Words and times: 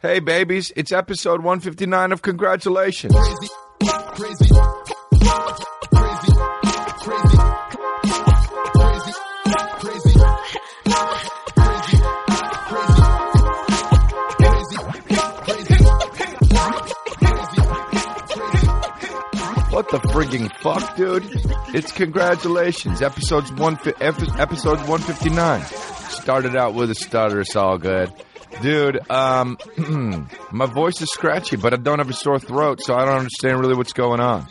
Hey, 0.00 0.20
babies, 0.20 0.70
it's 0.76 0.92
episode 0.92 1.40
159 1.40 2.12
of 2.12 2.22
Congratulations. 2.22 3.12
What 3.12 3.24
the 19.90 19.98
frigging 20.12 20.48
fuck, 20.58 20.94
dude? 20.94 21.28
It's 21.74 21.90
congratulations. 21.90 23.02
Episodes 23.02 23.50
one, 23.50 23.76
episode 24.00 24.78
159. 24.78 25.62
Started 25.62 26.54
out 26.54 26.74
with 26.74 26.92
a 26.92 26.94
stutter, 26.94 27.40
it's 27.40 27.56
all 27.56 27.78
good. 27.78 28.12
Dude, 28.62 29.08
um, 29.10 29.58
my 30.52 30.66
voice 30.66 31.00
is 31.00 31.10
scratchy, 31.10 31.56
but 31.56 31.72
I 31.72 31.76
don't 31.76 31.98
have 31.98 32.10
a 32.10 32.14
sore 32.14 32.38
throat, 32.38 32.80
so 32.82 32.94
I 32.94 33.04
don't 33.04 33.18
understand 33.18 33.60
really 33.60 33.74
what's 33.74 33.92
going 33.92 34.20
on. 34.20 34.48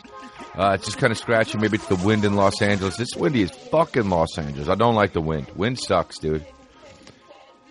Uh, 0.56 0.72
it's 0.73 0.86
just 0.86 0.98
kind 0.98 1.12
of 1.12 1.17
scratchy. 1.17 1.58
Maybe 1.58 1.76
it's 1.76 1.88
the 1.88 1.95
wind 1.98 2.26
in 2.26 2.36
Los 2.36 2.62
Angeles. 2.62 3.00
It's 3.00 3.16
windy 3.16 3.44
as 3.44 3.52
fucking 3.52 4.09
Los 4.09 4.38
Angeles. 4.38 4.70
I 4.70 4.76
don't 4.76 4.95
like 4.95 5.14
the 5.14 5.22
wind. 5.22 5.48
Wind 5.56 5.80
sucks, 5.80 6.17
dude. 6.17 6.45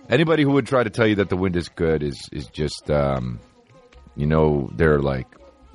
Anybody 0.09 0.45
who 0.45 0.53
would 0.53 0.67
try 0.67 0.85
to 0.85 0.91
tell 0.91 1.07
you 1.07 1.17
that 1.17 1.29
the 1.29 1.37
wind 1.37 1.57
is 1.57 1.69
good 1.69 2.05
is 2.05 2.29
is 2.31 2.47
just, 2.47 2.89
um, 2.91 3.41
you 4.15 4.27
know, 4.27 4.71
they're 4.75 5.01
like 5.01 5.27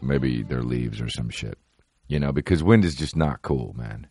maybe 0.02 0.44
they're 0.44 0.64
leaves 0.64 1.02
or 1.02 1.10
some 1.10 1.30
shit. 1.30 1.58
You 2.08 2.20
know, 2.20 2.32
because 2.32 2.64
wind 2.64 2.86
is 2.86 2.96
just 2.96 3.16
not 3.16 3.42
cool, 3.42 3.74
man. 3.78 4.08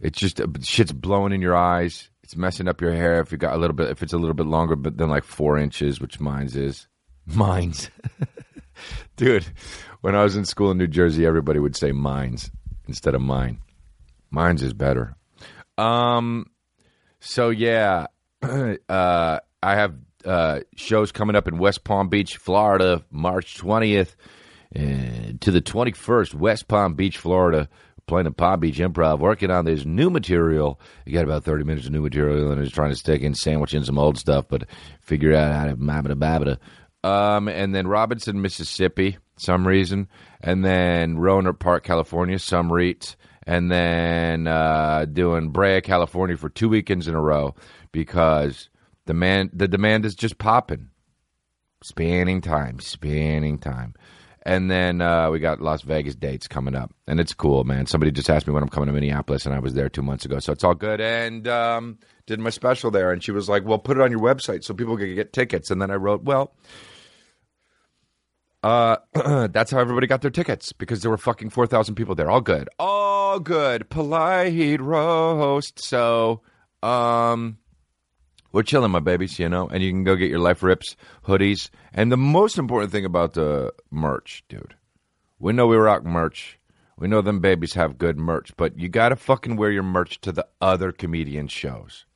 It's 0.00 0.18
just 0.18 0.40
uh, 0.40 0.46
shit's 0.62 0.92
blowing 0.92 1.32
in 1.32 1.42
your 1.42 1.56
eyes. 1.56 2.08
It's 2.28 2.36
messing 2.36 2.68
up 2.68 2.82
your 2.82 2.92
hair 2.92 3.20
if 3.22 3.32
you 3.32 3.38
got 3.38 3.54
a 3.54 3.56
little 3.56 3.74
bit 3.74 3.88
if 3.88 4.02
it's 4.02 4.12
a 4.12 4.18
little 4.18 4.34
bit 4.34 4.44
longer, 4.44 4.76
but 4.76 4.98
then 4.98 5.08
like 5.08 5.24
four 5.24 5.56
inches, 5.56 5.98
which 5.98 6.20
mine's 6.20 6.56
is. 6.56 6.86
Mine's, 7.24 7.88
dude. 9.16 9.46
When 10.02 10.14
I 10.14 10.24
was 10.24 10.36
in 10.36 10.44
school 10.44 10.70
in 10.70 10.76
New 10.76 10.88
Jersey, 10.88 11.24
everybody 11.24 11.58
would 11.58 11.74
say 11.74 11.90
mines 11.90 12.50
instead 12.86 13.14
of 13.14 13.22
mine. 13.22 13.60
Mine's 14.30 14.62
is 14.62 14.74
better. 14.74 15.16
Um. 15.78 16.50
So 17.18 17.48
yeah, 17.48 18.08
uh, 18.42 19.38
I 19.62 19.74
have 19.74 19.94
uh, 20.22 20.60
shows 20.76 21.12
coming 21.12 21.34
up 21.34 21.48
in 21.48 21.56
West 21.56 21.82
Palm 21.82 22.10
Beach, 22.10 22.36
Florida, 22.36 23.02
March 23.10 23.56
twentieth 23.56 24.16
uh, 24.76 25.32
to 25.40 25.50
the 25.50 25.62
twenty 25.62 25.92
first, 25.92 26.34
West 26.34 26.68
Palm 26.68 26.92
Beach, 26.92 27.16
Florida 27.16 27.70
playing 28.08 28.26
at 28.26 28.36
Palm 28.36 28.60
Beach 28.60 28.78
Improv, 28.78 29.20
working 29.20 29.50
on 29.50 29.64
this 29.64 29.84
new 29.84 30.10
material. 30.10 30.80
You 31.06 31.12
got 31.12 31.24
about 31.24 31.44
30 31.44 31.64
minutes 31.64 31.86
of 31.86 31.92
new 31.92 32.00
material, 32.00 32.50
and 32.50 32.60
he's 32.60 32.72
trying 32.72 32.90
to 32.90 32.96
stick 32.96 33.22
in, 33.22 33.34
sandwich 33.34 33.74
in 33.74 33.84
some 33.84 33.98
old 33.98 34.18
stuff, 34.18 34.46
but 34.48 34.64
figure 35.00 35.34
out 35.34 35.54
how 35.54 35.66
to 35.66 35.76
mabada 35.76 36.14
babada. 36.14 36.58
Um, 37.08 37.46
and 37.48 37.74
then 37.74 37.86
Robinson, 37.86 38.42
Mississippi, 38.42 39.18
some 39.36 39.66
reason, 39.66 40.08
and 40.40 40.64
then 40.64 41.16
Rohnert 41.16 41.60
Park, 41.60 41.84
California, 41.84 42.38
some 42.38 42.72
reats, 42.72 43.16
and 43.46 43.70
then 43.70 44.46
uh, 44.48 45.04
doing 45.04 45.50
Brea, 45.50 45.80
California 45.80 46.36
for 46.36 46.48
two 46.48 46.68
weekends 46.68 47.06
in 47.06 47.14
a 47.14 47.20
row 47.20 47.54
because 47.92 48.68
the 49.06 49.14
man, 49.14 49.50
the 49.52 49.68
demand 49.68 50.04
is 50.04 50.14
just 50.14 50.38
popping. 50.38 50.88
Spanning 51.84 52.40
time, 52.40 52.80
spanning 52.80 53.58
time. 53.58 53.94
And 54.42 54.70
then 54.70 55.00
uh, 55.00 55.30
we 55.30 55.40
got 55.40 55.60
Las 55.60 55.82
Vegas 55.82 56.14
dates 56.14 56.48
coming 56.48 56.74
up, 56.74 56.94
and 57.06 57.20
it's 57.20 57.34
cool, 57.34 57.64
man. 57.64 57.86
Somebody 57.86 58.12
just 58.12 58.30
asked 58.30 58.46
me 58.46 58.52
when 58.52 58.62
I'm 58.62 58.68
coming 58.68 58.86
to 58.86 58.92
Minneapolis, 58.92 59.46
and 59.46 59.54
I 59.54 59.58
was 59.58 59.74
there 59.74 59.88
two 59.88 60.02
months 60.02 60.24
ago, 60.24 60.38
so 60.38 60.52
it's 60.52 60.64
all 60.64 60.74
good. 60.74 61.00
And 61.00 61.46
um, 61.48 61.98
did 62.26 62.38
my 62.38 62.50
special 62.50 62.90
there, 62.90 63.10
and 63.10 63.22
she 63.22 63.32
was 63.32 63.48
like, 63.48 63.64
"Well, 63.64 63.78
put 63.78 63.96
it 63.98 64.02
on 64.02 64.10
your 64.10 64.20
website 64.20 64.64
so 64.64 64.74
people 64.74 64.96
can 64.96 65.14
get 65.14 65.32
tickets." 65.32 65.70
And 65.70 65.82
then 65.82 65.90
I 65.90 65.96
wrote, 65.96 66.22
"Well." 66.22 66.52
Uh, 68.62 68.96
that's 69.52 69.70
how 69.70 69.78
everybody 69.78 70.08
got 70.08 70.20
their 70.20 70.32
tickets 70.32 70.72
because 70.72 71.00
there 71.00 71.10
were 71.10 71.16
fucking 71.16 71.50
four 71.50 71.66
thousand 71.66 71.94
people 71.94 72.14
there. 72.14 72.30
All 72.30 72.40
good, 72.40 72.68
all 72.78 73.38
good. 73.38 73.88
Polite 73.88 74.80
roast. 74.80 75.78
So, 75.80 76.42
um, 76.82 77.58
we're 78.52 78.62
chilling, 78.62 78.90
my 78.90 79.00
babies, 79.00 79.38
you 79.38 79.48
know, 79.48 79.68
and 79.68 79.82
you 79.82 79.90
can 79.90 80.04
go 80.04 80.16
get 80.16 80.30
your 80.30 80.38
Life 80.38 80.62
Rips 80.62 80.96
hoodies. 81.26 81.70
And 81.92 82.10
the 82.10 82.16
most 82.16 82.58
important 82.58 82.92
thing 82.92 83.04
about 83.04 83.34
the 83.34 83.72
merch, 83.90 84.44
dude, 84.48 84.74
we 85.38 85.52
know 85.52 85.66
we 85.66 85.76
rock 85.76 86.04
merch. 86.04 86.58
We 86.98 87.06
know 87.06 87.20
them 87.20 87.38
babies 87.40 87.74
have 87.74 87.98
good 87.98 88.18
merch, 88.18 88.50
but 88.56 88.78
you 88.78 88.88
got 88.88 89.10
to 89.10 89.16
fucking 89.16 89.56
wear 89.56 89.70
your 89.70 89.84
merch 89.84 90.20
to 90.22 90.32
the 90.32 90.46
other 90.60 90.90
comedian 90.90 91.46
shows, 91.46 92.06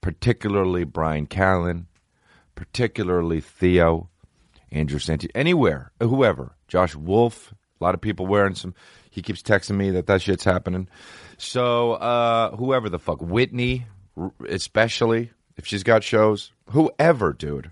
particularly 0.00 0.84
Bryan 0.84 1.26
Callen, 1.26 1.86
particularly 2.54 3.42
Theo, 3.42 4.08
Andrew 4.72 4.98
Santi, 4.98 5.28
anywhere, 5.34 5.92
whoever, 6.00 6.54
Josh 6.66 6.94
Wolf. 6.94 7.52
A 7.78 7.84
lot 7.84 7.94
of 7.94 8.00
people 8.00 8.26
wearing 8.26 8.54
some. 8.54 8.74
He 9.10 9.20
keeps 9.20 9.42
texting 9.42 9.76
me 9.76 9.90
that 9.90 10.06
that 10.06 10.22
shit's 10.22 10.44
happening. 10.44 10.88
So 11.36 11.92
uh, 11.94 12.56
whoever 12.56 12.88
the 12.88 12.98
fuck, 12.98 13.20
Whitney, 13.20 13.86
especially 14.48 15.30
if 15.60 15.66
she's 15.66 15.82
got 15.82 16.02
shows, 16.02 16.52
whoever, 16.70 17.34
dude. 17.34 17.70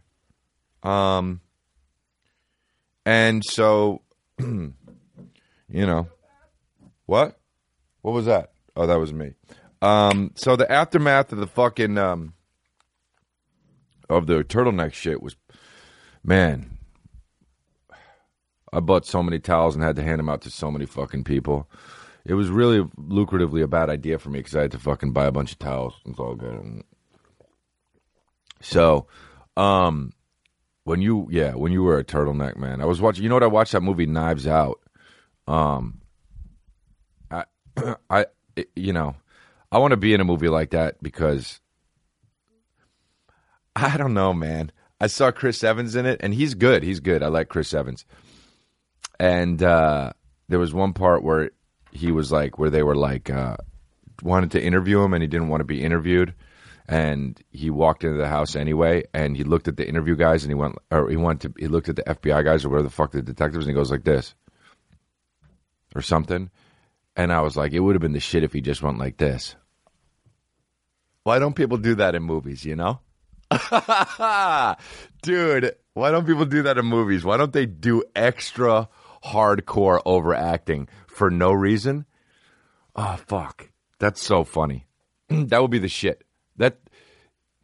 Um, 0.83 1.41
and 3.07 3.43
so, 3.43 4.03
you 4.39 4.75
know, 5.71 6.07
what? 7.07 7.41
What 8.03 8.13
was 8.13 8.27
that? 8.27 8.53
Oh, 8.77 8.87
that 8.87 8.99
was 8.99 9.15
me. 9.15 9.33
Um, 9.81 10.33
so 10.35 10.55
the 10.55 10.71
aftermath 10.71 11.33
of 11.33 11.39
the 11.39 11.47
fucking 11.47 11.97
um 11.97 12.35
of 14.11 14.27
the 14.27 14.45
turtleneck 14.45 14.93
shit 14.93 15.23
was, 15.23 15.35
man. 16.23 16.77
I 18.71 18.81
bought 18.81 19.07
so 19.07 19.23
many 19.23 19.39
towels 19.39 19.77
and 19.77 19.83
had 19.83 19.97
to 19.97 20.03
hand 20.03 20.19
them 20.19 20.29
out 20.29 20.43
to 20.43 20.51
so 20.51 20.71
many 20.71 20.85
fucking 20.85 21.25
people. 21.25 21.71
It 22.27 22.35
was 22.35 22.51
really 22.51 22.83
lucratively 22.83 23.63
a 23.63 23.67
bad 23.67 23.89
idea 23.89 24.19
for 24.19 24.29
me 24.29 24.41
because 24.41 24.55
I 24.55 24.61
had 24.63 24.73
to 24.73 24.79
fucking 24.79 25.15
buy 25.15 25.25
a 25.25 25.33
bunch 25.33 25.53
of 25.53 25.59
towels. 25.59 25.95
It's 26.05 26.19
all 26.19 26.35
good. 26.35 26.85
So, 28.61 29.07
um, 29.57 30.13
when 30.85 31.03
you 31.03 31.29
yeah, 31.31 31.55
when 31.55 31.73
you 31.73 31.83
were 31.83 31.99
a 31.99 32.05
turtleneck 32.05 32.57
man, 32.57 32.81
I 32.81 32.87
was 32.87 33.01
watching. 33.01 33.23
You 33.23 33.29
know 33.29 33.37
what? 33.37 33.43
I 33.43 33.49
watched 33.49 33.73
that 33.73 33.83
movie 33.83 34.07
Knives 34.07 34.47
Out. 34.47 34.81
Um, 35.47 36.01
I 37.31 37.45
I 38.11 38.27
you 38.75 38.93
know, 38.93 39.15
I 39.71 39.79
want 39.79 39.93
to 39.93 39.97
be 39.97 40.15
in 40.15 40.21
a 40.21 40.25
movie 40.25 40.49
like 40.49 40.71
that 40.71 41.03
because 41.03 41.61
I 43.77 43.97
don't 43.97 44.15
know, 44.15 44.33
man. 44.33 44.73
I 45.01 45.07
saw 45.07 45.31
Chris 45.31 45.63
Evans 45.63 45.95
in 45.95 46.07
it, 46.07 46.21
and 46.23 46.35
he's 46.35 46.55
good. 46.55 46.83
He's 46.83 47.01
good. 47.01 47.23
I 47.23 47.29
like 47.29 47.49
Chris 47.49 47.73
Evans. 47.73 48.05
And 49.21 49.63
uh, 49.63 50.13
there 50.49 50.59
was 50.59 50.75
one 50.75 50.93
part 50.93 51.23
where 51.23 51.51
he 51.93 52.11
was 52.11 52.33
like, 52.33 52.59
where 52.59 52.71
they 52.71 52.83
were 52.83 52.97
like, 52.97 53.31
uh, 53.31 53.57
wanted 54.23 54.51
to 54.53 54.63
interview 54.63 55.01
him, 55.03 55.15
and 55.15 55.23
he 55.23 55.29
didn't 55.29 55.49
want 55.49 55.61
to 55.61 55.65
be 55.65 55.85
interviewed 55.85 56.35
and 56.89 57.39
he 57.51 57.69
walked 57.69 58.03
into 58.03 58.17
the 58.17 58.29
house 58.29 58.57
anyway 58.57 59.05
and 59.13 59.37
he 59.37 59.45
looked 59.45 59.69
at 59.69 59.77
the 59.77 59.87
interview 59.87 60.17
guys 60.17 60.43
and 60.43 60.51
he 60.51 60.55
went 60.55 60.77
or 60.91 61.11
he 61.11 61.17
went 61.17 61.43
to 61.43 61.53
he 61.59 61.69
looked 61.69 61.91
at 61.91 61.97
the 61.97 62.03
FBI 62.03 62.43
guys 62.45 62.65
or 62.65 62.71
whatever 62.71 62.89
the 62.89 62.95
fuck 62.95 63.13
the 63.13 63.21
detectives 63.21 63.67
and 63.67 63.75
he 63.75 63.79
goes 63.79 63.91
like 63.91 64.05
this 64.05 64.35
or 65.95 66.01
something. 66.01 66.51
And 67.15 67.33
I 67.33 67.43
was 67.43 67.57
like 67.57 67.73
it 67.73 67.81
would 67.81 67.95
have 67.95 68.03
been 68.03 68.13
the 68.13 68.21
shit 68.21 68.43
if 68.43 68.55
he 68.55 68.63
just 68.63 68.83
went 68.83 68.99
like 68.99 69.19
this. 69.19 69.55
Why 71.25 71.39
don't 71.39 71.55
people 71.55 71.77
do 71.77 71.95
that 71.97 72.15
in 72.15 72.23
movies 72.23 72.65
you 72.65 72.75
know? 72.75 73.01
Dude 75.23 75.75
why 75.93 76.11
don't 76.13 76.27
people 76.27 76.45
do 76.45 76.63
that 76.63 76.79
in 76.79 76.87
movies? 76.87 77.25
Why 77.25 77.37
don't 77.37 77.53
they 77.53 77.67
do 77.67 78.05
extra 78.15 78.89
hardcore 79.25 80.01
overacting 80.07 80.89
for 81.09 81.29
no 81.29 81.53
reason? 81.53 82.07
Oh 82.97 83.19
fuck. 83.27 83.71
That's 83.99 84.23
so 84.23 84.45
funny. 84.45 84.87
That 85.29 85.61
would 85.61 85.71
be 85.71 85.81
the 85.81 85.89
shit 85.89 86.25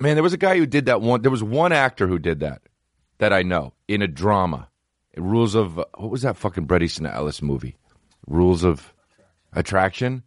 man, 0.00 0.14
there 0.16 0.22
was 0.22 0.32
a 0.32 0.38
guy 0.38 0.56
who 0.56 0.66
did 0.66 0.86
that 0.86 1.00
one. 1.00 1.22
There 1.22 1.30
was 1.30 1.42
one 1.42 1.72
actor 1.72 2.06
who 2.06 2.18
did 2.18 2.40
that 2.40 2.62
that 3.18 3.32
I 3.32 3.42
know 3.42 3.72
in 3.88 4.02
a 4.02 4.08
drama. 4.08 4.68
Rules 5.16 5.54
of 5.54 5.76
what 5.76 6.10
was 6.10 6.22
that 6.22 6.36
fucking 6.36 6.64
Bret 6.64 6.82
Easton 6.82 7.06
Ellis 7.06 7.40
movie? 7.40 7.76
Rules 8.26 8.64
of 8.64 8.92
Attraction. 9.52 10.24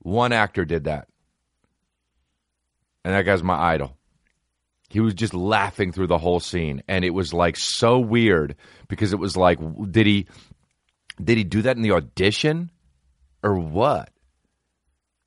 One 0.00 0.32
actor 0.32 0.64
did 0.64 0.84
that, 0.84 1.08
and 3.04 3.14
that 3.14 3.22
guy's 3.22 3.42
my 3.42 3.58
idol. 3.72 3.96
He 4.90 5.00
was 5.00 5.14
just 5.14 5.34
laughing 5.34 5.90
through 5.92 6.06
the 6.06 6.18
whole 6.18 6.38
scene, 6.40 6.82
and 6.86 7.04
it 7.04 7.10
was 7.10 7.34
like 7.34 7.56
so 7.56 7.98
weird 7.98 8.54
because 8.86 9.12
it 9.12 9.18
was 9.18 9.36
like, 9.36 9.58
did 9.90 10.06
he 10.06 10.28
Did 11.22 11.36
he 11.36 11.44
do 11.44 11.62
that 11.62 11.76
in 11.76 11.82
the 11.82 11.92
audition, 11.92 12.70
or 13.42 13.58
what? 13.58 14.10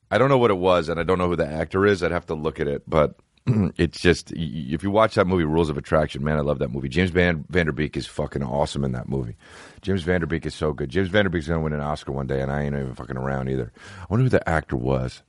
I 0.09 0.17
don't 0.17 0.29
know 0.29 0.37
what 0.37 0.51
it 0.51 0.57
was, 0.57 0.87
and 0.87 0.99
I 0.99 1.03
don't 1.03 1.17
know 1.17 1.27
who 1.27 1.35
the 1.35 1.47
actor 1.47 1.85
is. 1.85 2.01
I'd 2.01 2.11
have 2.11 2.27
to 2.27 2.33
look 2.33 2.59
at 2.61 2.67
it, 2.67 2.83
but 2.87 3.19
it's 3.77 3.99
just 3.99 4.31
if 4.35 4.83
you 4.83 4.91
watch 4.91 5.15
that 5.15 5.27
movie, 5.27 5.43
Rules 5.43 5.69
of 5.69 5.77
Attraction, 5.77 6.23
man, 6.23 6.37
I 6.37 6.41
love 6.41 6.59
that 6.59 6.71
movie. 6.71 6.89
James 6.89 7.09
Van 7.09 7.43
Vanderbeek 7.51 7.97
is 7.97 8.05
fucking 8.05 8.43
awesome 8.43 8.83
in 8.83 8.91
that 8.91 9.09
movie. 9.09 9.35
James 9.81 10.03
Van 10.03 10.19
Der 10.19 10.27
Beek 10.27 10.45
is 10.45 10.53
so 10.53 10.73
good. 10.73 10.89
James 10.89 11.09
Van 11.09 11.25
Der 11.25 11.29
Beek's 11.29 11.47
gonna 11.47 11.61
win 11.61 11.73
an 11.73 11.81
Oscar 11.81 12.11
one 12.11 12.27
day, 12.27 12.41
and 12.41 12.51
I 12.51 12.63
ain't 12.63 12.75
even 12.75 12.93
fucking 12.93 13.17
around 13.17 13.49
either. 13.49 13.71
I 13.99 14.05
wonder 14.09 14.23
who 14.23 14.29
the 14.29 14.47
actor 14.47 14.75
was. 14.75 15.23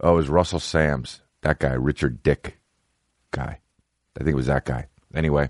Oh, 0.00 0.12
it 0.12 0.16
was 0.16 0.28
Russell 0.28 0.60
Sams. 0.60 1.22
That 1.42 1.58
guy, 1.58 1.72
Richard 1.72 2.22
Dick 2.22 2.58
guy. 3.30 3.60
I 4.18 4.24
think 4.24 4.32
it 4.32 4.36
was 4.36 4.46
that 4.46 4.66
guy. 4.66 4.86
Anyway, 5.14 5.48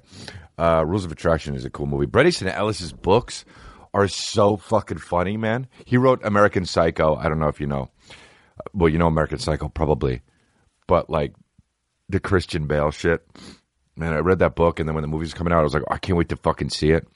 uh, 0.59 0.85
Rules 0.87 1.05
of 1.05 1.13
Attraction 1.13 1.55
is 1.55 1.65
a 1.65 1.71
cool 1.71 1.87
movie. 1.87 2.07
Bret 2.07 2.27
Easton 2.27 2.49
Ellis's 2.49 2.93
books 2.93 3.45
are 3.93 4.07
so 4.07 4.57
fucking 4.57 4.99
funny, 4.99 5.37
man. 5.37 5.67
He 5.85 5.97
wrote 5.97 6.25
American 6.25 6.65
Psycho. 6.65 7.17
I 7.17 7.29
don't 7.29 7.41
know 7.41 7.49
if 7.49 7.61
you 7.61 7.67
know. 7.67 7.91
Well, 8.73 8.89
you 8.89 8.99
know 8.99 9.07
American 9.07 9.39
Psycho 9.39 9.69
probably, 9.69 10.23
but 10.87 11.11
like 11.11 11.35
the 12.11 12.21
Christian 12.21 12.67
Bale 12.67 12.91
shit. 12.91 13.27
Man, 13.97 14.13
I 14.13 14.19
read 14.19 14.39
that 14.39 14.55
book, 14.55 14.81
and 14.81 14.89
then 14.89 14.95
when 14.95 15.03
the 15.03 15.09
movie's 15.09 15.35
coming 15.35 15.53
out, 15.53 15.61
I 15.61 15.63
was 15.63 15.75
like, 15.75 15.83
oh, 15.89 15.95
I 15.95 15.99
can't 15.99 16.17
wait 16.17 16.31
to 16.31 16.37
fucking 16.37 16.71
see 16.71 16.91
it. 16.91 17.07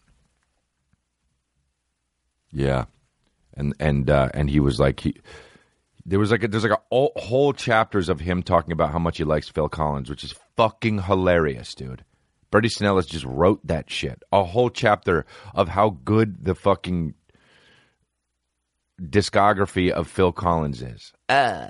Yeah, 2.52 2.84
and 3.54 3.74
and 3.80 4.08
uh, 4.08 4.28
and 4.34 4.48
he 4.48 4.60
was 4.60 4.78
like 4.78 5.00
he. 5.00 5.16
There 6.06 6.18
was 6.18 6.30
like 6.30 6.44
a, 6.44 6.48
there's 6.48 6.64
like 6.64 6.78
a 6.92 7.06
whole 7.16 7.54
chapters 7.54 8.10
of 8.10 8.20
him 8.20 8.42
talking 8.42 8.72
about 8.72 8.92
how 8.92 8.98
much 8.98 9.16
he 9.16 9.24
likes 9.24 9.48
Phil 9.48 9.70
Collins, 9.70 10.10
which 10.10 10.22
is 10.22 10.34
fucking 10.56 11.02
hilarious, 11.02 11.74
dude. 11.74 12.04
Bret 12.50 12.66
Easton 12.66 12.86
Ellis 12.86 13.06
just 13.06 13.24
wrote 13.24 13.66
that 13.66 13.90
shit. 13.90 14.22
A 14.30 14.44
whole 14.44 14.68
chapter 14.68 15.24
of 15.54 15.68
how 15.68 15.98
good 16.04 16.44
the 16.44 16.54
fucking 16.54 17.14
discography 19.00 19.90
of 19.90 20.06
Phil 20.06 20.30
Collins 20.32 20.82
is. 20.82 21.12
Uh. 21.28 21.68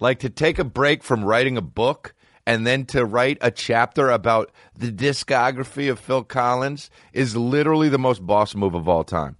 Like 0.00 0.18
to 0.18 0.30
take 0.30 0.58
a 0.58 0.64
break 0.64 1.04
from 1.04 1.24
writing 1.24 1.56
a 1.56 1.62
book 1.62 2.14
and 2.46 2.66
then 2.66 2.84
to 2.86 3.04
write 3.04 3.38
a 3.40 3.50
chapter 3.50 4.10
about 4.10 4.50
the 4.76 4.90
discography 4.90 5.90
of 5.90 5.98
Phil 5.98 6.24
Collins 6.24 6.90
is 7.12 7.36
literally 7.36 7.88
the 7.88 7.98
most 7.98 8.24
boss 8.24 8.54
move 8.54 8.74
of 8.74 8.88
all 8.88 9.04
time. 9.04 9.36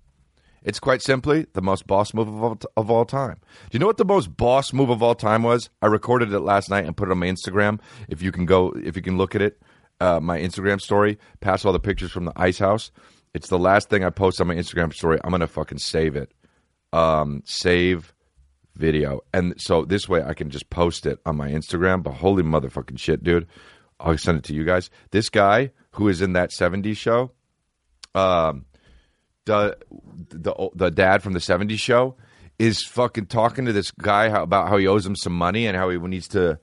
It's 0.63 0.79
quite 0.79 1.03
simply 1.03 1.47
the 1.55 1.63
most 1.63 1.89
boss 1.89 2.15
move 2.15 2.29
of 2.29 2.43
all, 2.43 2.57
t- 2.57 2.69
of 2.77 2.91
all 2.91 3.05
time. 3.05 3.41
Do 3.71 3.77
you 3.77 3.79
know 3.81 3.87
what 3.87 3.97
the 3.97 4.05
most 4.05 4.37
boss 4.37 4.73
move 4.73 4.91
of 4.91 5.03
all 5.03 5.17
time 5.17 5.43
was? 5.43 5.71
I 5.81 5.87
recorded 5.87 6.33
it 6.33 6.41
last 6.41 6.71
night 6.71 6.85
and 6.85 6.97
put 6.97 7.09
it 7.09 7.11
on 7.11 7.19
my 7.19 7.27
Instagram. 7.27 7.81
If 8.09 8.23
you 8.23 8.31
can 8.31 8.47
go, 8.47 8.71
if 8.71 8.95
you 8.95 9.03
can 9.03 9.19
look 9.19 9.35
at 9.35 9.43
it, 9.43 9.61
uh, 10.01 10.21
my 10.21 10.39
Instagram 10.39 10.81
story, 10.81 11.19
pass 11.41 11.65
all 11.65 11.73
the 11.73 11.81
pictures 11.81 12.13
from 12.13 12.27
the 12.27 12.33
ice 12.37 12.61
house. 12.61 12.93
It's 13.35 13.49
the 13.49 13.59
last 13.59 13.89
thing 13.91 14.05
I 14.05 14.11
post 14.11 14.41
on 14.41 14.47
my 14.47 14.55
Instagram 14.55 14.93
story. 14.93 15.19
I'm 15.25 15.31
gonna 15.33 15.49
fucking 15.49 15.79
save 15.79 16.15
it. 16.15 16.33
Um, 16.93 17.43
save 17.45 18.15
video, 18.75 19.21
and 19.33 19.55
so 19.59 19.85
this 19.85 20.09
way 20.09 20.23
I 20.23 20.35
can 20.35 20.51
just 20.51 20.71
post 20.71 21.07
it 21.07 21.19
on 21.27 21.37
my 21.37 21.51
Instagram. 21.51 22.03
But 22.03 22.15
holy 22.15 22.43
motherfucking 22.43 22.99
shit, 22.99 23.23
dude! 23.23 23.47
I'll 24.01 24.19
send 24.19 24.39
it 24.39 24.45
to 24.45 24.55
you 24.55 24.65
guys. 24.65 24.91
This 25.11 25.29
guy 25.29 25.73
who 25.93 26.09
is 26.09 26.21
in 26.23 26.33
that 26.35 26.51
'70s 26.51 26.97
show, 26.97 27.33
um, 28.15 28.67
the 29.45 29.77
the 30.31 30.71
the 30.75 30.91
dad 30.91 31.23
from 31.23 31.33
the 31.33 31.39
'70s 31.39 31.79
show, 31.79 32.17
is 32.59 32.85
fucking 32.85 33.27
talking 33.27 33.65
to 33.65 33.73
this 33.73 33.91
guy 33.91 34.29
how, 34.29 34.43
about 34.43 34.69
how 34.69 34.77
he 34.77 34.87
owes 34.87 35.07
him 35.07 35.17
some 35.17 35.33
money 35.33 35.67
and 35.67 35.77
how 35.77 35.91
he 35.91 35.99
needs 35.99 36.29
to. 36.29 36.59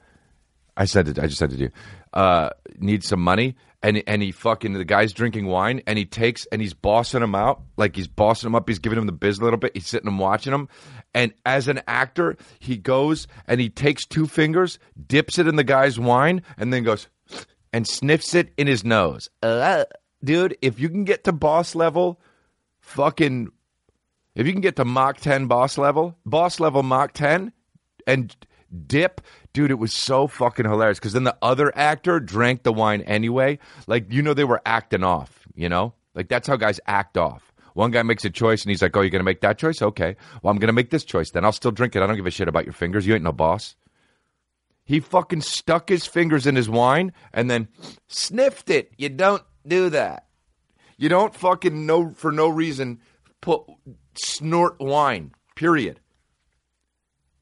I 0.75 0.85
sent 0.85 1.09
it. 1.09 1.19
I 1.19 1.27
just 1.27 1.39
sent 1.39 1.51
it 1.53 1.57
to 1.57 1.63
you. 1.63 1.71
Uh, 2.13 2.49
needs 2.77 3.07
some 3.07 3.19
money, 3.19 3.55
and 3.81 4.01
and 4.07 4.21
he 4.21 4.31
fucking 4.31 4.73
the 4.73 4.85
guy's 4.85 5.13
drinking 5.13 5.45
wine, 5.45 5.81
and 5.87 5.97
he 5.97 6.05
takes 6.05 6.45
and 6.47 6.61
he's 6.61 6.73
bossing 6.73 7.21
him 7.21 7.35
out, 7.35 7.61
like 7.77 7.95
he's 7.95 8.07
bossing 8.07 8.47
him 8.47 8.55
up. 8.55 8.67
He's 8.67 8.79
giving 8.79 8.97
him 8.97 9.05
the 9.05 9.11
biz 9.11 9.39
a 9.39 9.43
little 9.43 9.59
bit. 9.59 9.71
He's 9.73 9.87
sitting 9.87 10.07
and 10.07 10.19
watching 10.19 10.53
him, 10.53 10.69
and 11.13 11.33
as 11.45 11.67
an 11.67 11.81
actor, 11.87 12.37
he 12.59 12.77
goes 12.77 13.27
and 13.47 13.59
he 13.59 13.69
takes 13.69 14.05
two 14.05 14.27
fingers, 14.27 14.79
dips 15.07 15.39
it 15.39 15.47
in 15.47 15.55
the 15.55 15.63
guy's 15.63 15.99
wine, 15.99 16.43
and 16.57 16.71
then 16.71 16.83
goes 16.83 17.07
and 17.73 17.87
sniffs 17.87 18.33
it 18.35 18.51
in 18.57 18.67
his 18.67 18.83
nose. 18.83 19.29
Uh, 19.41 19.85
dude, 20.23 20.57
if 20.61 20.79
you 20.79 20.89
can 20.89 21.03
get 21.03 21.23
to 21.23 21.31
boss 21.31 21.75
level, 21.75 22.19
fucking, 22.79 23.49
if 24.35 24.47
you 24.47 24.53
can 24.53 24.61
get 24.61 24.75
to 24.77 24.85
Mach 24.85 25.17
10 25.19 25.47
boss 25.47 25.77
level, 25.77 26.17
boss 26.25 26.59
level 26.59 26.83
Mach 26.83 27.13
10, 27.13 27.51
and 28.07 28.35
dip, 28.87 29.21
dude, 29.53 29.71
it 29.71 29.75
was 29.75 29.93
so 29.93 30.27
fucking 30.27 30.65
hilarious 30.65 30.99
because 30.99 31.13
then 31.13 31.23
the 31.23 31.37
other 31.41 31.75
actor 31.77 32.19
drank 32.19 32.63
the 32.63 32.73
wine 32.73 33.01
anyway. 33.01 33.59
Like, 33.87 34.11
you 34.11 34.21
know, 34.21 34.33
they 34.33 34.43
were 34.43 34.61
acting 34.65 35.03
off, 35.03 35.47
you 35.55 35.69
know? 35.69 35.93
Like, 36.15 36.27
that's 36.27 36.47
how 36.47 36.57
guys 36.57 36.79
act 36.87 37.17
off. 37.17 37.48
One 37.79 37.91
guy 37.91 38.03
makes 38.03 38.25
a 38.25 38.29
choice 38.29 38.63
and 38.63 38.71
he's 38.71 38.81
like, 38.81 38.97
Oh, 38.97 38.99
you're 38.99 39.09
going 39.09 39.21
to 39.21 39.23
make 39.23 39.39
that 39.39 39.57
choice? 39.57 39.81
Okay. 39.81 40.17
Well, 40.43 40.51
I'm 40.51 40.57
going 40.57 40.67
to 40.67 40.73
make 40.73 40.89
this 40.89 41.05
choice 41.05 41.31
then. 41.31 41.45
I'll 41.45 41.53
still 41.53 41.71
drink 41.71 41.95
it. 41.95 42.03
I 42.03 42.07
don't 42.07 42.17
give 42.17 42.25
a 42.25 42.29
shit 42.29 42.49
about 42.49 42.65
your 42.65 42.73
fingers. 42.73 43.07
You 43.07 43.15
ain't 43.15 43.23
no 43.23 43.31
boss. 43.31 43.77
He 44.83 44.99
fucking 44.99 45.39
stuck 45.39 45.87
his 45.87 46.05
fingers 46.05 46.45
in 46.45 46.57
his 46.57 46.67
wine 46.67 47.13
and 47.31 47.49
then 47.49 47.69
sniffed 48.09 48.69
it. 48.69 48.91
You 48.97 49.07
don't 49.07 49.43
do 49.65 49.89
that. 49.91 50.27
You 50.97 51.07
don't 51.07 51.33
fucking 51.33 51.85
know 51.85 52.11
for 52.17 52.33
no 52.33 52.49
reason 52.49 52.99
put 53.39 53.61
snort 54.13 54.81
wine. 54.81 55.31
Period. 55.55 56.01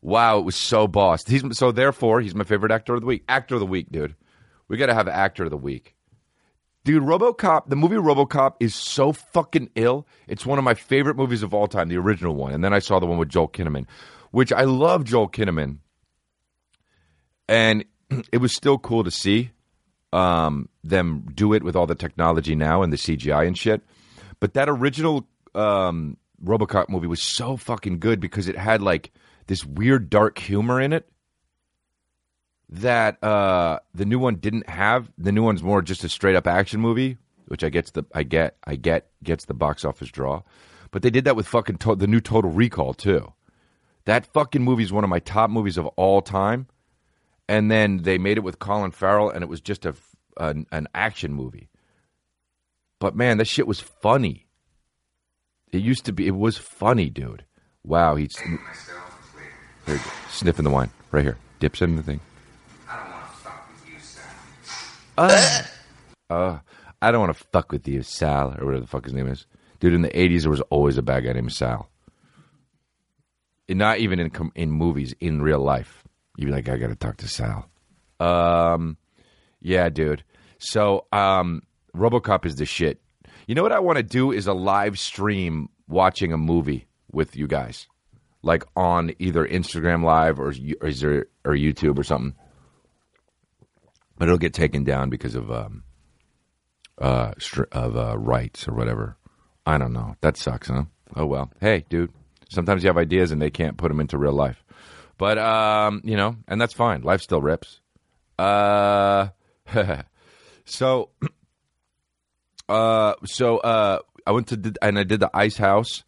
Wow, 0.03 0.37
it 0.37 0.45
was 0.45 0.55
so 0.55 0.87
boss. 0.87 1.25
He's 1.25 1.43
so 1.57 1.71
therefore 1.71 2.21
he's 2.21 2.35
my 2.35 2.43
favorite 2.43 2.71
actor 2.71 2.93
of 2.93 3.01
the 3.01 3.07
week. 3.07 3.23
Actor 3.27 3.55
of 3.55 3.59
the 3.61 3.65
week, 3.65 3.91
dude. 3.91 4.15
We 4.67 4.77
got 4.77 4.85
to 4.85 4.93
have 4.93 5.07
actor 5.07 5.45
of 5.45 5.49
the 5.49 5.57
week. 5.57 5.96
Dude, 6.87 7.03
RoboCop, 7.03 7.67
the 7.67 7.75
movie 7.75 7.97
RoboCop 7.97 8.53
is 8.61 8.73
so 8.73 9.11
fucking 9.11 9.71
ill. 9.75 10.07
It's 10.25 10.45
one 10.45 10.57
of 10.57 10.63
my 10.63 10.73
favorite 10.73 11.17
movies 11.17 11.43
of 11.43 11.53
all 11.53 11.67
time, 11.67 11.89
the 11.89 11.97
original 11.97 12.33
one. 12.33 12.53
And 12.53 12.63
then 12.63 12.73
I 12.73 12.79
saw 12.79 12.97
the 13.01 13.05
one 13.05 13.17
with 13.17 13.27
Joel 13.27 13.49
Kinnaman, 13.49 13.87
which 14.31 14.53
I 14.53 14.61
love 14.61 15.03
Joel 15.03 15.27
Kinnaman. 15.27 15.79
And 17.49 17.83
it 18.31 18.37
was 18.37 18.55
still 18.55 18.77
cool 18.77 19.03
to 19.03 19.11
see 19.11 19.51
um, 20.13 20.69
them 20.81 21.25
do 21.35 21.51
it 21.51 21.61
with 21.61 21.75
all 21.75 21.87
the 21.87 21.93
technology 21.93 22.55
now 22.55 22.83
and 22.83 22.93
the 22.93 22.97
CGI 22.97 23.45
and 23.45 23.57
shit. 23.57 23.81
But 24.39 24.53
that 24.53 24.69
original 24.69 25.27
um, 25.55 26.15
RoboCop 26.41 26.87
movie 26.87 27.07
was 27.07 27.21
so 27.21 27.57
fucking 27.57 27.99
good 27.99 28.21
because 28.21 28.47
it 28.47 28.57
had 28.57 28.81
like 28.81 29.11
this 29.47 29.65
weird 29.65 30.09
dark 30.09 30.39
humor 30.39 30.79
in 30.79 30.93
it 30.93 31.09
that 32.69 33.23
uh, 33.23 33.79
the 33.93 34.05
new 34.05 34.19
one 34.19 34.35
didn't 34.35 34.69
have. 34.69 35.11
The 35.17 35.31
new 35.31 35.43
one's 35.43 35.63
more 35.63 35.81
just 35.81 36.03
a 36.03 36.09
straight 36.09 36.35
up 36.35 36.47
action 36.47 36.81
movie, 36.81 37.17
which 37.47 37.63
I 37.63 37.69
gets 37.69 37.91
the 37.91 38.03
I 38.13 38.23
get 38.23 38.57
I 38.65 38.75
get 38.75 39.07
gets 39.23 39.45
the 39.45 39.53
box 39.53 39.85
office 39.85 40.09
draw. 40.09 40.43
But 40.91 41.01
they 41.01 41.09
did 41.09 41.25
that 41.25 41.35
with 41.35 41.47
fucking 41.47 41.77
to- 41.79 41.95
the 41.95 42.07
new 42.07 42.19
Total 42.21 42.49
Recall 42.51 42.93
too. 42.93 43.33
That 44.05 44.25
fucking 44.25 44.63
movie 44.63 44.83
is 44.83 44.93
one 44.93 45.03
of 45.03 45.09
my 45.09 45.19
top 45.19 45.49
movies 45.49 45.77
of 45.77 45.85
all 45.97 46.21
time. 46.21 46.67
And 47.49 47.71
then 47.71 47.97
they 48.03 48.17
made 48.17 48.37
it 48.37 48.43
with 48.43 48.59
Colin 48.59 48.91
Farrell, 48.91 49.29
and 49.29 49.41
it 49.41 49.47
was 49.47 49.61
just 49.61 49.85
a 49.85 49.95
an, 50.37 50.65
an 50.71 50.87
action 50.93 51.33
movie. 51.33 51.69
But 52.99 53.15
man, 53.15 53.37
that 53.37 53.47
shit 53.47 53.67
was 53.67 53.79
funny. 53.79 54.47
It 55.71 55.81
used 55.81 56.05
to 56.05 56.13
be. 56.13 56.27
It 56.27 56.35
was 56.35 56.57
funny, 56.57 57.09
dude. 57.09 57.45
Wow, 57.83 58.15
he's 58.15 58.37
sniffing 60.29 60.65
the 60.65 60.69
wine 60.69 60.89
right 61.11 61.23
here. 61.23 61.37
Dips 61.59 61.81
in 61.81 61.95
the 61.95 62.03
thing. 62.03 62.19
Uh, 65.17 65.63
uh, 66.29 66.59
I 67.01 67.11
don't 67.11 67.21
want 67.21 67.37
to 67.37 67.43
fuck 67.51 67.71
with 67.71 67.87
you, 67.87 68.01
Sal, 68.01 68.55
or 68.57 68.65
whatever 68.65 68.81
the 68.81 68.87
fuck 68.87 69.05
his 69.05 69.13
name 69.13 69.27
is. 69.27 69.45
Dude, 69.79 69.93
in 69.93 70.01
the 70.01 70.09
80s, 70.09 70.41
there 70.41 70.51
was 70.51 70.61
always 70.61 70.97
a 70.97 71.01
bad 71.01 71.23
guy 71.25 71.33
named 71.33 71.53
Sal. 71.53 71.89
And 73.69 73.79
not 73.79 73.99
even 73.99 74.19
in 74.19 74.31
in 74.55 74.71
movies, 74.71 75.13
in 75.19 75.41
real 75.41 75.59
life. 75.59 76.03
You'd 76.37 76.45
be 76.47 76.51
like, 76.51 76.69
I 76.69 76.77
got 76.77 76.87
to 76.87 76.95
talk 76.95 77.17
to 77.17 77.27
Sal. 77.27 77.69
Um, 78.19 78.97
yeah, 79.61 79.89
dude. 79.89 80.23
So, 80.59 81.05
um, 81.11 81.63
Robocop 81.95 82.45
is 82.45 82.55
the 82.55 82.65
shit. 82.65 83.01
You 83.45 83.55
know 83.55 83.63
what 83.63 83.71
I 83.71 83.79
want 83.79 83.97
to 83.97 84.03
do 84.03 84.31
is 84.31 84.47
a 84.47 84.53
live 84.53 84.97
stream 84.97 85.69
watching 85.87 86.31
a 86.31 86.37
movie 86.37 86.87
with 87.11 87.35
you 87.35 87.47
guys, 87.47 87.87
like 88.41 88.63
on 88.75 89.13
either 89.19 89.45
Instagram 89.45 90.03
Live 90.03 90.39
or 90.39 90.53
or, 90.81 90.91
there, 90.91 91.25
or 91.43 91.53
YouTube 91.53 91.99
or 91.99 92.03
something 92.03 92.35
but 94.17 94.27
it'll 94.27 94.37
get 94.37 94.53
taken 94.53 94.83
down 94.83 95.09
because 95.09 95.35
of 95.35 95.51
um, 95.51 95.83
uh, 96.97 97.33
of 97.71 97.97
uh, 97.97 98.17
rights 98.17 98.67
or 98.67 98.73
whatever. 98.73 99.17
I 99.65 99.77
don't 99.77 99.93
know. 99.93 100.15
That 100.21 100.37
sucks, 100.37 100.67
huh? 100.69 100.85
Oh 101.15 101.25
well. 101.25 101.51
Hey, 101.59 101.85
dude. 101.89 102.11
Sometimes 102.49 102.83
you 102.83 102.87
have 102.87 102.97
ideas 102.97 103.31
and 103.31 103.41
they 103.41 103.49
can't 103.49 103.77
put 103.77 103.89
them 103.89 103.99
into 103.99 104.17
real 104.17 104.33
life, 104.33 104.63
but 105.17 105.37
um, 105.37 106.01
you 106.03 106.15
know, 106.15 106.37
and 106.47 106.61
that's 106.61 106.73
fine. 106.73 107.01
Life 107.01 107.21
still 107.21 107.41
rips. 107.41 107.81
Uh, 108.39 109.29
so, 110.65 111.09
uh, 112.69 113.13
so 113.25 113.57
uh, 113.57 113.99
I 114.25 114.31
went 114.31 114.47
to 114.47 114.73
and 114.81 114.97
I 114.97 115.03
did 115.03 115.19
the 115.19 115.29
Ice 115.33 115.57
House, 115.57 116.03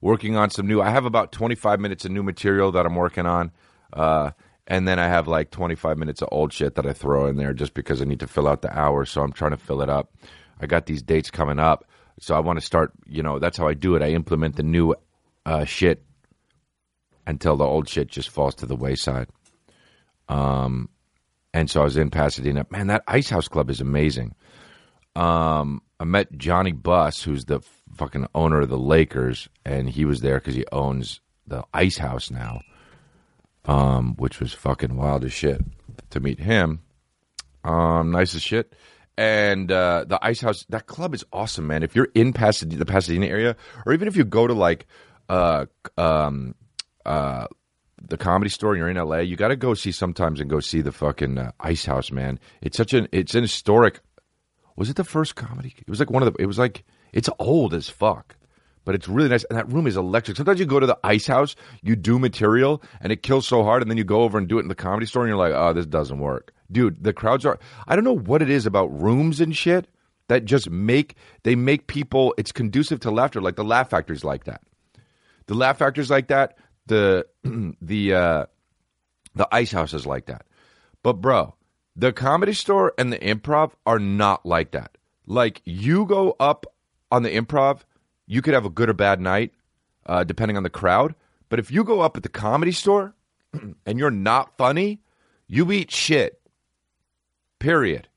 working 0.00 0.36
on 0.36 0.48
some 0.48 0.66
new. 0.66 0.80
I 0.80 0.90
have 0.90 1.04
about 1.04 1.30
twenty 1.30 1.54
five 1.54 1.78
minutes 1.78 2.06
of 2.06 2.10
new 2.10 2.22
material 2.22 2.72
that 2.72 2.86
I'm 2.86 2.96
working 2.96 3.26
on. 3.26 3.52
Uh, 3.92 4.30
and 4.66 4.86
then 4.86 4.98
I 4.98 5.08
have 5.08 5.26
like 5.26 5.50
25 5.50 5.98
minutes 5.98 6.22
of 6.22 6.28
old 6.30 6.52
shit 6.52 6.76
that 6.76 6.86
I 6.86 6.92
throw 6.92 7.26
in 7.26 7.36
there 7.36 7.52
just 7.52 7.74
because 7.74 8.00
I 8.00 8.04
need 8.04 8.20
to 8.20 8.26
fill 8.26 8.48
out 8.48 8.62
the 8.62 8.76
hours. 8.76 9.10
So 9.10 9.22
I'm 9.22 9.32
trying 9.32 9.50
to 9.50 9.56
fill 9.56 9.82
it 9.82 9.90
up. 9.90 10.12
I 10.60 10.66
got 10.66 10.86
these 10.86 11.02
dates 11.02 11.30
coming 11.30 11.58
up. 11.58 11.84
So 12.20 12.34
I 12.36 12.40
want 12.40 12.60
to 12.60 12.64
start. 12.64 12.92
You 13.06 13.22
know, 13.22 13.38
that's 13.38 13.58
how 13.58 13.66
I 13.66 13.74
do 13.74 13.96
it. 13.96 14.02
I 14.02 14.10
implement 14.10 14.56
the 14.56 14.62
new 14.62 14.94
uh, 15.44 15.64
shit 15.64 16.04
until 17.26 17.56
the 17.56 17.64
old 17.64 17.88
shit 17.88 18.08
just 18.08 18.28
falls 18.28 18.54
to 18.56 18.66
the 18.66 18.76
wayside. 18.76 19.28
Um, 20.28 20.88
and 21.52 21.68
so 21.68 21.80
I 21.80 21.84
was 21.84 21.96
in 21.96 22.10
Pasadena. 22.10 22.66
Man, 22.70 22.86
that 22.88 23.02
Ice 23.08 23.28
House 23.28 23.48
Club 23.48 23.70
is 23.70 23.80
amazing. 23.80 24.34
Um, 25.14 25.82
I 26.00 26.04
met 26.04 26.36
Johnny 26.36 26.72
Buss, 26.72 27.22
who's 27.22 27.44
the 27.44 27.60
fucking 27.94 28.26
owner 28.34 28.60
of 28.60 28.70
the 28.70 28.78
Lakers, 28.78 29.48
and 29.64 29.88
he 29.88 30.04
was 30.04 30.20
there 30.20 30.38
because 30.38 30.54
he 30.54 30.64
owns 30.72 31.20
the 31.46 31.64
Ice 31.74 31.98
House 31.98 32.30
now, 32.30 32.60
um, 33.64 34.14
which 34.16 34.40
was 34.40 34.52
fucking 34.52 34.96
wild 34.96 35.24
as 35.24 35.32
shit 35.32 35.60
to 36.10 36.20
meet 36.20 36.40
him. 36.40 36.80
Um, 37.64 38.10
nice 38.10 38.34
as 38.34 38.42
shit. 38.42 38.74
And 39.16 39.70
uh, 39.70 40.04
the 40.08 40.18
Ice 40.24 40.40
House, 40.40 40.64
that 40.70 40.86
club 40.86 41.14
is 41.14 41.24
awesome, 41.32 41.66
man. 41.66 41.82
If 41.82 41.94
you're 41.94 42.08
in 42.14 42.32
Pasadena, 42.32 42.78
the 42.78 42.86
Pasadena 42.86 43.26
area, 43.26 43.56
or 43.84 43.92
even 43.92 44.08
if 44.08 44.16
you 44.16 44.24
go 44.24 44.46
to 44.46 44.54
like 44.54 44.86
uh, 45.28 45.66
um, 45.98 46.54
uh, 47.04 47.46
the 48.08 48.16
comedy 48.16 48.50
store 48.50 48.72
and 48.72 48.78
you're 48.78 48.88
in 48.88 48.96
LA, 48.96 49.18
you 49.18 49.36
got 49.36 49.48
to 49.48 49.56
go 49.56 49.74
see 49.74 49.92
sometimes 49.92 50.40
and 50.40 50.48
go 50.48 50.60
see 50.60 50.80
the 50.80 50.92
fucking 50.92 51.38
uh, 51.38 51.52
Ice 51.60 51.84
House, 51.84 52.10
man. 52.10 52.40
It's 52.62 52.76
such 52.76 52.94
an 52.94 53.06
it's 53.12 53.34
an 53.34 53.42
historic. 53.42 54.00
Was 54.76 54.88
it 54.88 54.96
the 54.96 55.04
first 55.04 55.36
comedy? 55.36 55.74
It 55.78 55.88
was 55.88 56.00
like 56.00 56.10
one 56.10 56.22
of 56.22 56.32
the. 56.32 56.42
It 56.42 56.46
was 56.46 56.58
like 56.58 56.84
it's 57.12 57.28
old 57.38 57.74
as 57.74 57.90
fuck, 57.90 58.36
but 58.84 58.94
it's 58.94 59.08
really 59.08 59.28
nice. 59.28 59.44
And 59.44 59.58
that 59.58 59.70
room 59.72 59.86
is 59.86 59.96
electric. 59.96 60.36
Sometimes 60.36 60.60
you 60.60 60.66
go 60.66 60.80
to 60.80 60.86
the 60.86 60.98
Ice 61.04 61.26
House, 61.26 61.56
you 61.82 61.96
do 61.96 62.18
material, 62.18 62.82
and 63.00 63.12
it 63.12 63.22
kills 63.22 63.46
so 63.46 63.62
hard, 63.62 63.82
and 63.82 63.90
then 63.90 63.98
you 63.98 64.04
go 64.04 64.22
over 64.22 64.38
and 64.38 64.48
do 64.48 64.58
it 64.58 64.62
in 64.62 64.68
the 64.68 64.74
comedy 64.74 65.06
store, 65.06 65.22
and 65.22 65.28
you're 65.28 65.38
like, 65.38 65.54
oh, 65.54 65.72
this 65.72 65.86
doesn't 65.86 66.18
work, 66.18 66.52
dude. 66.70 67.02
The 67.02 67.12
crowds 67.12 67.46
are. 67.46 67.58
I 67.86 67.94
don't 67.94 68.04
know 68.04 68.16
what 68.16 68.42
it 68.42 68.50
is 68.50 68.66
about 68.66 68.86
rooms 69.00 69.40
and 69.40 69.56
shit 69.56 69.88
that 70.28 70.44
just 70.44 70.70
make 70.70 71.16
they 71.42 71.54
make 71.54 71.86
people. 71.86 72.34
It's 72.38 72.52
conducive 72.52 73.00
to 73.00 73.10
laughter. 73.10 73.40
Like 73.40 73.56
the 73.56 73.64
Laugh 73.64 73.90
Factory's 73.90 74.24
like 74.24 74.44
that. 74.44 74.62
The 75.46 75.54
Laugh 75.54 75.78
Factory's 75.78 76.10
like 76.10 76.28
that 76.28 76.56
the 76.86 77.26
the 77.80 78.14
uh, 78.14 78.46
the 79.34 79.48
ice 79.52 79.72
house 79.72 79.94
is 79.94 80.06
like 80.06 80.26
that. 80.26 80.46
But 81.02 81.14
bro, 81.14 81.54
the 81.96 82.12
comedy 82.12 82.52
store 82.52 82.92
and 82.98 83.12
the 83.12 83.18
improv 83.18 83.72
are 83.86 83.98
not 83.98 84.46
like 84.46 84.72
that. 84.72 84.96
Like 85.26 85.62
you 85.64 86.04
go 86.06 86.36
up 86.40 86.66
on 87.10 87.22
the 87.22 87.30
improv, 87.30 87.80
you 88.26 88.42
could 88.42 88.54
have 88.54 88.64
a 88.64 88.70
good 88.70 88.88
or 88.88 88.94
bad 88.94 89.20
night, 89.20 89.52
uh, 90.06 90.24
depending 90.24 90.56
on 90.56 90.62
the 90.62 90.70
crowd. 90.70 91.14
But 91.48 91.58
if 91.58 91.70
you 91.70 91.84
go 91.84 92.00
up 92.00 92.16
at 92.16 92.22
the 92.22 92.28
comedy 92.28 92.72
store 92.72 93.14
and 93.86 93.98
you're 93.98 94.10
not 94.10 94.56
funny, 94.56 95.00
you 95.46 95.70
eat 95.72 95.90
shit. 95.90 96.40
Period. 97.58 98.08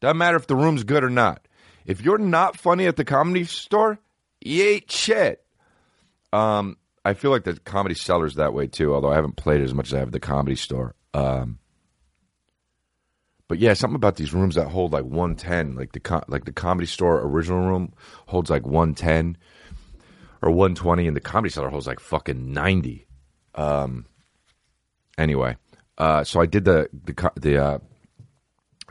Doesn't 0.00 0.18
matter 0.18 0.36
if 0.36 0.48
the 0.48 0.56
room's 0.56 0.84
good 0.84 1.04
or 1.04 1.10
not. 1.10 1.46
If 1.86 2.00
you're 2.02 2.18
not 2.18 2.58
funny 2.58 2.86
at 2.86 2.96
the 2.96 3.04
comedy 3.04 3.44
store, 3.44 3.98
you 4.40 4.64
eat 4.64 4.90
shit. 4.90 5.44
Um, 6.32 6.76
I 7.04 7.14
feel 7.14 7.30
like 7.30 7.44
the 7.44 7.54
comedy 7.54 7.94
cellar's 7.94 8.34
that 8.36 8.54
way 8.54 8.66
too. 8.66 8.94
Although 8.94 9.12
I 9.12 9.14
haven't 9.14 9.36
played 9.36 9.60
as 9.60 9.74
much 9.74 9.88
as 9.88 9.94
I 9.94 9.98
have 9.98 10.12
the 10.12 10.20
comedy 10.20 10.56
store. 10.56 10.94
Um, 11.14 11.58
but 13.48 13.58
yeah, 13.58 13.74
something 13.74 13.96
about 13.96 14.16
these 14.16 14.32
rooms 14.32 14.54
that 14.54 14.68
hold 14.68 14.92
like 14.92 15.04
one 15.04 15.36
ten, 15.36 15.74
like 15.74 15.92
the 15.92 16.24
like 16.28 16.44
the 16.44 16.52
comedy 16.52 16.86
store 16.86 17.20
original 17.20 17.60
room 17.60 17.92
holds 18.26 18.50
like 18.50 18.66
one 18.66 18.94
ten 18.94 19.36
or 20.40 20.50
one 20.50 20.74
twenty, 20.74 21.06
and 21.06 21.16
the 21.16 21.20
comedy 21.20 21.50
cellar 21.50 21.68
holds 21.68 21.86
like 21.86 22.00
fucking 22.00 22.52
ninety. 22.52 23.06
Um, 23.54 24.06
anyway, 25.18 25.56
uh, 25.98 26.24
so 26.24 26.40
I 26.40 26.46
did 26.46 26.64
the 26.64 26.88
the 26.92 27.32
the 27.36 27.58
uh, 27.58 27.78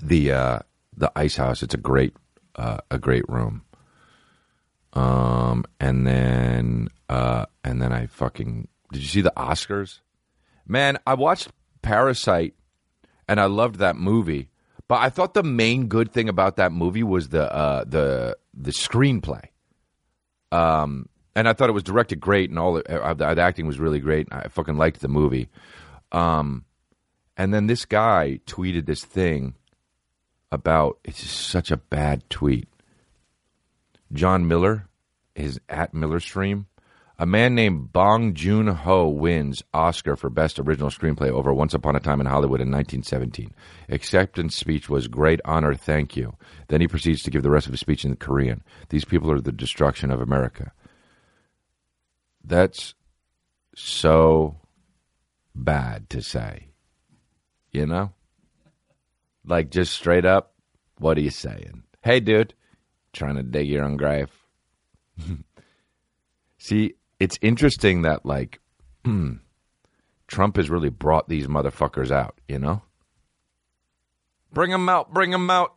the 0.02 0.32
uh, 0.32 0.60
the 0.96 1.12
ice 1.16 1.36
house. 1.36 1.64
It's 1.64 1.74
a 1.74 1.78
great 1.78 2.14
uh, 2.56 2.78
a 2.90 2.98
great 2.98 3.28
room. 3.28 3.64
Um, 4.94 5.64
and 5.80 6.06
then 6.06 6.90
uh, 7.10 7.46
and 7.64 7.82
then 7.82 7.94
I 7.94 8.08
fucking 8.08 8.68
did 8.92 9.02
you 9.02 9.08
see 9.08 9.22
the 9.22 9.34
Oscars? 9.36 10.00
Man, 10.68 11.00
I 11.08 11.16
watched 11.16 11.50
Parasite, 11.82 12.54
and 13.28 13.40
I 13.40 13.46
loved 13.46 13.76
that 13.78 13.96
movie. 13.96 14.50
But 14.88 15.00
I 15.02 15.10
thought 15.10 15.34
the 15.34 15.44
main 15.44 15.88
good 15.88 16.12
thing 16.12 16.28
about 16.28 16.58
that 16.58 16.72
movie 16.72 17.04
was 17.04 17.30
the 17.30 17.52
uh, 17.52 17.86
the 17.86 18.38
the 18.54 18.72
screenplay. 18.72 19.46
Um, 20.52 21.08
and 21.36 21.48
I 21.48 21.54
thought 21.54 21.70
it 21.70 21.74
was 21.74 21.84
directed 21.84 22.20
great, 22.20 22.50
and 22.50 22.60
all 22.60 22.74
the, 22.74 23.02
uh, 23.02 23.14
the, 23.14 23.42
acting 23.42 23.66
was 23.66 23.80
really 23.80 24.00
great. 24.00 24.28
And 24.30 24.42
I 24.42 24.48
fucking 24.50 24.78
liked 24.78 25.00
the 25.00 25.08
movie. 25.08 25.50
Um, 26.12 26.66
and 27.38 27.54
then 27.54 27.68
this 27.68 27.86
guy 27.86 28.42
tweeted 28.46 28.86
this 28.86 29.06
thing 29.06 29.56
about 30.52 31.00
it's 31.06 31.26
such 31.26 31.72
a 31.72 31.78
bad 31.78 32.30
tweet. 32.30 32.68
Jon 34.12 34.48
Miller 34.48 34.90
is 35.36 35.60
at 35.70 35.94
Miller 35.94 36.20
Stream. 36.20 36.68
A 37.22 37.26
man 37.28 37.54
named 37.54 37.94
Bong 37.94 38.34
Joon 38.34 38.66
Ho 38.66 39.08
wins 39.08 39.62
Oscar 39.76 40.16
for 40.16 40.32
Best 40.32 40.58
Original 40.58 40.90
Screenplay 40.90 41.30
over 41.30 41.54
Once 41.54 41.76
Upon 41.76 41.96
a 41.96 42.00
Time 42.00 42.20
in 42.20 42.26
Hollywood 42.26 42.62
in 42.62 42.72
1917. 42.72 43.54
Acceptance 43.90 44.56
speech 44.56 44.90
was 44.90 45.08
great 45.08 45.40
honor, 45.46 45.76
thank 45.76 46.18
you. 46.18 46.36
Then 46.68 46.82
he 46.82 46.88
proceeds 46.88 47.22
to 47.22 47.30
give 47.30 47.44
the 47.44 47.52
rest 47.52 47.68
of 47.68 47.74
his 47.74 47.80
speech 47.80 48.06
in 48.06 48.16
Korean. 48.16 48.64
These 48.90 49.06
people 49.06 49.32
are 49.32 49.40
the 49.40 49.52
destruction 49.52 50.10
of 50.10 50.20
America. 50.20 50.72
That's 52.44 52.96
so 53.76 54.58
bad 55.54 56.10
to 56.10 56.24
say. 56.24 56.70
You 57.72 57.86
know? 57.86 58.14
Like 59.46 59.70
just 59.70 59.94
straight 59.94 60.26
up, 60.26 60.56
what 60.98 61.20
are 61.20 61.22
you 61.22 61.30
saying? 61.30 61.84
Hey, 62.02 62.20
dude, 62.20 62.56
trying 63.14 63.36
to 63.36 63.44
dig 63.44 63.68
your 63.68 63.84
own 63.84 63.96
grave. 63.96 64.32
See, 66.58 66.96
it's 67.22 67.38
interesting 67.40 68.02
that 68.02 68.26
like 68.26 68.60
Trump 70.28 70.56
has 70.56 70.70
really 70.72 70.90
brought 70.90 71.30
these 71.30 71.46
motherfuckers 71.46 72.10
out, 72.10 72.42
you 72.48 72.58
know? 72.58 72.82
Bring 74.52 74.72
them 74.72 74.90
out, 74.90 75.14
bring 75.14 75.30
them 75.30 75.50
out. 75.52 75.76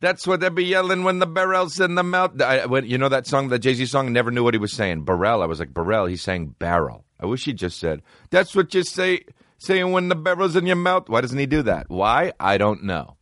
That's 0.00 0.26
what 0.26 0.40
they 0.40 0.48
be 0.48 0.64
yelling 0.64 1.04
when 1.04 1.20
the 1.20 1.26
barrel's 1.26 1.78
in 1.78 1.94
the 1.94 2.02
mouth. 2.02 2.40
I, 2.42 2.66
when, 2.66 2.86
you 2.86 2.98
know 2.98 3.08
that 3.08 3.28
song, 3.28 3.48
the 3.48 3.58
Jay 3.58 3.74
Z 3.74 3.86
song? 3.86 4.12
Never 4.12 4.32
knew 4.32 4.42
what 4.42 4.54
he 4.54 4.58
was 4.58 4.72
saying. 4.72 5.04
Barrel. 5.04 5.42
I 5.42 5.46
was 5.46 5.60
like, 5.60 5.72
Barrel. 5.72 6.06
He's 6.06 6.22
saying 6.22 6.56
barrel. 6.58 7.04
I 7.20 7.26
wish 7.26 7.44
he 7.44 7.52
just 7.52 7.78
said, 7.78 8.02
that's 8.30 8.56
what 8.56 8.74
you 8.74 8.82
say, 8.82 9.26
saying 9.58 9.92
when 9.92 10.08
the 10.08 10.16
barrel's 10.16 10.56
in 10.56 10.66
your 10.66 10.76
mouth. 10.76 11.08
Why 11.08 11.20
doesn't 11.20 11.38
he 11.38 11.46
do 11.46 11.62
that? 11.62 11.88
Why? 11.88 12.32
I 12.40 12.58
don't 12.58 12.82
know. 12.82 13.16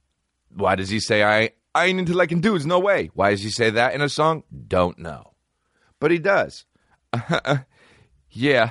Why 0.54 0.74
does 0.74 0.88
he 0.88 1.00
say, 1.00 1.22
I, 1.22 1.50
I 1.74 1.86
ain't 1.86 1.98
into 1.98 2.14
liking 2.14 2.40
dudes? 2.40 2.64
No 2.64 2.78
way. 2.78 3.10
Why 3.12 3.32
does 3.32 3.42
he 3.42 3.50
say 3.50 3.68
that 3.70 3.92
in 3.94 4.00
a 4.00 4.08
song? 4.08 4.44
Don't 4.68 4.98
know. 4.98 5.34
But 6.00 6.12
he 6.12 6.18
does. 6.18 6.64
yeah. 8.30 8.70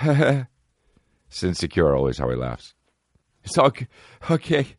insecure 1.42 1.94
always 1.94 2.18
how 2.18 2.28
he 2.28 2.36
laughs. 2.36 2.74
It's 3.44 3.56
all 3.56 3.72
okay. 4.30 4.76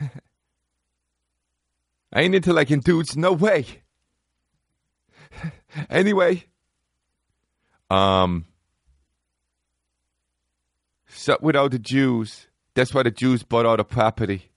I 2.12 2.22
ain't 2.22 2.34
into 2.34 2.52
liking 2.52 2.80
dudes. 2.80 3.16
No 3.16 3.32
way. 3.32 3.64
anyway, 5.88 6.44
um, 7.90 8.46
so 11.08 11.38
with 11.40 11.56
all 11.56 11.68
the 11.68 11.78
Jews. 11.78 12.48
That's 12.74 12.94
why 12.94 13.02
the 13.02 13.10
Jews 13.10 13.42
bought 13.42 13.66
all 13.66 13.76
the 13.76 13.84
property. 13.84 14.50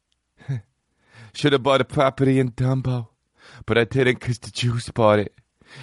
Should 1.34 1.52
have 1.52 1.64
bought 1.64 1.80
the 1.80 1.86
property 1.86 2.40
in 2.40 2.52
Dumbo 2.52 3.10
but 3.66 3.78
I 3.78 3.84
didn't 3.84 4.20
because 4.20 4.40
the 4.40 4.52
Jews 4.52 4.90
bought 4.90 5.20
it. 5.20 5.34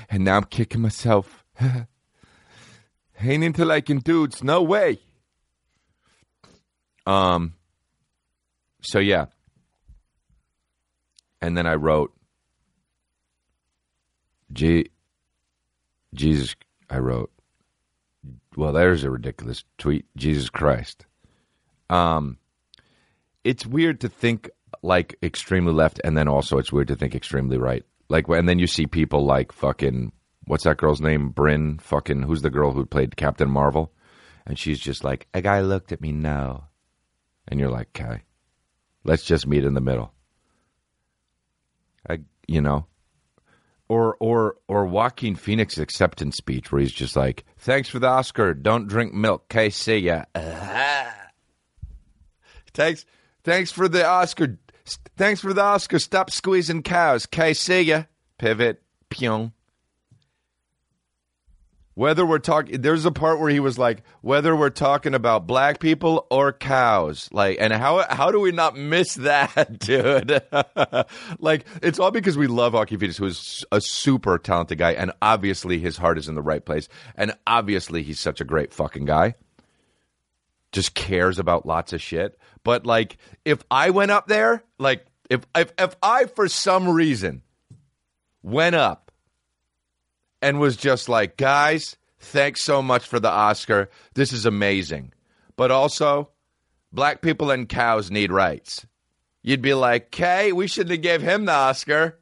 And 0.08 0.24
now 0.24 0.36
I'm 0.36 0.44
kicking 0.44 0.80
myself. 0.80 1.44
Ain't 3.20 3.44
into 3.44 3.64
liking 3.64 3.98
dudes. 4.00 4.42
No 4.42 4.62
way. 4.62 4.98
Um. 7.06 7.54
So 8.82 8.98
yeah. 8.98 9.26
And 11.40 11.56
then 11.58 11.66
I 11.66 11.74
wrote, 11.74 12.12
G- 14.52 14.90
Jesus, 16.14 16.54
I 16.88 16.98
wrote, 16.98 17.32
well, 18.56 18.72
there's 18.72 19.02
a 19.02 19.10
ridiculous 19.10 19.64
tweet. 19.78 20.04
Jesus 20.16 20.50
Christ. 20.50 21.06
Um, 21.90 22.38
it's 23.44 23.66
weird 23.66 24.00
to 24.02 24.08
think 24.08 24.50
like 24.82 25.16
extremely 25.22 25.72
left, 25.72 26.00
and 26.04 26.16
then 26.16 26.28
also 26.28 26.58
it's 26.58 26.72
weird 26.72 26.88
to 26.88 26.96
think 26.96 27.14
extremely 27.14 27.58
right. 27.58 27.84
Like, 28.08 28.28
and 28.28 28.48
then 28.48 28.58
you 28.58 28.66
see 28.66 28.86
people 28.86 29.24
like 29.24 29.52
fucking 29.52 30.12
what's 30.46 30.64
that 30.64 30.76
girl's 30.76 31.00
name? 31.00 31.30
Bryn. 31.30 31.78
Fucking 31.78 32.22
who's 32.22 32.42
the 32.42 32.50
girl 32.50 32.72
who 32.72 32.84
played 32.84 33.16
Captain 33.16 33.50
Marvel? 33.50 33.92
And 34.46 34.58
she's 34.58 34.80
just 34.80 35.04
like, 35.04 35.28
a 35.32 35.40
guy 35.40 35.60
looked 35.60 35.92
at 35.92 36.00
me 36.00 36.10
no, 36.10 36.64
and 37.46 37.60
you're 37.60 37.70
like, 37.70 37.88
okay, 37.98 38.22
let's 39.04 39.22
just 39.22 39.46
meet 39.46 39.64
in 39.64 39.74
the 39.74 39.80
middle. 39.80 40.12
I, 42.08 42.18
you 42.48 42.60
know, 42.60 42.86
or 43.88 44.16
or 44.18 44.56
or 44.66 44.86
Joaquin 44.86 45.36
Phoenix 45.36 45.78
acceptance 45.78 46.36
speech 46.36 46.72
where 46.72 46.80
he's 46.80 46.92
just 46.92 47.14
like, 47.14 47.44
"Thanks 47.58 47.88
for 47.88 48.00
the 48.00 48.08
Oscar. 48.08 48.54
Don't 48.54 48.88
drink 48.88 49.14
milk. 49.14 49.44
Okay, 49.50 49.70
see 49.70 49.98
ya." 49.98 50.24
Thanks, 52.74 53.04
thanks 53.44 53.70
for 53.70 53.86
the 53.86 54.06
Oscar. 54.06 54.58
Thanks 55.16 55.40
for 55.40 55.52
the 55.52 55.62
Oscar. 55.62 55.98
Stop 55.98 56.30
squeezing 56.30 56.82
cows. 56.82 57.26
Okay, 57.26 57.54
see 57.54 57.82
ya. 57.82 58.04
Pivot. 58.38 58.82
Pyong. 59.10 59.52
Whether 61.94 62.24
we're 62.24 62.38
talking, 62.38 62.80
there's 62.80 63.04
a 63.04 63.12
part 63.12 63.38
where 63.38 63.50
he 63.50 63.60
was 63.60 63.78
like, 63.78 64.02
whether 64.22 64.56
we're 64.56 64.70
talking 64.70 65.12
about 65.12 65.46
black 65.46 65.78
people 65.78 66.26
or 66.30 66.50
cows, 66.50 67.28
like, 67.32 67.58
and 67.60 67.70
how 67.70 68.06
how 68.08 68.30
do 68.30 68.40
we 68.40 68.50
not 68.50 68.74
miss 68.76 69.14
that, 69.16 69.78
dude? 69.78 70.42
like, 71.38 71.66
it's 71.82 71.98
all 71.98 72.10
because 72.10 72.38
we 72.38 72.46
love 72.46 72.72
Joaquin 72.72 72.98
Phoenix, 72.98 73.18
who 73.18 73.26
is 73.26 73.62
a 73.70 73.80
super 73.82 74.38
talented 74.38 74.78
guy, 74.78 74.92
and 74.92 75.12
obviously 75.20 75.78
his 75.80 75.98
heart 75.98 76.16
is 76.16 76.28
in 76.28 76.34
the 76.34 76.40
right 76.40 76.64
place, 76.64 76.88
and 77.14 77.34
obviously 77.46 78.02
he's 78.02 78.18
such 78.18 78.40
a 78.40 78.44
great 78.44 78.72
fucking 78.72 79.04
guy. 79.04 79.34
Just 80.72 80.94
cares 80.94 81.38
about 81.38 81.66
lots 81.66 81.92
of 81.92 82.00
shit. 82.00 82.38
But 82.64 82.86
like, 82.86 83.18
if 83.44 83.62
I 83.70 83.90
went 83.90 84.10
up 84.10 84.26
there, 84.26 84.64
like, 84.78 85.06
if 85.30 85.46
if 85.54 85.72
if 85.78 85.96
I 86.02 86.24
for 86.26 86.48
some 86.48 86.88
reason 86.88 87.42
went 88.42 88.74
up 88.74 89.12
and 90.40 90.58
was 90.58 90.76
just 90.76 91.08
like, 91.08 91.36
guys, 91.36 91.96
thanks 92.18 92.64
so 92.64 92.82
much 92.82 93.06
for 93.06 93.20
the 93.20 93.30
Oscar. 93.30 93.88
This 94.14 94.32
is 94.32 94.46
amazing. 94.46 95.12
But 95.56 95.70
also, 95.70 96.30
black 96.92 97.22
people 97.22 97.50
and 97.50 97.68
cows 97.68 98.10
need 98.10 98.32
rights. 98.32 98.86
You'd 99.42 99.62
be 99.62 99.74
like, 99.74 100.06
okay, 100.06 100.52
we 100.52 100.66
shouldn't 100.66 100.92
have 100.92 101.02
gave 101.02 101.22
him 101.22 101.46
the 101.46 101.52
Oscar. 101.52 102.18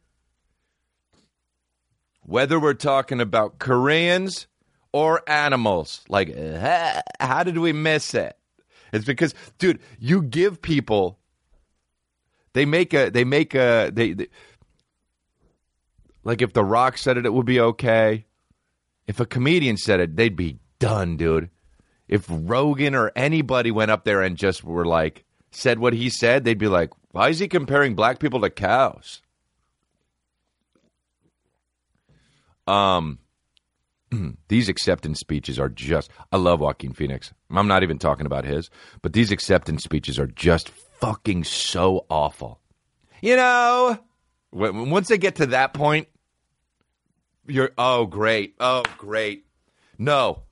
Whether 2.23 2.61
we're 2.61 2.75
talking 2.75 3.21
about 3.21 3.59
Koreans 3.59 4.47
or 4.93 5.23
animals, 5.29 6.03
like, 6.09 6.35
how 7.21 7.43
did 7.43 7.59
we 7.59 7.73
miss 7.73 8.15
it? 8.15 8.37
It's 8.93 9.05
because, 9.05 9.35
dude, 9.59 9.81
you 9.99 10.23
give 10.23 10.63
people, 10.63 11.19
they 12.53 12.65
make 12.65 12.93
a, 12.95 13.11
they 13.11 13.25
make 13.25 13.55
a, 13.55 13.91
they, 13.93 14.13
they 14.13 14.29
like 16.25 16.43
if 16.43 16.53
The 16.53 16.65
Rock 16.65 16.99
said 16.99 17.17
it, 17.17 17.27
it 17.27 17.33
would 17.33 17.47
be 17.47 17.61
okay. 17.61 18.27
If 19.07 19.21
a 19.21 19.27
comedian 19.27 19.77
said 19.77 20.01
it, 20.01 20.17
they'd 20.17 20.37
be 20.37 20.59
done, 20.79 21.17
dude. 21.17 21.51
If 22.09 22.27
Rogan 22.29 22.95
or 22.95 23.13
anybody 23.15 23.71
went 23.71 23.91
up 23.91 24.05
there 24.05 24.23
and 24.23 24.37
just 24.37 24.65
were 24.65 24.85
like, 24.85 25.25
said 25.53 25.79
what 25.79 25.93
he 25.93 26.11
said, 26.11 26.45
they'd 26.45 26.59
be 26.59 26.69
like, 26.69 26.91
why 27.13 27.29
is 27.29 27.39
he 27.39 27.49
comparing 27.49 27.95
black 27.95 28.19
people 28.19 28.41
to 28.41 28.51
cows? 28.51 29.21
Um, 32.67 33.19
these 34.49 34.69
acceptance 34.69 35.21
speeches 35.21 35.59
are 35.59 35.69
just, 35.69 36.11
I 36.33 36.37
love 36.37 36.61
Joaquin 36.61 36.93
Phoenix. 36.93 37.33
I'm 37.51 37.69
not 37.69 37.83
even 37.83 37.99
talking 37.99 38.27
about 38.27 38.45
his, 38.45 38.71
but 39.03 39.13
these 39.13 39.33
acceptance 39.33 39.85
speeches 39.85 40.19
are 40.19 40.27
just 40.27 40.69
fucking 40.69 41.45
so 41.45 42.07
awful. 42.09 42.61
You 43.23 43.37
know, 43.37 43.99
once 44.53 45.09
they 45.09 45.19
get 45.19 45.37
to 45.37 45.47
that 45.47 45.75
point, 45.75 46.09
you're 47.47 47.73
oh 47.77 48.07
great, 48.07 48.55
oh 48.61 48.83
great. 48.97 49.45
No, 49.99 50.43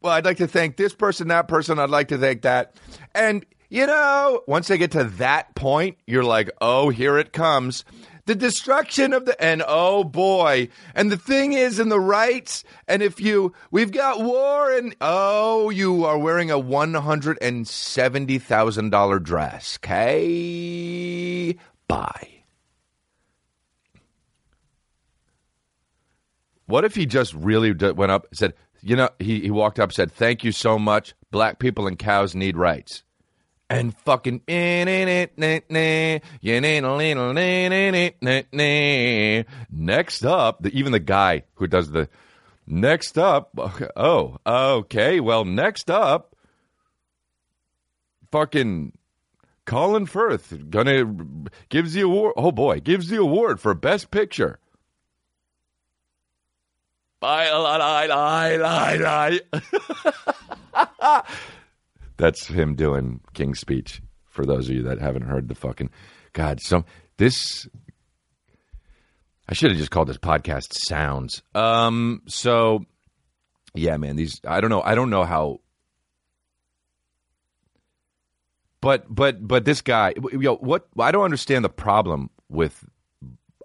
well, 0.00 0.12
I'd 0.12 0.24
like 0.24 0.38
to 0.38 0.48
thank 0.48 0.76
this 0.76 0.94
person, 0.94 1.28
that 1.28 1.48
person. 1.48 1.78
I'd 1.78 1.90
like 1.90 2.08
to 2.08 2.18
thank 2.18 2.42
that, 2.42 2.74
and 3.14 3.44
you 3.68 3.86
know, 3.86 4.42
once 4.46 4.68
they 4.68 4.78
get 4.78 4.92
to 4.92 5.04
that 5.04 5.54
point, 5.54 5.98
you're 6.06 6.24
like, 6.24 6.50
oh, 6.60 6.90
here 6.90 7.18
it 7.18 7.32
comes. 7.32 7.84
The 8.26 8.34
destruction 8.34 9.12
of 9.12 9.26
the 9.26 9.38
and 9.42 9.62
oh 9.66 10.02
boy, 10.02 10.70
and 10.94 11.12
the 11.12 11.18
thing 11.18 11.52
is 11.52 11.78
in 11.78 11.90
the 11.90 12.00
rights, 12.00 12.64
and 12.88 13.02
if 13.02 13.20
you 13.20 13.52
we've 13.70 13.92
got 13.92 14.22
war 14.22 14.72
and 14.72 14.96
oh, 15.02 15.68
you 15.68 16.06
are 16.06 16.16
wearing 16.18 16.50
a 16.50 16.58
one 16.58 16.94
hundred 16.94 17.36
and 17.42 17.68
seventy 17.68 18.38
thousand 18.38 18.90
dollar 18.90 19.18
dress. 19.18 19.78
Okay, 19.84 21.54
bye. 21.86 22.30
What 26.66 26.86
if 26.86 26.94
he 26.94 27.04
just 27.04 27.34
really 27.34 27.72
went 27.72 28.10
up 28.10 28.26
said, 28.32 28.54
you 28.80 28.96
know, 28.96 29.10
he, 29.18 29.40
he 29.40 29.50
walked 29.50 29.78
up 29.78 29.92
said, 29.92 30.10
thank 30.10 30.44
you 30.44 30.50
so 30.50 30.78
much. 30.78 31.14
Black 31.30 31.58
people 31.58 31.86
and 31.86 31.98
cows 31.98 32.34
need 32.34 32.56
rights. 32.56 33.03
And 33.74 33.96
fucking 33.98 34.42
next 39.70 40.24
up, 40.24 40.62
the, 40.62 40.70
even 40.72 40.92
the 40.92 41.00
guy 41.00 41.42
who 41.54 41.66
does 41.66 41.90
the 41.90 42.08
next 42.66 43.18
up, 43.18 43.50
oh, 43.96 44.38
okay, 44.46 45.20
well, 45.20 45.44
next 45.44 45.90
up, 45.90 46.36
fucking 48.30 48.92
Colin 49.64 50.06
Firth 50.06 50.70
gonna 50.70 51.04
gives 51.68 51.94
the 51.94 52.02
award. 52.02 52.34
Oh 52.36 52.52
boy, 52.52 52.80
gives 52.80 53.08
the 53.08 53.16
award 53.16 53.60
for 53.60 53.74
best 53.74 54.10
picture. 54.10 54.58
Bye, 57.20 57.50
lie, 57.50 58.06
lie, 58.06 58.56
lie, 58.56 59.40
lie. 60.72 61.22
That's 62.16 62.46
him 62.46 62.74
doing 62.74 63.20
King's 63.34 63.60
speech. 63.60 64.00
For 64.26 64.44
those 64.44 64.68
of 64.68 64.74
you 64.74 64.82
that 64.84 65.00
haven't 65.00 65.22
heard 65.22 65.48
the 65.48 65.54
fucking 65.54 65.90
God, 66.32 66.60
some 66.60 66.84
this 67.16 67.68
I 69.48 69.54
should 69.54 69.70
have 69.70 69.78
just 69.78 69.90
called 69.90 70.08
this 70.08 70.18
podcast 70.18 70.72
sounds. 70.72 71.42
Um, 71.54 72.22
so 72.26 72.84
yeah, 73.74 73.96
man, 73.96 74.16
these 74.16 74.40
I 74.46 74.60
don't 74.60 74.70
know, 74.70 74.82
I 74.82 74.94
don't 74.94 75.10
know 75.10 75.24
how 75.24 75.60
but 78.80 79.06
but 79.08 79.46
but 79.46 79.64
this 79.64 79.80
guy, 79.80 80.14
yo, 80.32 80.56
what 80.56 80.86
I 80.98 81.10
don't 81.10 81.24
understand 81.24 81.64
the 81.64 81.70
problem 81.70 82.28
with 82.48 82.84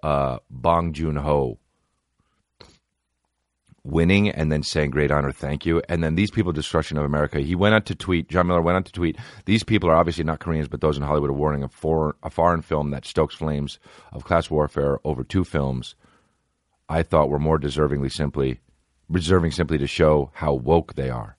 uh 0.02 0.38
Bong 0.48 0.92
Joon 0.92 1.16
Ho 1.16 1.58
winning 3.90 4.30
and 4.30 4.50
then 4.50 4.62
saying 4.62 4.90
great 4.90 5.10
honor, 5.10 5.32
thank 5.32 5.66
you. 5.66 5.82
And 5.88 6.02
then 6.02 6.14
these 6.14 6.30
people, 6.30 6.52
destruction 6.52 6.96
of 6.96 7.04
America. 7.04 7.40
He 7.40 7.54
went 7.54 7.74
on 7.74 7.82
to 7.82 7.94
tweet. 7.94 8.28
Jon 8.28 8.46
Miller 8.46 8.62
went 8.62 8.76
on 8.76 8.84
to 8.84 8.92
tweet. 8.92 9.16
These 9.44 9.64
people 9.64 9.90
are 9.90 9.96
obviously 9.96 10.24
not 10.24 10.40
Koreans, 10.40 10.68
but 10.68 10.80
those 10.80 10.96
in 10.96 11.02
Hollywood 11.02 11.30
are 11.30 11.34
warning 11.34 11.62
a, 11.62 11.68
for, 11.68 12.16
a 12.22 12.30
foreign 12.30 12.62
film 12.62 12.90
that 12.90 13.04
stokes 13.04 13.34
flames 13.34 13.78
of 14.12 14.24
class 14.24 14.50
warfare 14.50 14.98
over 15.04 15.24
two 15.24 15.44
films. 15.44 15.94
I 16.88 17.02
thought 17.02 17.30
were 17.30 17.38
more 17.38 17.58
deservingly 17.58 18.10
simply, 18.10 18.60
deserving 19.10 19.52
simply 19.52 19.78
to 19.78 19.86
show 19.86 20.30
how 20.34 20.54
woke 20.54 20.94
they 20.94 21.10
are. 21.10 21.36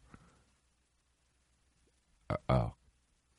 Oh, 2.47 2.73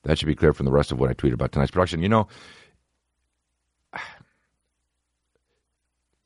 that 0.02 0.18
should 0.18 0.26
be 0.26 0.34
clear 0.34 0.52
from 0.52 0.66
the 0.66 0.72
rest 0.72 0.92
of 0.92 0.98
what 0.98 1.08
I 1.08 1.14
tweeted 1.14 1.34
about 1.34 1.52
tonight's 1.52 1.70
production. 1.70 2.02
You 2.02 2.08
know. 2.08 2.28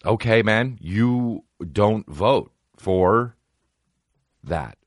Okay, 0.05 0.43
man, 0.43 0.79
you 0.81 1.43
don't 1.73 2.07
vote 2.07 2.53
for 2.77 3.37
that. 4.45 4.79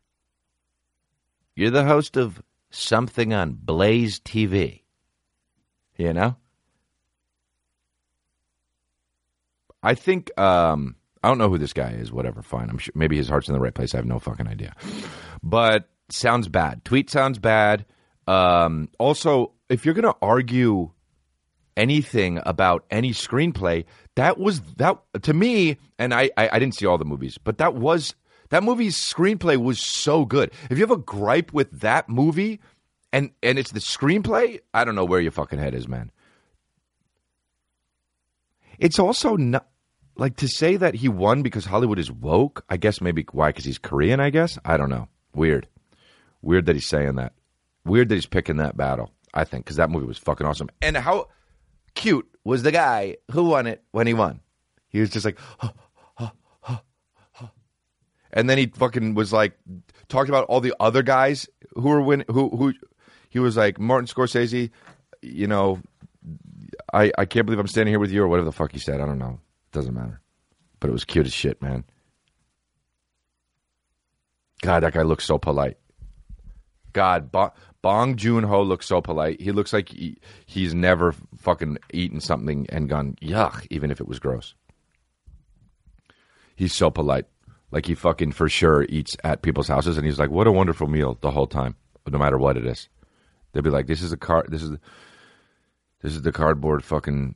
You're 1.56 1.72
the 1.72 1.86
host 1.86 2.18
of 2.18 2.42
something 2.70 3.34
on 3.34 3.54
Blaze 3.54 4.20
TV. 4.20 4.84
You 5.98 6.14
know? 6.14 6.38
I 9.84 9.96
think 9.96 10.38
um 10.40 10.96
I 11.22 11.28
don't 11.28 11.38
know 11.38 11.50
who 11.50 11.58
this 11.58 11.74
guy 11.74 11.92
is, 11.92 12.12
whatever, 12.12 12.42
fine. 12.42 12.70
I'm 12.70 12.78
sure 12.78 12.94
maybe 12.96 13.18
his 13.18 13.28
heart's 13.28 13.50
in 13.50 13.54
the 13.54 13.60
right 13.60 13.74
place. 13.74 13.94
I 13.94 13.98
have 13.98 14.06
no 14.06 14.20
fucking 14.20 14.48
idea. 14.48 14.74
But 15.44 15.90
sounds 16.10 16.48
bad. 16.48 16.86
Tweet 16.86 17.10
sounds 17.10 17.40
bad. 17.40 17.86
Um 18.28 18.90
also, 18.98 19.54
if 19.68 19.86
you're 19.86 19.96
to 20.04 20.16
argue 20.22 20.92
anything 21.80 22.40
about 22.46 22.86
any 22.92 23.12
screenplay, 23.12 23.86
that 24.16 24.38
was 24.38 24.62
that 24.78 24.98
to 25.24 25.34
me, 25.34 25.78
and 25.98 26.14
I, 26.14 26.30
I, 26.38 26.50
I 26.54 26.60
didn't 26.60 26.76
see 26.76 26.86
all 26.86 26.98
the 26.98 27.06
movies, 27.06 27.40
but 27.42 27.58
that 27.58 27.74
was 27.74 28.14
that 28.50 28.64
movie's 28.64 28.98
screenplay 28.98 29.58
was 29.58 29.80
so 29.80 30.26
good. 30.26 30.52
If 30.70 30.78
you 30.78 30.84
have 30.84 30.92
a 30.92 30.98
gripe 30.98 31.54
with 31.54 31.80
that 31.80 32.10
movie, 32.10 32.60
and 33.14 33.32
and 33.42 33.58
it's 33.58 33.72
the 33.72 33.80
screenplay, 33.80 34.60
I 34.74 34.84
don't 34.84 34.96
know 34.96 35.06
where 35.06 35.22
your 35.22 35.32
fucking 35.32 35.58
head 35.58 35.74
is, 35.74 35.88
man. 35.88 36.12
It's 38.78 39.00
also 39.00 39.36
not 39.38 39.68
like 40.18 40.36
to 40.38 40.48
say 40.48 40.76
that 40.76 40.96
he 40.96 41.08
won 41.08 41.42
because 41.42 41.66
Hollywood 41.66 42.00
is 42.00 42.12
woke. 42.12 42.66
I 42.70 42.76
guess 42.78 43.00
maybe 43.00 43.26
why? 43.32 43.50
Because 43.50 43.66
he's 43.66 43.80
Korean. 43.80 44.20
I 44.20 44.30
guess 44.30 44.60
I 44.66 44.76
don't 44.76 44.90
know. 44.90 45.08
Weird, 45.34 45.68
weird 46.42 46.66
that 46.66 46.76
he's 46.76 46.88
saying 46.88 47.16
that. 47.16 47.34
Weird 47.86 48.10
that 48.10 48.16
he's 48.16 48.26
picking 48.26 48.58
that 48.58 48.76
battle. 48.76 49.12
I 49.34 49.46
think 49.46 49.64
because 49.64 49.78
that 49.78 49.90
movie 49.90 50.08
was 50.08 50.18
fucking 50.18 50.46
awesome. 50.46 50.70
And 50.82 50.98
how 50.98 51.30
cute 52.00 52.28
was 52.46 52.64
the 52.64 52.72
guy 52.72 53.18
who 53.32 53.44
won 53.44 53.68
it 53.68 53.84
when 53.92 54.08
he 54.08 54.14
won. 54.14 54.40
He 54.88 55.02
was 55.02 55.10
just 55.10 55.26
like, 55.26 55.38
huh, 55.60 55.72
huh, 56.16 56.30
huh, 56.62 57.48
and 58.32 58.50
then 58.50 58.58
he 58.58 58.68
fucking 58.68 59.14
was 59.16 59.34
like 59.34 59.54
talked 60.08 60.30
about 60.30 60.46
all 60.46 60.62
the 60.62 60.74
other 60.80 61.04
guys 61.04 61.48
who 61.76 61.90
were 61.90 62.02
win 62.02 62.24
who 62.30 62.50
who 62.50 62.74
he 63.30 63.40
was 63.40 63.58
like 63.58 63.80
Martin 63.80 64.08
Scorsese, 64.08 64.72
you 65.22 65.46
know, 65.46 65.80
I 66.94 67.12
I 67.18 67.26
can't 67.26 67.46
believe 67.46 67.60
I'm 67.60 67.68
standing 67.68 67.92
here 67.92 68.00
with 68.00 68.12
you 68.12 68.24
or 68.24 68.28
whatever 68.28 68.46
the 68.46 68.54
fuck 68.54 68.72
he 68.72 68.80
said. 68.80 69.02
I 69.02 69.06
don't 69.06 69.20
know. 69.20 69.40
It 69.68 69.74
doesn't 69.74 69.94
matter. 69.94 70.22
But 70.80 70.90
it 70.90 70.94
was 70.94 71.04
cute 71.04 71.28
as 71.28 71.34
shit, 71.34 71.62
man. 71.62 71.84
God, 74.62 74.84
that 74.84 74.94
guy 74.94 75.04
looks 75.04 75.26
so 75.26 75.38
polite. 75.38 75.78
God, 76.94 77.30
Bong 77.82 78.18
Joon 78.18 78.44
Ho 78.44 78.62
looks 78.62 78.88
so 78.88 79.02
polite. 79.02 79.40
He 79.40 79.52
looks 79.52 79.72
like 79.72 79.90
he, 79.90 80.18
he's 80.46 80.74
never 80.74 81.14
fucking 81.38 81.78
eaten 81.94 82.20
something 82.20 82.66
and 82.70 82.90
gone 82.90 83.16
yuck, 83.22 83.66
even 83.70 83.90
if 83.90 84.02
it 84.02 84.08
was 84.08 84.20
gross. 84.20 84.54
He's 86.56 86.76
so 86.76 86.92
polite, 86.92 87.26
like 87.72 87.86
he 87.86 87.96
fucking 87.96 88.34
for 88.34 88.50
sure 88.50 88.86
eats 88.90 89.16
at 89.24 89.42
people's 89.42 89.70
houses, 89.70 89.96
and 89.96 90.06
he's 90.06 90.20
like, 90.20 90.30
"What 90.30 90.48
a 90.48 90.52
wonderful 90.52 90.88
meal!" 90.88 91.18
the 91.22 91.32
whole 91.32 91.48
time, 91.48 91.76
no 92.06 92.18
matter 92.18 92.38
what 92.38 92.58
it 92.58 92.66
is. 92.66 92.90
They'll 93.54 93.64
be 93.64 93.70
like, 93.70 93.88
"This 93.88 94.02
is 94.02 94.12
a 94.12 94.18
car. 94.18 94.44
This 94.50 94.62
is 94.62 94.78
this 96.02 96.14
is 96.14 96.22
the 96.22 96.34
cardboard 96.34 96.84
fucking. 96.84 97.36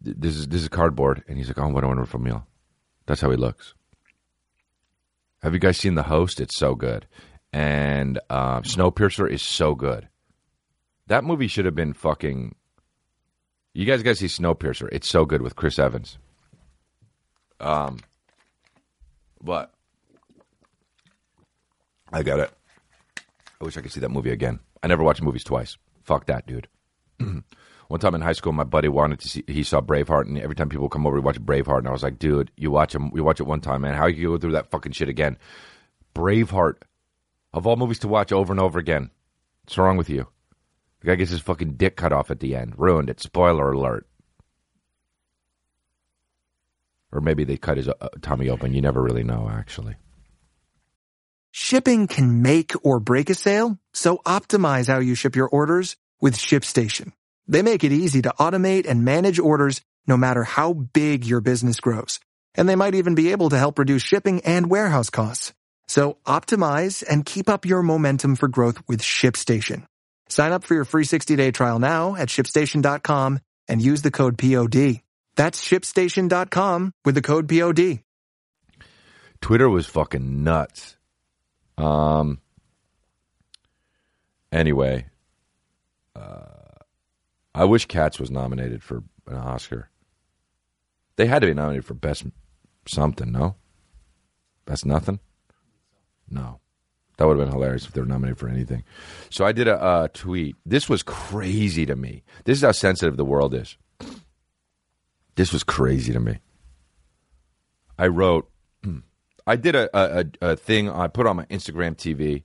This 0.00 0.36
is 0.36 0.46
this 0.46 0.62
is 0.62 0.68
cardboard," 0.68 1.24
and 1.26 1.36
he's 1.36 1.48
like, 1.48 1.58
"Oh, 1.58 1.68
what 1.68 1.82
a 1.82 1.88
wonderful 1.88 2.20
meal." 2.20 2.46
That's 3.06 3.20
how 3.20 3.30
he 3.30 3.36
looks. 3.36 3.74
Have 5.42 5.52
you 5.52 5.58
guys 5.58 5.76
seen 5.76 5.96
The 5.96 6.04
Host? 6.04 6.40
It's 6.40 6.56
so 6.56 6.76
good 6.76 7.06
and 7.52 8.18
uh, 8.30 8.60
Snowpiercer 8.62 9.28
is 9.28 9.42
so 9.42 9.74
good. 9.74 10.08
That 11.08 11.24
movie 11.24 11.48
should 11.48 11.66
have 11.66 11.74
been 11.74 11.92
fucking. 11.92 12.54
You 13.74 13.86
guys 13.86 14.02
got 14.02 14.16
to 14.16 14.28
see 14.28 14.42
Snowpiercer. 14.42 14.88
It's 14.92 15.08
so 15.08 15.24
good 15.24 15.42
with 15.42 15.56
Chris 15.56 15.78
Evans. 15.78 16.18
Um, 17.60 17.98
but 19.42 19.72
I 22.12 22.22
got 22.22 22.40
it. 22.40 22.50
I 23.60 23.64
wish 23.64 23.76
I 23.76 23.80
could 23.80 23.92
see 23.92 24.00
that 24.00 24.10
movie 24.10 24.30
again. 24.30 24.60
I 24.82 24.88
never 24.88 25.02
watch 25.02 25.22
movies 25.22 25.44
twice. 25.44 25.76
Fuck 26.02 26.26
that, 26.26 26.46
dude. 26.46 26.68
One 27.88 28.00
time 28.00 28.14
in 28.14 28.20
high 28.20 28.32
school, 28.32 28.52
my 28.52 28.64
buddy 28.64 28.88
wanted 28.88 29.20
to 29.20 29.28
see. 29.28 29.44
He 29.46 29.62
saw 29.62 29.80
Braveheart, 29.80 30.26
and 30.26 30.38
every 30.38 30.56
time 30.56 30.68
people 30.68 30.88
come 30.88 31.06
over, 31.06 31.16
we 31.16 31.20
watch 31.22 31.40
Braveheart, 31.40 31.78
and 31.78 31.88
I 31.88 31.92
was 31.92 32.02
like, 32.02 32.18
"Dude, 32.18 32.50
you 32.56 32.70
watch 32.70 32.94
him. 32.94 33.10
You 33.14 33.22
watch 33.22 33.38
it 33.38 33.46
one 33.46 33.60
time, 33.60 33.82
man. 33.82 33.94
How 33.94 34.06
you 34.06 34.28
go 34.28 34.38
through 34.38 34.52
that 34.52 34.70
fucking 34.70 34.92
shit 34.92 35.08
again?" 35.08 35.36
Braveheart 36.14 36.76
of 37.52 37.66
all 37.66 37.76
movies 37.76 38.00
to 38.00 38.08
watch 38.08 38.32
over 38.32 38.52
and 38.52 38.60
over 38.60 38.78
again. 38.78 39.10
What's 39.64 39.78
wrong 39.78 39.96
with 39.96 40.10
you? 40.10 40.26
The 41.00 41.08
guy 41.08 41.14
gets 41.16 41.30
his 41.30 41.40
fucking 41.40 41.74
dick 41.74 41.96
cut 41.96 42.12
off 42.12 42.30
at 42.30 42.40
the 42.40 42.54
end. 42.54 42.74
Ruined 42.76 43.10
it. 43.10 43.20
Spoiler 43.20 43.72
alert. 43.72 44.06
Or 47.10 47.20
maybe 47.20 47.44
they 47.44 47.56
cut 47.56 47.76
his 47.76 47.88
uh, 47.88 48.08
tummy 48.22 48.48
open. 48.48 48.72
You 48.72 48.80
never 48.80 49.02
really 49.02 49.24
know, 49.24 49.50
actually. 49.52 49.96
Shipping 51.50 52.06
can 52.06 52.40
make 52.40 52.72
or 52.82 52.98
break 52.98 53.28
a 53.28 53.34
sale, 53.34 53.78
so 53.92 54.18
optimize 54.24 54.88
how 54.88 55.00
you 55.00 55.14
ship 55.14 55.36
your 55.36 55.48
orders 55.48 55.96
with 56.20 56.34
ShipStation. 56.34 57.12
They 57.46 57.60
make 57.60 57.84
it 57.84 57.92
easy 57.92 58.22
to 58.22 58.32
automate 58.38 58.88
and 58.88 59.04
manage 59.04 59.38
orders 59.38 59.82
no 60.06 60.16
matter 60.16 60.44
how 60.44 60.72
big 60.72 61.26
your 61.26 61.40
business 61.40 61.80
grows. 61.80 62.20
And 62.54 62.68
they 62.68 62.76
might 62.76 62.94
even 62.94 63.14
be 63.14 63.32
able 63.32 63.50
to 63.50 63.58
help 63.58 63.78
reduce 63.78 64.02
shipping 64.02 64.40
and 64.44 64.70
warehouse 64.70 65.10
costs. 65.10 65.52
So 65.88 66.18
optimize 66.26 67.04
and 67.08 67.24
keep 67.24 67.48
up 67.48 67.66
your 67.66 67.82
momentum 67.82 68.36
for 68.36 68.48
growth 68.48 68.82
with 68.88 69.02
ShipStation. 69.02 69.86
Sign 70.28 70.52
up 70.52 70.64
for 70.64 70.74
your 70.74 70.84
free 70.84 71.04
60-day 71.04 71.50
trial 71.50 71.78
now 71.78 72.16
at 72.16 72.28
shipstation.com 72.28 73.38
and 73.68 73.82
use 73.82 74.02
the 74.02 74.10
code 74.10 74.38
POD. 74.38 75.00
That's 75.36 75.66
shipstation.com 75.66 76.92
with 77.04 77.14
the 77.14 77.22
code 77.22 77.48
POD. 77.48 78.00
Twitter 79.40 79.68
was 79.68 79.86
fucking 79.86 80.44
nuts. 80.44 80.96
Um. 81.76 82.40
Anyway, 84.52 85.06
uh, 86.14 86.44
I 87.54 87.64
wish 87.64 87.86
Cats 87.86 88.20
was 88.20 88.30
nominated 88.30 88.82
for 88.82 89.02
an 89.26 89.36
Oscar. 89.36 89.88
They 91.16 91.26
had 91.26 91.40
to 91.40 91.46
be 91.46 91.54
nominated 91.54 91.84
for 91.84 91.94
best 91.94 92.24
something, 92.86 93.32
no? 93.32 93.56
Best 94.64 94.86
nothing. 94.86 95.20
No. 96.32 96.60
That 97.18 97.26
would 97.26 97.38
have 97.38 97.46
been 97.46 97.54
hilarious 97.54 97.86
if 97.86 97.92
they 97.92 98.00
were 98.00 98.06
nominated 98.06 98.38
for 98.38 98.48
anything. 98.48 98.84
So 99.30 99.44
I 99.44 99.52
did 99.52 99.68
a, 99.68 100.02
a 100.04 100.08
tweet. 100.08 100.56
This 100.64 100.88
was 100.88 101.02
crazy 101.02 101.86
to 101.86 101.94
me. 101.94 102.22
This 102.44 102.58
is 102.58 102.64
how 102.64 102.72
sensitive 102.72 103.16
the 103.16 103.24
world 103.24 103.54
is. 103.54 103.76
This 105.36 105.52
was 105.52 105.62
crazy 105.62 106.12
to 106.12 106.20
me. 106.20 106.38
I 107.98 108.06
wrote, 108.08 108.50
I 109.46 109.56
did 109.56 109.76
a, 109.76 109.88
a, 109.94 110.24
a 110.40 110.56
thing. 110.56 110.90
I 110.90 111.06
put 111.08 111.26
on 111.26 111.36
my 111.36 111.44
Instagram 111.46 111.96
TV, 111.96 112.42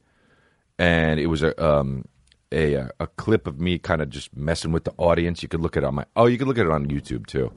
and 0.77 1.19
it 1.19 1.27
was 1.27 1.43
a 1.43 1.63
um, 1.63 2.05
a 2.51 2.89
a 2.99 3.07
clip 3.17 3.47
of 3.47 3.59
me 3.59 3.77
kind 3.77 4.01
of 4.01 4.09
just 4.09 4.35
messing 4.35 4.71
with 4.71 4.83
the 4.83 4.93
audience. 4.97 5.41
You 5.41 5.49
could 5.49 5.61
look 5.61 5.77
at 5.77 5.83
it 5.83 5.87
on 5.87 5.95
my 5.95 6.05
oh, 6.15 6.25
you 6.25 6.37
could 6.37 6.47
look 6.47 6.57
at 6.57 6.65
it 6.65 6.71
on 6.71 6.87
YouTube 6.87 7.27
too. 7.27 7.51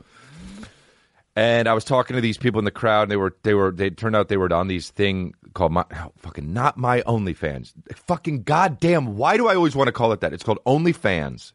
And 1.40 1.68
I 1.68 1.72
was 1.72 1.84
talking 1.84 2.16
to 2.16 2.20
these 2.20 2.36
people 2.36 2.58
in 2.58 2.66
the 2.66 2.70
crowd, 2.70 3.04
and 3.04 3.10
they 3.10 3.16
were 3.16 3.34
they 3.44 3.54
were 3.54 3.72
they 3.72 3.88
turned 3.88 4.14
out 4.14 4.28
they 4.28 4.36
were 4.36 4.52
on 4.52 4.68
these 4.68 4.90
thing 4.90 5.32
called 5.54 5.72
my 5.72 5.86
oh, 5.94 6.12
fucking 6.18 6.52
not 6.52 6.76
my 6.76 7.00
OnlyFans. 7.00 7.72
Fucking 7.94 8.42
goddamn, 8.42 9.16
why 9.16 9.38
do 9.38 9.48
I 9.48 9.54
always 9.54 9.74
want 9.74 9.88
to 9.88 9.92
call 9.92 10.12
it 10.12 10.20
that? 10.20 10.34
It's 10.34 10.42
called 10.42 10.62
OnlyFans. 10.66 11.54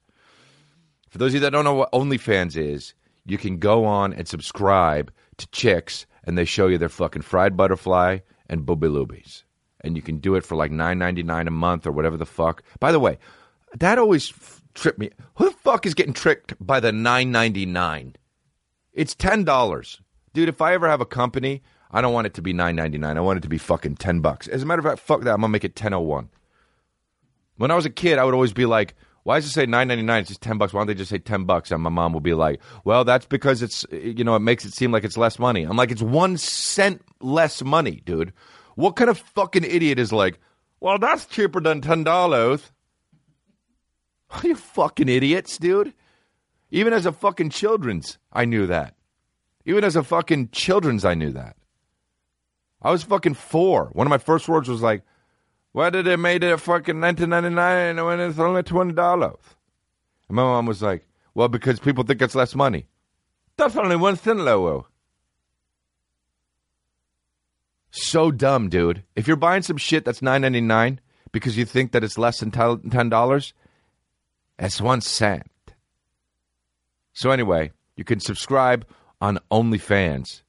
For 1.08 1.20
those 1.20 1.30
of 1.30 1.34
you 1.36 1.40
that 1.42 1.52
don't 1.52 1.66
know 1.66 1.76
what 1.76 1.92
OnlyFans 1.92 2.58
is, 2.58 2.96
you 3.28 3.38
can 3.38 3.60
go 3.60 3.86
on 3.86 4.12
and 4.12 4.28
subscribe 4.28 5.14
to 5.38 5.46
chicks, 5.52 6.08
and 6.24 6.36
they 6.36 6.46
show 6.46 6.66
you 6.66 6.80
their 6.80 6.90
fucking 6.90 7.22
fried 7.22 7.56
butterfly 7.56 8.18
and 8.50 8.66
booby 8.66 8.88
loobies, 8.88 9.44
and 9.82 9.96
you 9.96 10.02
can 10.02 10.18
do 10.18 10.34
it 10.34 10.44
for 10.44 10.56
like 10.56 10.72
nine 10.72 10.98
ninety 10.98 11.22
nine 11.22 11.48
a 11.48 11.52
month 11.52 11.86
or 11.86 11.92
whatever 11.92 12.18
the 12.18 12.26
fuck. 12.26 12.64
By 12.80 12.92
the 12.92 13.00
way, 13.00 13.20
that 13.78 14.00
always 14.00 14.34
tripped 14.74 14.98
me. 14.98 15.12
Who 15.36 15.46
the 15.46 15.56
fuck 15.58 15.86
is 15.86 15.94
getting 15.94 16.14
tricked 16.14 16.56
by 16.60 16.80
the 16.80 16.92
nine 16.92 17.32
ninety 17.32 17.68
nine? 17.68 18.16
It's 18.96 19.14
ten 19.14 19.44
dollars, 19.44 20.02
dude. 20.34 20.48
If 20.50 20.62
I 20.62 20.74
ever 20.74 20.88
have 20.88 21.02
a 21.02 21.06
company, 21.06 21.62
I 21.92 22.00
don't 22.02 22.14
want 22.14 22.28
it 22.28 22.34
to 22.36 22.42
be 22.42 22.54
nine 22.54 22.78
ninety 22.78 22.98
nine. 22.98 23.18
I 23.18 23.22
want 23.22 23.38
it 23.38 23.42
to 23.42 23.50
be 23.50 23.58
fucking 23.58 23.98
ten 23.98 24.22
bucks. 24.22 24.48
As 24.48 24.64
a 24.64 24.66
matter 24.66 24.80
of 24.80 24.86
fact, 24.86 25.00
fuck 25.00 25.22
that. 25.24 25.34
I'm 25.34 25.42
gonna 25.42 25.50
make 25.50 25.66
it 25.66 25.76
ten 25.76 25.94
oh 25.94 26.00
one. 26.00 26.30
When 27.58 27.72
I 27.72 27.76
was 27.76 27.86
a 27.86 27.90
kid, 27.90 28.18
I 28.18 28.24
would 28.24 28.34
always 28.34 28.54
be 28.54 28.66
like, 28.66 28.96
"Why 29.24 29.38
does 29.38 29.48
it 29.48 29.52
say 29.52 29.66
nine 29.66 29.90
ninety 29.90 30.02
nine? 30.04 30.22
It's 30.22 30.30
just 30.30 30.42
ten 30.42 30.58
bucks. 30.58 30.72
Why 30.72 30.80
don't 30.80 30.88
they 30.88 30.94
just 30.94 31.12
say 31.12 31.18
ten 31.18 31.44
bucks?" 31.44 31.72
And 31.72 31.84
my 31.84 31.90
mom 31.90 32.14
will 32.14 32.22
be 32.22 32.34
like, 32.34 32.62
"Well, 32.86 33.04
that's 33.04 33.26
because 33.26 33.62
it's 33.62 33.86
you 33.92 34.24
know 34.24 34.38
it 34.38 34.40
makes 34.40 34.64
it 34.64 34.74
seem 34.74 34.94
like 34.94 35.04
it's 35.04 35.18
less 35.18 35.40
money." 35.40 35.64
I'm 35.64 35.76
like, 35.76 35.92
"It's 35.92 36.02
one 36.02 36.38
cent 36.38 37.02
less 37.20 37.62
money, 37.62 38.02
dude." 38.06 38.32
What 38.76 38.96
kind 38.96 39.10
of 39.10 39.18
fucking 39.18 39.66
idiot 39.66 40.00
is 40.00 40.14
like, 40.14 40.40
"Well, 40.80 41.00
that's 41.00 41.26
cheaper 41.26 41.60
than 41.60 41.82
ten 41.82 42.06
dollars"? 42.06 42.72
Are 44.30 44.48
you 44.48 44.56
fucking 44.56 45.10
idiots, 45.10 45.58
dude? 45.58 45.94
Even 46.76 46.92
as 46.92 47.06
a 47.06 47.14
fucking 47.14 47.52
children's, 47.52 48.18
I 48.34 48.44
knew 48.44 48.68
that. 48.68 48.96
Even 49.64 49.86
as 49.86 49.96
a 49.96 50.04
fucking 50.04 50.50
children's, 50.50 51.06
I 51.06 51.14
knew 51.14 51.32
that. 51.32 51.56
I 52.82 52.92
was 52.92 53.02
fucking 53.02 53.36
four. 53.36 53.92
One 53.94 54.06
of 54.06 54.10
my 54.10 54.18
first 54.18 54.50
words 54.50 54.68
was 54.68 54.82
like, 54.82 55.02
why 55.72 55.90
did 55.90 56.04
they 56.04 56.18
made 56.18 56.44
it 56.44 56.60
fucking 56.60 57.00
1999 57.00 58.06
when 58.06 58.20
it's 58.20 58.40
only 58.40 58.62
$20? 58.62 59.24
And 60.28 60.36
my 60.36 60.44
mom 60.44 60.66
was 60.66 60.82
like, 60.82 61.08
well, 61.34 61.48
because 61.48 61.80
people 61.80 62.04
think 62.04 62.22
it's 62.22 62.36
less 62.36 62.54
money. 62.54 62.88
That's 63.56 63.78
only 63.78 63.96
one 63.96 64.18
cent 64.18 64.40
lower. 64.40 64.84
So 67.90 68.32
dumb, 68.32 68.68
dude. 68.68 69.04
If 69.16 69.30
you're 69.30 69.38
buying 69.38 69.62
some 69.62 69.78
shit 69.78 70.04
that's 70.04 70.22
nine 70.22 70.42
ninety 70.42 70.60
nine 70.60 71.00
because 71.32 71.56
you 71.56 71.64
think 71.64 71.94
that 71.94 72.04
it's 72.04 72.18
less 72.18 72.42
than 72.42 72.52
ten 72.52 73.08
dollars, 73.08 73.54
that's 74.58 74.82
one 74.82 75.00
cent. 75.00 75.50
So 77.16 77.32
anyway, 77.32 77.72
you 77.96 78.04
can 78.04 78.20
subscribe 78.20 78.86
on 79.22 79.40
OnlyFans 79.50 80.42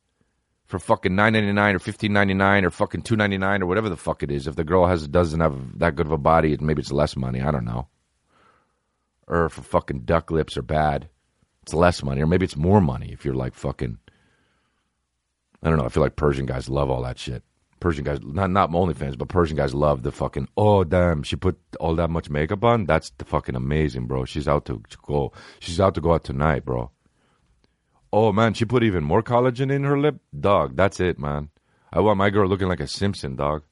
for 0.66 0.80
fucking 0.80 1.14
nine 1.14 1.32
ninety 1.32 1.52
nine 1.52 1.76
or 1.76 1.78
fifteen 1.78 2.12
ninety 2.12 2.34
nine 2.34 2.64
or 2.64 2.70
fucking 2.70 3.02
two 3.02 3.14
ninety 3.14 3.38
nine 3.38 3.62
or 3.62 3.66
whatever 3.66 3.88
the 3.88 3.96
fuck 3.96 4.24
it 4.24 4.32
is. 4.32 4.48
If 4.48 4.56
the 4.56 4.64
girl 4.64 4.86
has 4.86 5.06
doesn't 5.06 5.38
have 5.38 5.78
that 5.78 5.94
good 5.94 6.06
of 6.06 6.12
a 6.12 6.18
body, 6.18 6.56
maybe 6.60 6.80
it's 6.80 6.90
less 6.90 7.16
money. 7.16 7.40
I 7.40 7.52
don't 7.52 7.64
know. 7.64 7.86
Or 9.28 9.46
if 9.46 9.52
fucking 9.52 10.00
duck 10.00 10.32
lips 10.32 10.56
are 10.56 10.62
bad, 10.62 11.08
it's 11.62 11.72
less 11.72 12.02
money. 12.02 12.20
Or 12.20 12.26
maybe 12.26 12.44
it's 12.44 12.56
more 12.56 12.80
money 12.80 13.12
if 13.12 13.24
you're 13.24 13.34
like 13.34 13.54
fucking. 13.54 13.98
I 15.62 15.70
don't 15.70 15.78
know. 15.78 15.84
I 15.84 15.88
feel 15.88 16.02
like 16.02 16.16
Persian 16.16 16.46
guys 16.46 16.68
love 16.68 16.90
all 16.90 17.02
that 17.02 17.18
shit. 17.18 17.44
Persian 17.80 18.04
guys, 18.04 18.20
not 18.22 18.50
not 18.50 18.70
OnlyFans, 18.70 19.18
but 19.18 19.28
Persian 19.28 19.56
guys 19.56 19.74
love 19.74 20.02
the 20.02 20.10
fucking. 20.10 20.48
Oh 20.56 20.82
damn, 20.82 21.22
she 21.22 21.36
put 21.36 21.58
all 21.78 21.94
that 21.96 22.10
much 22.10 22.30
makeup 22.30 22.64
on. 22.64 22.86
That's 22.86 23.10
the 23.18 23.24
fucking 23.24 23.54
amazing, 23.54 24.06
bro. 24.06 24.24
She's 24.24 24.48
out 24.48 24.64
to 24.66 24.82
go. 25.02 25.32
She's 25.60 25.80
out 25.80 25.94
to 25.94 26.00
go 26.00 26.14
out 26.14 26.24
tonight, 26.24 26.64
bro. 26.64 26.90
Oh 28.12 28.32
man, 28.32 28.54
she 28.54 28.64
put 28.64 28.82
even 28.82 29.04
more 29.04 29.22
collagen 29.22 29.70
in 29.70 29.84
her 29.84 29.98
lip, 29.98 30.16
dog. 30.38 30.76
That's 30.76 31.00
it, 31.00 31.18
man. 31.18 31.50
I 31.92 32.00
want 32.00 32.18
my 32.18 32.30
girl 32.30 32.48
looking 32.48 32.68
like 32.68 32.80
a 32.80 32.86
Simpson, 32.86 33.36
dog. 33.36 33.62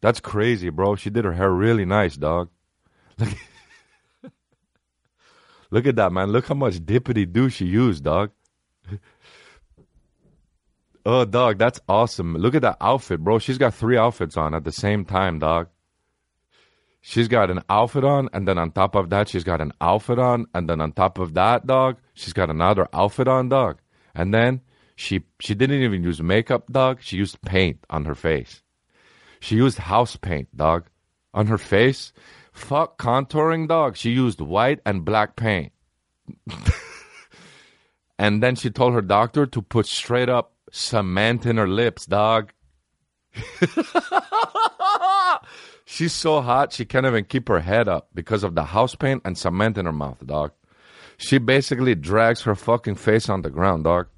That's 0.00 0.20
crazy, 0.20 0.70
bro. 0.70 0.96
She 0.96 1.10
did 1.10 1.24
her 1.24 1.32
hair 1.32 1.50
really 1.50 1.84
nice, 1.84 2.16
dog. 2.16 2.50
Look, 3.18 3.30
look 5.70 5.86
at 5.86 5.96
that, 5.96 6.12
man. 6.12 6.30
Look 6.30 6.46
how 6.46 6.54
much 6.54 6.84
dippity 6.84 7.30
do 7.30 7.48
she 7.48 7.66
used, 7.66 8.04
dog. 8.04 8.30
Oh, 11.04 11.24
dog, 11.24 11.58
that's 11.58 11.80
awesome. 11.88 12.34
Look 12.36 12.54
at 12.54 12.62
that 12.62 12.76
outfit, 12.80 13.20
bro. 13.20 13.38
She's 13.38 13.58
got 13.58 13.74
three 13.74 13.96
outfits 13.96 14.36
on 14.36 14.54
at 14.54 14.64
the 14.64 14.72
same 14.72 15.04
time, 15.04 15.38
dog. 15.40 15.68
She's 17.00 17.26
got 17.26 17.50
an 17.50 17.62
outfit 17.68 18.04
on, 18.04 18.28
and 18.32 18.46
then 18.46 18.58
on 18.58 18.70
top 18.70 18.94
of 18.94 19.10
that, 19.10 19.28
she's 19.28 19.42
got 19.42 19.60
an 19.60 19.72
outfit 19.80 20.20
on, 20.20 20.46
and 20.54 20.68
then 20.68 20.80
on 20.80 20.92
top 20.92 21.18
of 21.18 21.34
that, 21.34 21.66
dog, 21.66 21.96
she's 22.14 22.32
got 22.32 22.50
another 22.50 22.88
outfit 22.92 23.26
on, 23.26 23.48
dog. 23.48 23.80
And 24.14 24.32
then 24.32 24.60
she 24.94 25.24
she 25.40 25.56
didn't 25.56 25.82
even 25.82 26.04
use 26.04 26.22
makeup, 26.22 26.70
dog. 26.70 26.98
She 27.00 27.16
used 27.16 27.42
paint 27.42 27.84
on 27.90 28.04
her 28.04 28.14
face. 28.14 28.62
She 29.40 29.56
used 29.56 29.78
house 29.78 30.14
paint, 30.14 30.56
dog, 30.56 30.86
on 31.34 31.48
her 31.48 31.58
face. 31.58 32.12
Fuck 32.52 32.98
contouring, 32.98 33.66
dog. 33.66 33.96
She 33.96 34.10
used 34.10 34.40
white 34.40 34.78
and 34.86 35.04
black 35.04 35.34
paint. 35.34 35.72
and 38.18 38.40
then 38.40 38.54
she 38.54 38.70
told 38.70 38.94
her 38.94 39.02
doctor 39.02 39.46
to 39.46 39.60
put 39.60 39.86
straight 39.86 40.28
up 40.28 40.51
cement 40.72 41.46
in 41.46 41.56
her 41.58 41.68
lips, 41.68 42.06
dog. 42.06 42.52
She's 45.84 46.12
so 46.12 46.40
hot 46.40 46.72
she 46.72 46.84
can't 46.84 47.06
even 47.06 47.24
keep 47.24 47.48
her 47.48 47.60
head 47.60 47.86
up 47.86 48.08
because 48.14 48.42
of 48.42 48.54
the 48.54 48.64
house 48.64 48.94
paint 48.94 49.22
and 49.24 49.38
cement 49.38 49.78
in 49.78 49.86
her 49.86 49.92
mouth, 49.92 50.26
dog. 50.26 50.52
She 51.18 51.38
basically 51.38 51.94
drags 51.94 52.42
her 52.42 52.54
fucking 52.54 52.96
face 52.96 53.28
on 53.28 53.42
the 53.42 53.50
ground, 53.50 53.84
dog. 53.84 54.08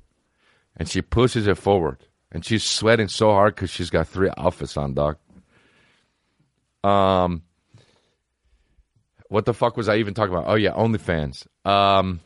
And 0.76 0.88
she 0.88 1.02
pushes 1.02 1.46
it 1.46 1.58
forward. 1.58 2.06
And 2.30 2.44
she's 2.44 2.64
sweating 2.64 3.08
so 3.08 3.30
hard 3.30 3.54
because 3.54 3.70
she's 3.70 3.90
got 3.90 4.08
three 4.08 4.30
outfits 4.36 4.76
on, 4.76 4.94
dog. 4.94 5.18
Um, 6.82 7.42
what 9.28 9.44
the 9.44 9.54
fuck 9.54 9.76
was 9.76 9.88
I 9.88 9.96
even 9.96 10.14
talking 10.14 10.34
about? 10.34 10.48
Oh 10.48 10.54
yeah, 10.54 10.72
OnlyFans. 10.72 11.46
Um, 11.66 12.20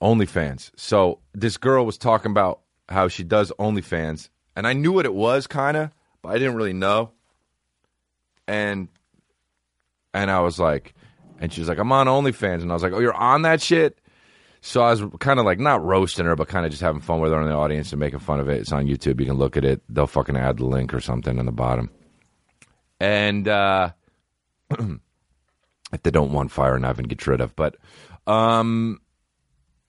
OnlyFans. 0.00 0.70
So 0.76 1.20
this 1.34 1.56
girl 1.56 1.84
was 1.86 1.98
talking 1.98 2.30
about 2.30 2.60
how 2.88 3.08
she 3.08 3.22
does 3.24 3.52
OnlyFans, 3.58 4.28
and 4.56 4.66
I 4.66 4.72
knew 4.72 4.92
what 4.92 5.06
it 5.06 5.14
was, 5.14 5.46
kind 5.46 5.76
of, 5.76 5.90
but 6.22 6.30
I 6.30 6.38
didn't 6.38 6.56
really 6.56 6.72
know. 6.72 7.12
And 8.48 8.88
and 10.12 10.30
I 10.30 10.40
was 10.40 10.58
like, 10.58 10.94
and 11.38 11.52
she 11.52 11.60
was 11.60 11.68
like, 11.68 11.78
I'm 11.78 11.92
on 11.92 12.06
OnlyFans, 12.06 12.62
and 12.62 12.70
I 12.70 12.74
was 12.74 12.82
like, 12.82 12.92
oh, 12.92 13.00
you're 13.00 13.14
on 13.14 13.42
that 13.42 13.62
shit. 13.62 13.98
So 14.62 14.82
I 14.82 14.90
was 14.90 15.02
kind 15.20 15.38
of 15.38 15.46
like 15.46 15.58
not 15.58 15.82
roasting 15.84 16.26
her, 16.26 16.36
but 16.36 16.48
kind 16.48 16.66
of 16.66 16.70
just 16.70 16.82
having 16.82 17.00
fun 17.00 17.20
with 17.20 17.32
her 17.32 17.40
in 17.40 17.48
the 17.48 17.54
audience 17.54 17.92
and 17.92 18.00
making 18.00 18.18
fun 18.18 18.40
of 18.40 18.48
it. 18.48 18.60
It's 18.60 18.72
on 18.72 18.86
YouTube. 18.86 19.18
You 19.20 19.26
can 19.26 19.38
look 19.38 19.56
at 19.56 19.64
it. 19.64 19.80
They'll 19.88 20.06
fucking 20.06 20.36
add 20.36 20.58
the 20.58 20.66
link 20.66 20.92
or 20.92 21.00
something 21.00 21.38
in 21.38 21.46
the 21.46 21.52
bottom. 21.52 21.88
And 23.00 23.48
uh, 23.48 23.92
if 24.78 26.02
they 26.02 26.10
don't 26.10 26.32
want 26.32 26.50
fire 26.50 26.76
and 26.76 26.84
Ivan 26.84 27.06
get 27.06 27.26
rid 27.26 27.40
of, 27.40 27.56
but 27.56 27.76
um, 28.26 29.00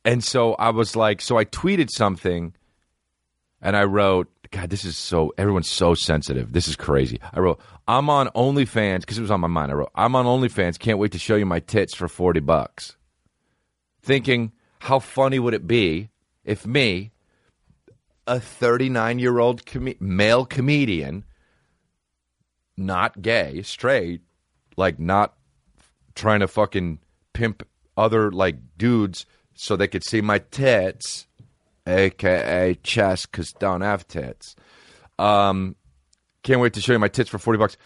and 0.04 0.24
so 0.24 0.54
I 0.56 0.70
was 0.70 0.96
like, 0.96 1.22
so 1.22 1.38
I 1.38 1.46
tweeted 1.46 1.90
something, 1.90 2.54
and 3.62 3.76
I 3.76 3.84
wrote, 3.84 4.30
God, 4.52 4.70
this 4.70 4.84
is 4.84 4.98
so 4.98 5.34
everyone's 5.38 5.70
so 5.70 5.94
sensitive. 5.94 6.52
This 6.52 6.68
is 6.68 6.76
crazy. 6.76 7.20
I 7.34 7.40
wrote, 7.40 7.62
I'm 7.88 8.10
on 8.10 8.28
OnlyFans 8.30 9.02
because 9.02 9.18
it 9.18 9.22
was 9.22 9.32
on 9.32 9.40
my 9.40 9.48
mind. 9.48 9.72
I 9.72 9.76
wrote, 9.76 9.92
I'm 9.96 10.16
on 10.16 10.26
OnlyFans. 10.26 10.78
Can't 10.78 10.98
wait 10.98 11.14
to 11.14 11.20
show 11.20 11.36
you 11.36 11.46
my 11.46 11.60
tits 11.60 11.96
for 11.96 12.08
forty 12.08 12.40
bucks. 12.42 12.98
Thinking 14.02 14.52
how 14.80 15.00
funny 15.00 15.40
would 15.40 15.54
it 15.54 15.68
be 15.68 16.10
if 16.44 16.66
me, 16.66 17.12
a 18.28 18.40
39 18.40 19.20
year 19.20 19.40
old 19.40 19.66
com- 19.66 19.94
male 20.00 20.46
comedian, 20.46 21.24
not 22.78 23.22
gay, 23.22 23.62
straight, 23.62 24.22
like 24.78 25.00
not 25.00 25.36
trying 26.16 26.40
to 26.40 26.48
fucking 26.48 27.00
pimp 27.34 27.68
other 27.96 28.32
like 28.32 28.58
dudes 28.78 29.26
so 29.62 29.76
they 29.76 29.88
could 29.88 30.04
see 30.04 30.22
my 30.22 30.40
tits, 30.40 31.28
aka 31.86 32.74
chest, 32.82 33.32
because 33.32 33.52
don't 33.54 33.82
have 33.82 34.08
tits. 34.08 34.56
Um, 35.20 35.76
can't 36.42 36.60
wait 36.60 36.74
to 36.74 36.82
show 36.82 36.94
you 36.94 37.00
my 37.00 37.08
tits 37.08 37.30
for 37.30 37.38
40 37.38 37.60
bucks. 37.60 37.78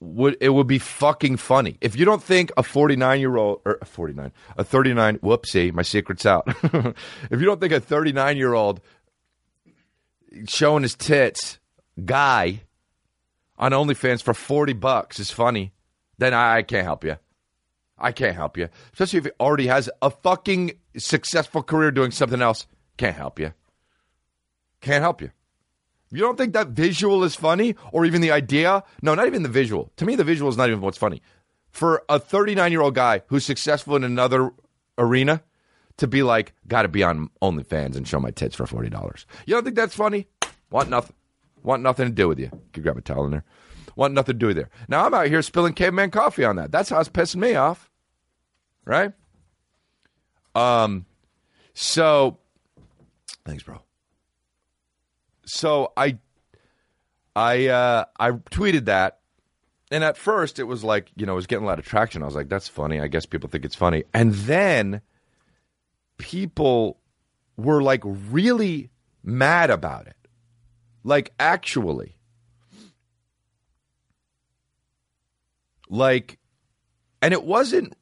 Would 0.00 0.36
it 0.42 0.50
would 0.50 0.66
be 0.66 0.78
fucking 0.78 1.38
funny. 1.38 1.78
If 1.80 1.96
you 1.96 2.04
don't 2.04 2.22
think 2.22 2.52
a 2.58 2.62
49 2.62 3.20
year 3.20 3.36
old 3.36 3.62
or 3.64 3.78
49 3.82 4.32
a 4.58 4.64
39 4.64 5.18
whoopsie 5.18 5.72
my 5.72 5.80
secret's 5.80 6.26
out. 6.26 6.46
If 7.30 7.40
you 7.40 7.46
don't 7.46 7.60
think 7.60 7.72
a 7.72 7.80
39 7.80 8.36
year 8.36 8.52
old 8.52 8.82
showing 10.46 10.82
his 10.82 10.94
tits 10.94 11.58
guy 12.04 12.60
on 13.56 13.72
OnlyFans 13.72 14.22
for 14.22 14.34
40 14.34 14.74
bucks 14.74 15.18
is 15.18 15.30
funny 15.30 15.72
then 16.18 16.34
I, 16.34 16.56
I 16.56 16.62
can't 16.62 16.84
help 16.84 17.04
you 17.04 17.16
I 17.96 18.12
can't 18.12 18.34
help 18.34 18.58
you 18.58 18.68
especially 18.92 19.20
if 19.20 19.24
he 19.26 19.30
already 19.38 19.68
has 19.68 19.88
a 20.02 20.10
fucking 20.10 20.72
successful 20.96 21.62
career 21.62 21.90
doing 21.90 22.10
something 22.10 22.42
else 22.42 22.66
can't 22.96 23.16
help 23.16 23.38
you 23.38 23.52
can't 24.80 25.02
help 25.02 25.22
you 25.22 25.30
you 26.12 26.20
don't 26.20 26.36
think 26.36 26.52
that 26.52 26.68
visual 26.68 27.24
is 27.24 27.34
funny 27.34 27.74
or 27.90 28.04
even 28.04 28.20
the 28.20 28.32
idea? 28.32 28.84
No, 29.00 29.14
not 29.14 29.26
even 29.26 29.42
the 29.42 29.48
visual. 29.48 29.90
To 29.96 30.04
me, 30.04 30.14
the 30.14 30.24
visual 30.24 30.50
is 30.50 30.58
not 30.58 30.68
even 30.68 30.82
what's 30.82 30.98
funny. 30.98 31.22
For 31.70 32.02
a 32.08 32.18
39 32.18 32.70
year 32.70 32.82
old 32.82 32.94
guy 32.94 33.22
who's 33.28 33.46
successful 33.46 33.96
in 33.96 34.04
another 34.04 34.50
arena 34.98 35.42
to 35.96 36.06
be 36.06 36.22
like, 36.22 36.52
got 36.68 36.82
to 36.82 36.88
be 36.88 37.02
on 37.02 37.30
OnlyFans 37.40 37.96
and 37.96 38.06
show 38.06 38.20
my 38.20 38.30
tits 38.30 38.54
for 38.54 38.66
$40. 38.66 39.24
You 39.46 39.54
don't 39.54 39.64
think 39.64 39.76
that's 39.76 39.94
funny? 39.94 40.28
Want 40.70 40.90
nothing. 40.90 41.16
Want 41.62 41.82
nothing 41.82 42.08
to 42.08 42.12
do 42.12 42.28
with 42.28 42.38
you. 42.38 42.50
Could 42.74 42.82
grab 42.82 42.98
a 42.98 43.00
towel 43.00 43.24
in 43.24 43.30
there. 43.30 43.44
Want 43.96 44.12
nothing 44.12 44.38
to 44.38 44.46
do 44.46 44.52
there. 44.52 44.68
Now 44.88 45.06
I'm 45.06 45.14
out 45.14 45.28
here 45.28 45.40
spilling 45.40 45.72
caveman 45.72 46.10
coffee 46.10 46.44
on 46.44 46.56
that. 46.56 46.72
That's 46.72 46.90
how 46.90 47.00
it's 47.00 47.08
pissing 47.08 47.36
me 47.36 47.54
off. 47.54 47.90
Right? 48.84 49.12
Um, 50.54 51.06
so, 51.74 52.38
thanks, 53.44 53.62
bro 53.62 53.80
so 55.44 55.92
I 55.96 56.18
I 57.34 57.66
uh, 57.68 58.04
I 58.18 58.30
tweeted 58.30 58.86
that, 58.86 59.20
and 59.90 60.04
at 60.04 60.16
first 60.16 60.58
it 60.58 60.64
was 60.64 60.84
like 60.84 61.10
you 61.16 61.26
know 61.26 61.32
it 61.32 61.36
was 61.36 61.46
getting 61.46 61.64
a 61.64 61.68
lot 61.68 61.78
of 61.78 61.84
traction. 61.84 62.22
I 62.22 62.26
was 62.26 62.34
like, 62.34 62.48
that's 62.48 62.68
funny. 62.68 63.00
I 63.00 63.08
guess 63.08 63.26
people 63.26 63.48
think 63.48 63.64
it's 63.64 63.74
funny, 63.74 64.04
and 64.14 64.34
then 64.34 65.02
people 66.18 66.98
were 67.56 67.82
like 67.82 68.02
really 68.04 68.90
mad 69.22 69.70
about 69.70 70.06
it, 70.06 70.16
like 71.04 71.32
actually, 71.38 72.16
like, 75.88 76.38
and 77.20 77.32
it 77.34 77.44
wasn't 77.44 77.94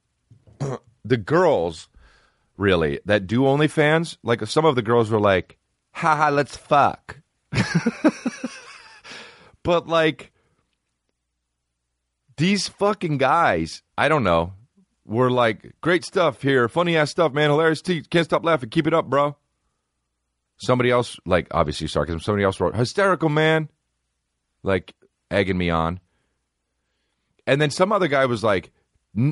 the 1.04 1.16
girls 1.16 1.88
really 2.60 3.00
that 3.06 3.26
do 3.26 3.40
OnlyFans. 3.40 4.18
Like 4.22 4.46
some 4.46 4.64
of 4.64 4.76
the 4.76 4.82
girls 4.82 5.10
were 5.10 5.20
like, 5.20 5.58
haha, 5.92 6.30
let's 6.30 6.56
fuck. 6.56 7.18
but 9.64 9.88
like 9.88 10.30
these 12.36 12.68
fucking 12.68 13.18
guys, 13.18 13.82
I 13.98 14.08
don't 14.08 14.22
know, 14.22 14.52
were 15.04 15.30
like, 15.30 15.74
great 15.80 16.04
stuff 16.04 16.42
here, 16.42 16.68
funny 16.68 16.96
ass 16.96 17.10
stuff, 17.10 17.32
man, 17.32 17.50
hilarious. 17.50 17.82
T- 17.82 18.02
can't 18.02 18.24
stop 18.24 18.44
laughing. 18.44 18.70
Keep 18.70 18.86
it 18.86 18.94
up, 18.94 19.06
bro. 19.06 19.36
Somebody 20.58 20.90
else, 20.90 21.18
like 21.24 21.48
obviously 21.50 21.88
sarcasm. 21.88 22.20
Somebody 22.20 22.44
else 22.44 22.60
wrote 22.60 22.76
hysterical, 22.76 23.30
man, 23.30 23.68
like 24.62 24.94
egging 25.30 25.58
me 25.58 25.70
on. 25.70 26.00
And 27.46 27.60
then 27.60 27.70
some 27.70 27.90
other 27.90 28.08
guy 28.08 28.26
was 28.26 28.44
like, 28.44 28.70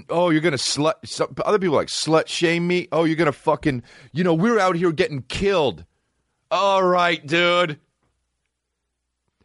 "Oh, 0.09 0.31
you're 0.31 0.41
gonna 0.41 0.57
slut." 0.57 0.95
Some, 1.05 1.35
other 1.45 1.59
people 1.59 1.77
like 1.77 1.89
slut 1.89 2.29
shame 2.29 2.67
me. 2.67 2.89
Oh, 2.93 3.05
you're 3.05 3.17
gonna 3.17 3.33
fucking, 3.33 3.83
you 4.13 4.25
know, 4.25 4.35
we're 4.35 4.59
out 4.59 4.77
here 4.77 4.93
getting 4.93 5.23
killed. 5.23 5.85
All 6.51 6.83
right, 6.83 7.25
dude. 7.27 7.79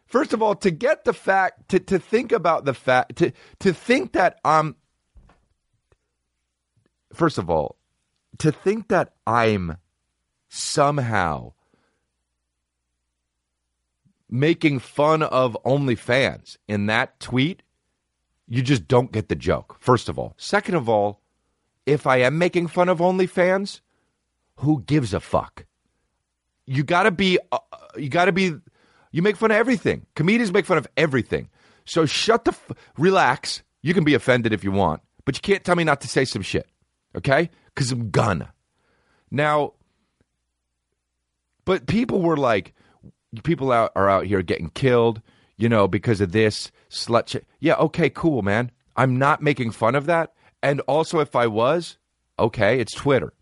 First 0.06 0.32
of 0.32 0.40
all, 0.42 0.54
to 0.56 0.70
get 0.70 1.04
the 1.04 1.12
fact, 1.12 1.70
to, 1.70 1.80
to 1.80 1.98
think 1.98 2.30
about 2.30 2.64
the 2.64 2.72
fact, 2.72 3.16
to, 3.16 3.32
to 3.58 3.72
think 3.72 4.12
that 4.12 4.38
I'm, 4.44 4.76
first 7.12 7.36
of 7.36 7.50
all, 7.50 7.76
to 8.38 8.52
think 8.52 8.88
that 8.88 9.14
I'm 9.26 9.76
somehow 10.48 11.54
making 14.30 14.78
fun 14.78 15.22
of 15.22 15.56
OnlyFans 15.64 16.58
in 16.68 16.86
that 16.86 17.18
tweet, 17.18 17.62
you 18.48 18.62
just 18.62 18.86
don't 18.88 19.12
get 19.12 19.28
the 19.28 19.34
joke, 19.34 19.76
first 19.80 20.08
of 20.08 20.18
all. 20.18 20.34
Second 20.36 20.74
of 20.74 20.88
all, 20.88 21.20
if 21.86 22.06
I 22.06 22.18
am 22.18 22.38
making 22.38 22.68
fun 22.68 22.88
of 22.88 22.98
OnlyFans, 22.98 23.80
who 24.56 24.82
gives 24.82 25.14
a 25.14 25.20
fuck? 25.20 25.66
You 26.66 26.82
gotta 26.82 27.10
be, 27.10 27.38
uh, 27.52 27.58
you 27.96 28.08
gotta 28.08 28.32
be 28.32 28.54
you 29.12 29.22
make 29.22 29.36
fun 29.36 29.50
of 29.50 29.56
everything. 29.56 30.06
Comedians 30.16 30.52
make 30.52 30.66
fun 30.66 30.78
of 30.78 30.88
everything. 30.96 31.48
So 31.84 32.06
shut 32.06 32.44
the 32.44 32.50
f- 32.50 32.72
relax. 32.98 33.62
You 33.82 33.94
can 33.94 34.02
be 34.02 34.14
offended 34.14 34.52
if 34.52 34.64
you 34.64 34.72
want, 34.72 35.02
but 35.24 35.36
you 35.36 35.40
can't 35.40 35.62
tell 35.62 35.76
me 35.76 35.84
not 35.84 36.00
to 36.00 36.08
say 36.08 36.24
some 36.24 36.42
shit. 36.42 36.66
Okay? 37.16 37.50
Cuz 37.76 37.92
I'm 37.92 38.10
gonna. 38.10 38.52
Now 39.30 39.74
but 41.64 41.86
people 41.86 42.20
were 42.20 42.36
like 42.36 42.74
people 43.42 43.72
out 43.72 43.92
are 43.94 44.08
out 44.08 44.26
here 44.26 44.42
getting 44.42 44.70
killed, 44.70 45.20
you 45.56 45.68
know, 45.68 45.86
because 45.88 46.20
of 46.20 46.32
this 46.32 46.70
slut 46.90 47.28
shit. 47.28 47.46
Yeah, 47.60 47.74
okay, 47.76 48.10
cool, 48.10 48.42
man. 48.42 48.70
I'm 48.96 49.18
not 49.18 49.42
making 49.42 49.72
fun 49.72 49.94
of 49.94 50.06
that. 50.06 50.32
And 50.62 50.80
also 50.82 51.20
if 51.20 51.36
I 51.36 51.46
was, 51.46 51.98
okay, 52.38 52.80
it's 52.80 52.92
Twitter. 52.92 53.32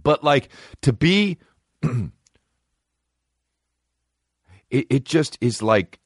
But 0.00 0.24
like 0.24 0.48
to 0.82 0.92
be 0.92 1.38
it, 4.70 4.86
it 4.90 5.04
just 5.04 5.38
is 5.40 5.62
like 5.62 6.00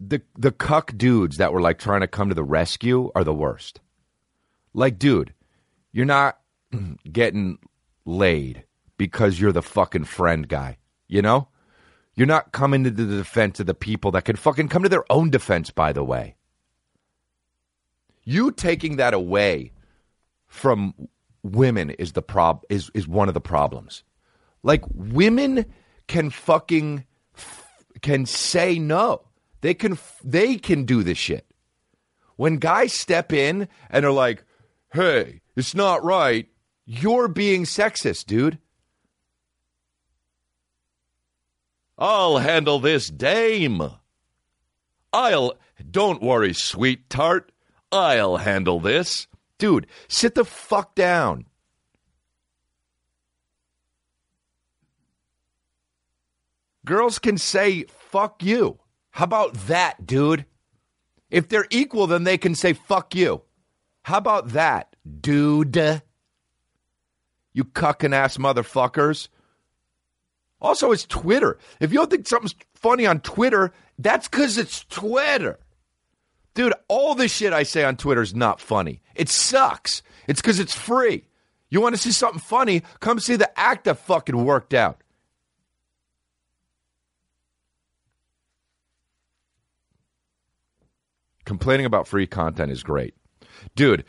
the 0.00 0.22
the 0.36 0.50
cuck 0.50 0.96
dudes 0.96 1.36
that 1.36 1.52
were 1.52 1.60
like 1.60 1.78
trying 1.78 2.00
to 2.00 2.08
come 2.08 2.30
to 2.30 2.34
the 2.34 2.42
rescue 2.42 3.10
are 3.14 3.22
the 3.24 3.34
worst. 3.34 3.80
Like, 4.72 4.98
dude, 4.98 5.34
you're 5.92 6.06
not 6.06 6.38
getting 7.12 7.58
laid 8.04 8.64
because 8.96 9.38
you're 9.38 9.52
the 9.52 9.62
fucking 9.62 10.04
friend 10.04 10.48
guy. 10.48 10.78
You 11.06 11.22
know, 11.22 11.48
You're 12.14 12.26
not 12.26 12.52
coming 12.52 12.84
to 12.84 12.90
the 12.90 13.06
defense 13.06 13.60
of 13.60 13.66
the 13.66 13.74
people 13.74 14.10
that 14.12 14.24
can 14.24 14.36
fucking 14.36 14.68
come 14.68 14.82
to 14.82 14.88
their 14.88 15.10
own 15.10 15.30
defense, 15.30 15.70
by 15.70 15.92
the 15.92 16.04
way. 16.04 16.36
You 18.24 18.52
taking 18.52 18.96
that 18.96 19.14
away 19.14 19.72
from 20.46 20.94
women 21.42 21.90
is 21.90 22.12
the 22.12 22.22
prob 22.22 22.62
is 22.68 22.90
is 22.94 23.08
one 23.08 23.28
of 23.28 23.34
the 23.34 23.40
problems. 23.40 24.02
Like 24.62 24.84
women 24.94 25.64
can 26.06 26.30
fucking 26.30 27.04
can 28.02 28.26
say 28.26 28.78
no. 28.78 29.22
They 29.62 29.74
can 29.74 29.98
they 30.22 30.56
can 30.56 30.84
do 30.84 31.02
this 31.02 31.18
shit. 31.18 31.46
When 32.36 32.56
guys 32.56 32.92
step 32.92 33.32
in 33.32 33.68
and 33.90 34.04
are 34.04 34.12
like, 34.12 34.44
"Hey, 34.92 35.40
it's 35.56 35.74
not 35.74 36.04
right." 36.04 36.48
You're 36.86 37.28
being 37.28 37.64
sexist, 37.64 38.26
dude. 38.26 38.58
I'll 42.00 42.38
handle 42.38 42.80
this 42.80 43.10
dame. 43.10 43.82
I'll 45.12 45.54
don't 45.90 46.22
worry, 46.22 46.54
sweet 46.54 47.10
tart. 47.10 47.52
I'll 47.92 48.38
handle 48.38 48.80
this. 48.80 49.26
Dude, 49.58 49.86
sit 50.08 50.34
the 50.34 50.44
fuck 50.44 50.94
down. 50.94 51.44
Girls 56.86 57.18
can 57.18 57.36
say 57.36 57.84
fuck 57.88 58.42
you. 58.42 58.78
How 59.10 59.24
about 59.24 59.54
that, 59.66 60.06
dude? 60.06 60.46
If 61.30 61.48
they're 61.48 61.66
equal, 61.70 62.06
then 62.06 62.24
they 62.24 62.38
can 62.38 62.54
say 62.54 62.72
fuck 62.72 63.14
you. 63.14 63.42
How 64.02 64.16
about 64.16 64.50
that, 64.50 64.96
dude? 65.20 66.02
You 67.52 67.64
cucking 67.64 68.14
ass 68.14 68.38
motherfuckers. 68.38 69.28
Also, 70.60 70.92
it's 70.92 71.06
Twitter. 71.06 71.58
If 71.80 71.92
you 71.92 71.98
don't 71.98 72.10
think 72.10 72.28
something's 72.28 72.54
funny 72.74 73.06
on 73.06 73.20
Twitter, 73.20 73.72
that's 73.98 74.28
because 74.28 74.58
it's 74.58 74.84
Twitter. 74.84 75.58
Dude, 76.54 76.74
all 76.88 77.14
the 77.14 77.28
shit 77.28 77.52
I 77.52 77.62
say 77.62 77.84
on 77.84 77.96
Twitter 77.96 78.22
is 78.22 78.34
not 78.34 78.60
funny. 78.60 79.00
It 79.14 79.28
sucks. 79.28 80.02
It's 80.26 80.40
because 80.40 80.58
it's 80.60 80.74
free. 80.74 81.24
You 81.70 81.80
want 81.80 81.94
to 81.94 82.00
see 82.00 82.10
something 82.10 82.40
funny? 82.40 82.82
Come 82.98 83.20
see 83.20 83.36
the 83.36 83.58
act 83.58 83.84
that 83.84 83.98
fucking 83.98 84.44
worked 84.44 84.74
out. 84.74 85.02
Complaining 91.44 91.86
about 91.86 92.06
free 92.06 92.26
content 92.26 92.70
is 92.70 92.82
great. 92.82 93.14
Dude, 93.74 94.04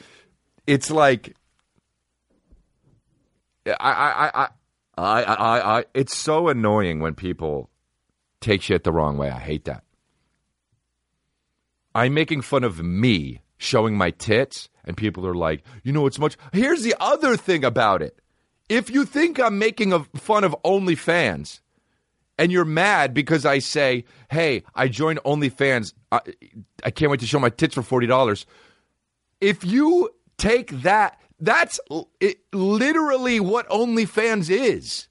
it's 0.68 0.92
like 0.92 1.36
I 3.66 3.74
I 3.80 4.32
I 4.44 4.50
I 5.02 5.22
I 5.24 5.80
I 5.80 5.86
it's 5.94 6.16
so 6.16 6.48
annoying 6.48 7.00
when 7.00 7.16
people 7.16 7.70
take 8.40 8.62
shit 8.62 8.84
the 8.84 8.92
wrong 8.92 9.18
way. 9.18 9.30
I 9.30 9.40
hate 9.40 9.66
that. 9.66 9.84
I'm 11.94 12.14
making 12.14 12.42
fun 12.42 12.64
of 12.64 12.82
me 12.82 13.42
showing 13.58 13.96
my 13.98 14.12
tits, 14.12 14.70
and 14.86 14.98
people 14.98 15.28
are 15.28 15.36
like, 15.36 15.64
you 15.84 15.92
know, 15.92 16.08
it's 16.08 16.20
much. 16.20 16.38
Here's 16.52 16.84
the 16.84 16.96
other 17.00 17.38
thing 17.38 17.64
about 17.64 18.02
it. 18.02 18.20
If 18.70 18.90
you 18.90 19.06
think 19.06 19.40
I'm 19.40 19.60
making 19.60 19.94
a 19.94 20.04
fun 20.16 20.44
of 20.44 20.56
OnlyFans, 20.64 21.60
and 22.38 22.52
you're 22.52 22.66
mad 22.66 23.14
because 23.14 23.46
I 23.46 23.60
say, 23.60 24.06
hey, 24.32 24.64
I 24.74 24.88
joined 24.88 25.20
OnlyFans, 25.24 25.94
I, 26.12 26.22
I 26.84 26.90
can't 26.90 27.12
wait 27.12 27.20
to 27.20 27.28
show 27.28 27.38
my 27.38 27.50
tits 27.50 27.76
for 27.76 27.84
forty 27.84 28.08
dollars. 28.08 28.48
If 29.40 29.64
you 29.64 30.10
take 30.38 30.72
that, 30.82 31.21
that's 31.42 31.80
it, 32.20 32.40
literally 32.54 33.40
what 33.40 33.68
OnlyFans 33.70 34.50
is. 34.50 35.08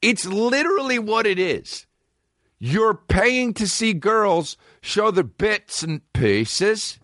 It's 0.00 0.24
literally 0.24 0.98
what 0.98 1.26
it 1.26 1.38
is. 1.38 1.86
You're 2.58 2.94
paying 2.94 3.52
to 3.54 3.66
see 3.66 3.92
girls 3.92 4.56
show 4.80 5.10
their 5.10 5.24
bits 5.24 5.82
and 5.82 6.00
pieces. 6.12 6.98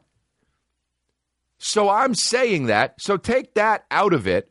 So 1.58 1.90
I'm 1.90 2.14
saying 2.14 2.66
that. 2.66 2.94
So 3.00 3.16
take 3.16 3.54
that 3.54 3.84
out 3.90 4.14
of 4.14 4.26
it. 4.26 4.50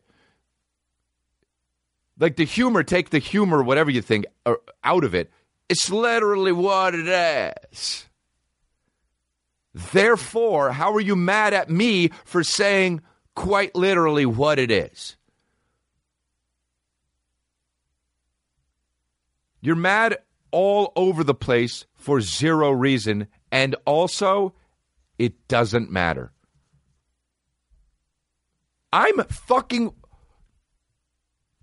Like 2.18 2.36
the 2.36 2.44
humor, 2.44 2.82
take 2.82 3.10
the 3.10 3.18
humor, 3.18 3.62
whatever 3.62 3.90
you 3.90 4.02
think, 4.02 4.26
uh, 4.46 4.54
out 4.84 5.02
of 5.02 5.14
it. 5.14 5.30
It's 5.68 5.90
literally 5.90 6.52
what 6.52 6.94
it 6.94 7.08
is. 7.08 8.06
Therefore, 9.74 10.72
how 10.72 10.92
are 10.92 11.00
you 11.00 11.16
mad 11.16 11.54
at 11.54 11.70
me 11.70 12.10
for 12.24 12.44
saying 12.44 13.00
quite 13.34 13.74
literally 13.74 14.26
what 14.26 14.58
it 14.58 14.70
is? 14.70 15.16
You're 19.60 19.76
mad 19.76 20.18
all 20.50 20.92
over 20.96 21.24
the 21.24 21.34
place 21.34 21.86
for 21.94 22.20
zero 22.20 22.70
reason. 22.70 23.28
And 23.50 23.76
also, 23.86 24.54
it 25.18 25.48
doesn't 25.48 25.90
matter. 25.90 26.32
I'm 28.92 29.22
fucking. 29.24 29.94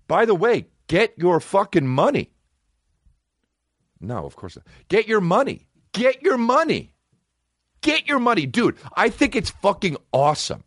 By 0.08 0.24
the 0.24 0.34
way, 0.34 0.66
get 0.88 1.14
your 1.16 1.40
fucking 1.40 1.86
money. 1.86 2.32
No, 4.00 4.24
of 4.24 4.34
course 4.34 4.56
not. 4.56 4.66
Get 4.88 5.06
your 5.06 5.20
money. 5.20 5.66
Get 5.92 6.22
your 6.22 6.38
money. 6.38 6.94
Get 7.82 8.08
your 8.08 8.18
money. 8.18 8.46
Dude, 8.46 8.76
I 8.96 9.10
think 9.10 9.36
it's 9.36 9.50
fucking 9.50 9.96
awesome. 10.12 10.64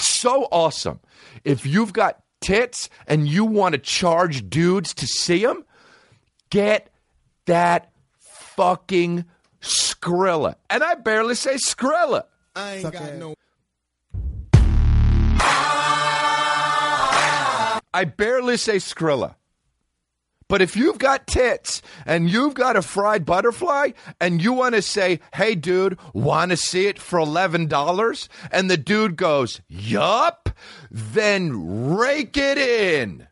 So 0.00 0.48
awesome. 0.50 1.00
If 1.44 1.66
you've 1.66 1.92
got 1.92 2.22
tits 2.40 2.88
and 3.06 3.28
you 3.28 3.44
want 3.44 3.74
to 3.74 3.78
charge 3.78 4.48
dudes 4.48 4.94
to 4.94 5.06
see 5.06 5.44
them, 5.44 5.64
get 6.50 6.90
that 7.46 7.92
fucking 8.18 9.24
Skrilla. 9.60 10.54
And 10.68 10.82
I 10.82 10.94
barely 10.94 11.34
say 11.34 11.54
Skrilla. 11.54 12.24
I 12.56 12.76
ain't 12.76 12.92
got 12.92 13.14
no. 13.14 13.34
I 17.92 18.04
barely 18.04 18.56
say 18.56 18.76
Skrilla. 18.76 19.34
But 20.50 20.60
if 20.62 20.74
you've 20.74 20.98
got 20.98 21.28
tits 21.28 21.80
and 22.04 22.28
you've 22.28 22.54
got 22.54 22.74
a 22.74 22.82
fried 22.82 23.24
butterfly 23.24 23.92
and 24.20 24.42
you 24.42 24.52
want 24.52 24.74
to 24.74 24.82
say, 24.82 25.20
hey, 25.32 25.54
dude, 25.54 25.96
want 26.12 26.50
to 26.50 26.56
see 26.56 26.88
it 26.88 26.98
for 26.98 27.20
$11? 27.20 28.28
And 28.50 28.68
the 28.68 28.76
dude 28.76 29.14
goes, 29.14 29.60
yup, 29.68 30.50
then 30.90 31.94
rake 31.94 32.36
it 32.36 32.58
in. 32.58 33.28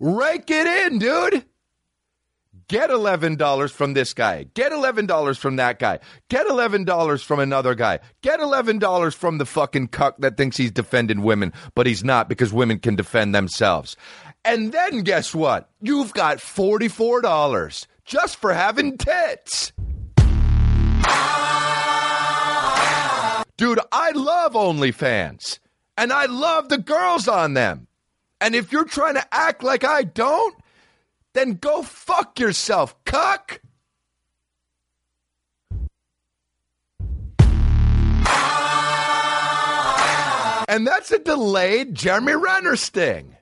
Rake 0.00 0.50
it 0.50 0.66
in, 0.66 0.98
dude. 0.98 1.44
Get 2.68 2.90
$11 2.90 3.70
from 3.70 3.94
this 3.94 4.14
guy. 4.14 4.44
Get 4.54 4.72
$11 4.72 5.38
from 5.38 5.56
that 5.56 5.78
guy. 5.78 5.98
Get 6.28 6.46
$11 6.46 7.24
from 7.24 7.40
another 7.40 7.74
guy. 7.74 8.00
Get 8.22 8.40
$11 8.40 9.14
from 9.14 9.38
the 9.38 9.46
fucking 9.46 9.88
cuck 9.88 10.16
that 10.18 10.36
thinks 10.36 10.56
he's 10.56 10.70
defending 10.70 11.22
women, 11.22 11.52
but 11.74 11.86
he's 11.86 12.04
not 12.04 12.28
because 12.28 12.52
women 12.52 12.78
can 12.78 12.96
defend 12.96 13.34
themselves. 13.34 13.96
And 14.44 14.72
then 14.72 15.02
guess 15.02 15.34
what? 15.34 15.70
You've 15.80 16.12
got 16.14 16.38
$44 16.38 17.86
just 18.04 18.36
for 18.36 18.52
having 18.52 18.98
tits. 18.98 19.72
Dude, 23.56 23.80
I 23.92 24.10
love 24.14 24.54
OnlyFans. 24.54 25.58
And 25.96 26.12
I 26.12 26.26
love 26.26 26.68
the 26.68 26.78
girls 26.78 27.28
on 27.28 27.54
them. 27.54 27.86
And 28.40 28.54
if 28.54 28.72
you're 28.72 28.84
trying 28.84 29.14
to 29.14 29.24
act 29.34 29.62
like 29.62 29.84
I 29.84 30.02
don't, 30.02 30.56
then 31.34 31.54
go 31.54 31.82
fuck 31.82 32.38
yourself, 32.38 32.94
cuck. 33.04 33.60
And 40.68 40.86
that's 40.86 41.10
a 41.10 41.18
delayed 41.18 41.94
Jeremy 41.94 42.34
Renner 42.34 42.76
sting. 42.76 43.36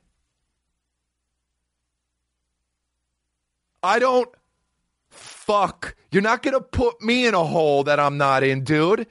I 3.83 3.99
don't 3.99 4.29
fuck. 5.11 5.95
You're 6.11 6.23
not 6.23 6.43
going 6.43 6.55
to 6.55 6.61
put 6.61 7.01
me 7.01 7.27
in 7.27 7.35
a 7.35 7.45
hole 7.45 7.85
that 7.85 8.01
I'm 8.01 8.19
not 8.19 8.43
in, 8.43 8.65
dude. 8.65 9.07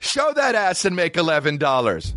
Show 0.00 0.32
that 0.32 0.54
ass 0.54 0.84
and 0.84 0.96
make 0.96 1.14
$11. 1.14 2.14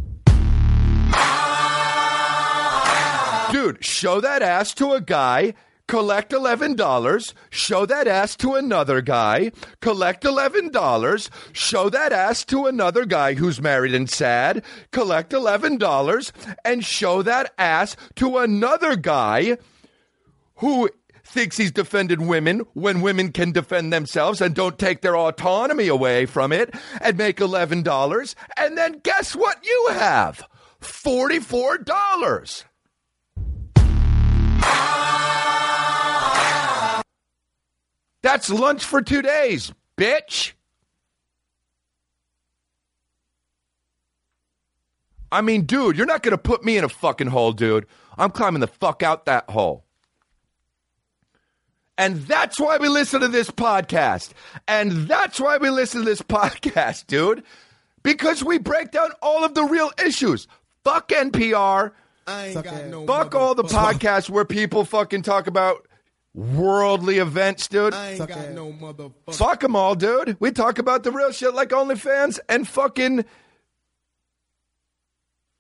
Dude, 3.72 3.86
show 3.86 4.20
that 4.20 4.42
ass 4.42 4.74
to 4.74 4.92
a 4.92 5.00
guy, 5.00 5.54
collect 5.88 6.34
$11, 6.34 7.34
show 7.50 7.86
that 7.86 8.06
ass 8.06 8.36
to 8.38 8.56
another 8.56 9.02
guy, 9.02 9.52
collect 9.80 10.26
$11, 10.26 11.30
show 11.54 11.90
that 11.90 12.12
ass 12.12 12.44
to 12.46 12.66
another 12.66 13.06
guy 13.06 13.34
who's 13.36 13.62
married 13.62 13.94
and 13.94 14.10
sad, 14.10 14.62
collect 14.92 15.32
$11, 15.32 16.32
and 16.66 16.84
show 16.84 17.22
that 17.22 17.54
ass 17.58 17.96
to 18.16 18.40
another 18.40 18.98
guy 18.98 19.58
who 20.56 20.90
thinks 21.24 21.56
he's 21.56 21.72
defended 21.72 22.20
women 22.20 22.60
when 22.74 23.00
women 23.00 23.32
can 23.32 23.54
defend 23.54 23.94
themselves 23.94 24.42
and 24.42 24.54
don't 24.54 24.78
take 24.78 25.00
their 25.00 25.16
autonomy 25.16 25.88
away 25.88 26.26
from 26.26 26.52
it 26.52 26.76
and 27.00 27.18
make 27.18 27.38
$11. 27.38 28.36
And 28.58 28.78
then 28.78 29.00
guess 29.02 29.34
what 29.34 29.66
you 29.66 29.88
have? 29.92 30.46
$44. 30.82 32.66
That's 38.22 38.50
lunch 38.50 38.84
for 38.84 39.02
two 39.02 39.22
days, 39.22 39.72
bitch. 39.98 40.54
I 45.32 45.42
mean, 45.42 45.64
dude, 45.64 45.98
you're 45.98 46.06
not 46.06 46.24
going 46.24 46.34
to 46.34 46.38
put 46.38 46.64
me 46.64 46.78
in 46.78 46.84
a 46.84 46.90
fucking 46.90 47.28
hole, 47.28 47.54
dude. 47.54 47.86
I'm 48.18 48.32
climbing 48.32 48.60
the 48.60 48.68
fuck 48.68 49.02
out 49.02 49.26
that 49.26 49.50
hole. 49.50 49.86
And 51.98 52.18
that's 52.24 52.60
why 52.60 52.78
we 52.78 52.90
listen 52.90 53.22
to 53.22 53.28
this 53.28 53.50
podcast. 53.50 54.32
And 54.68 55.08
that's 55.08 55.40
why 55.40 55.58
we 55.58 55.70
listen 55.70 56.02
to 56.02 56.06
this 56.06 56.22
podcast, 56.22 57.08
dude. 57.08 57.44
Because 58.04 58.44
we 58.44 58.58
break 58.58 58.92
down 58.92 59.12
all 59.22 59.44
of 59.44 59.54
the 59.54 59.64
real 59.64 59.92
issues. 60.04 60.48
Fuck 60.84 61.10
NPR. 61.10 61.92
I 62.28 62.48
ain't 62.48 62.64
got 62.64 62.86
no 62.88 63.06
Fuck 63.06 63.36
all 63.36 63.56
the 63.56 63.64
podcasts 63.64 64.30
where 64.30 64.46
people 64.46 64.84
fucking 64.86 65.22
talk 65.22 65.48
about 65.48 65.88
worldly 66.34 67.18
events, 67.18 67.68
dude. 67.68 67.94
I 67.94 68.12
ain't 68.12 68.28
got 68.28 68.52
no 68.52 68.72
motherfucker. 68.72 69.36
Fuck 69.36 69.60
them 69.62 69.76
all, 69.76 69.96
dude. 69.96 70.38
We 70.40 70.52
talk 70.52 70.80
about 70.80 71.04
the 71.04 71.12
real 71.12 71.32
shit 71.32 71.54
like 71.54 71.70
OnlyFans 71.70 72.40
and 72.48 72.68
fucking 72.68 73.26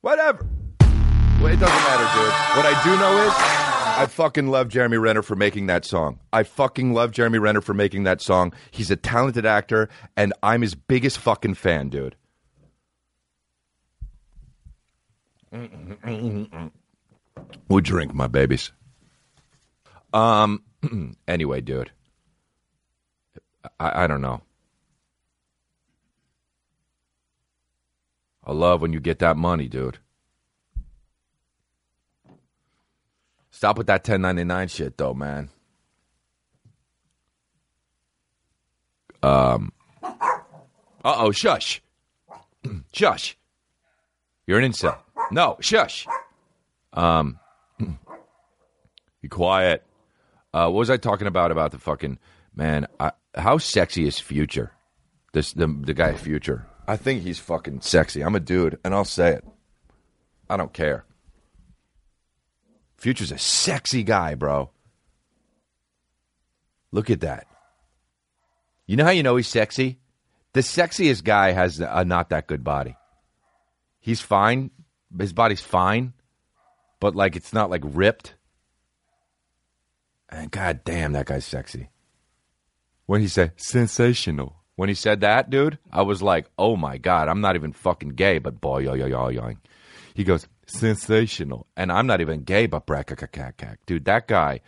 whatever. 0.01 0.47
Well, 0.79 1.51
it 1.51 1.59
doesn't 1.59 1.75
matter, 1.75 2.03
dude. 2.19 2.33
What 2.55 2.65
I 2.65 2.83
do 2.83 2.89
know 2.97 3.27
is 3.27 3.33
I 3.35 4.05
fucking 4.05 4.47
love 4.47 4.69
Jeremy 4.69 4.97
Renner 4.97 5.21
for 5.21 5.35
making 5.35 5.67
that 5.67 5.85
song. 5.85 6.19
I 6.31 6.43
fucking 6.43 6.93
love 6.93 7.11
Jeremy 7.11 7.39
Renner 7.39 7.61
for 7.61 7.73
making 7.73 8.03
that 8.03 8.21
song. 8.21 8.53
He's 8.69 8.91
a 8.91 8.95
talented 8.95 9.45
actor, 9.45 9.89
and 10.15 10.33
I'm 10.43 10.61
his 10.61 10.75
biggest 10.75 11.17
fucking 11.17 11.55
fan, 11.55 11.89
dude. 11.89 12.15
We'll 17.67 17.81
drink, 17.81 18.13
my 18.13 18.27
babies. 18.27 18.71
Um. 20.13 20.63
Anyway, 21.27 21.61
dude. 21.61 21.91
I, 23.79 24.03
I 24.03 24.07
don't 24.07 24.21
know. 24.21 24.41
I 28.43 28.51
love 28.51 28.81
when 28.81 28.91
you 28.91 28.99
get 28.99 29.19
that 29.19 29.37
money, 29.37 29.67
dude. 29.67 29.99
Stop 33.51 33.77
with 33.77 33.87
that 33.87 34.01
1099 34.01 34.67
shit, 34.69 34.97
though, 34.97 35.13
man. 35.13 35.49
Um. 39.21 39.71
Uh 40.03 40.09
oh, 41.03 41.31
shush. 41.31 41.81
shush. 42.93 43.37
You're 44.47 44.59
an 44.59 44.71
incel. 44.71 44.97
No, 45.31 45.57
shush. 45.61 46.07
Um. 46.93 47.39
Be 49.21 49.27
quiet. 49.29 49.83
Uh, 50.53 50.69
what 50.69 50.79
was 50.79 50.89
I 50.89 50.97
talking 50.97 51.27
about? 51.27 51.51
About 51.51 51.71
the 51.71 51.79
fucking 51.79 52.19
man? 52.55 52.87
I, 52.99 53.11
how 53.35 53.57
sexy 53.57 54.05
is 54.05 54.19
Future? 54.19 54.71
This 55.33 55.53
the 55.53 55.67
the 55.67 55.93
guy 55.93 56.13
Future. 56.13 56.67
I 56.87 56.97
think 56.97 57.21
he's 57.21 57.39
fucking 57.39 57.81
sexy. 57.81 58.21
I'm 58.21 58.35
a 58.35 58.39
dude, 58.39 58.79
and 58.83 58.93
I'll 58.93 59.05
say 59.05 59.33
it. 59.33 59.45
I 60.49 60.57
don't 60.57 60.73
care. 60.73 61.05
Future's 62.97 63.31
a 63.31 63.37
sexy 63.37 64.03
guy, 64.03 64.35
bro. 64.35 64.69
Look 66.91 67.09
at 67.09 67.21
that. 67.21 67.47
You 68.85 68.97
know 68.97 69.05
how 69.05 69.11
you 69.11 69.23
know 69.23 69.37
he's 69.37 69.47
sexy? 69.47 69.99
The 70.53 70.59
sexiest 70.59 71.23
guy 71.23 71.51
has 71.51 71.79
a 71.79 72.03
not 72.03 72.29
that 72.29 72.47
good 72.47 72.63
body. 72.63 72.97
He's 74.01 74.19
fine. 74.19 74.71
His 75.17 75.31
body's 75.31 75.61
fine, 75.61 76.13
but 76.99 77.15
like 77.15 77.35
it's 77.37 77.53
not 77.53 77.69
like 77.69 77.83
ripped. 77.85 78.35
And 80.31 80.49
god 80.49 80.81
damn, 80.85 81.13
that 81.13 81.25
guy's 81.25 81.45
sexy. 81.45 81.89
When 83.05 83.21
he 83.21 83.27
said 83.27 83.53
sensational. 83.57 84.55
When 84.75 84.89
he 84.89 84.95
said 84.95 85.21
that, 85.21 85.49
dude, 85.49 85.77
I 85.91 86.01
was 86.01 86.23
like, 86.23 86.47
oh 86.57 86.75
my 86.75 86.97
god, 86.97 87.27
I'm 87.27 87.41
not 87.41 87.55
even 87.55 87.73
fucking 87.73 88.11
gay, 88.11 88.39
but 88.39 88.61
boy, 88.61 88.79
yo, 88.79 88.93
yo, 88.93 89.05
yo, 89.05 89.27
yo. 89.27 89.53
He 90.13 90.23
goes, 90.23 90.47
sensational. 90.65 91.67
And 91.75 91.91
I'm 91.91 92.07
not 92.07 92.21
even 92.21 92.43
gay, 92.43 92.65
but 92.65 92.87
brackakakakak. 92.87 93.77
Dude, 93.85 94.05
that 94.05 94.27
guy, 94.27 94.61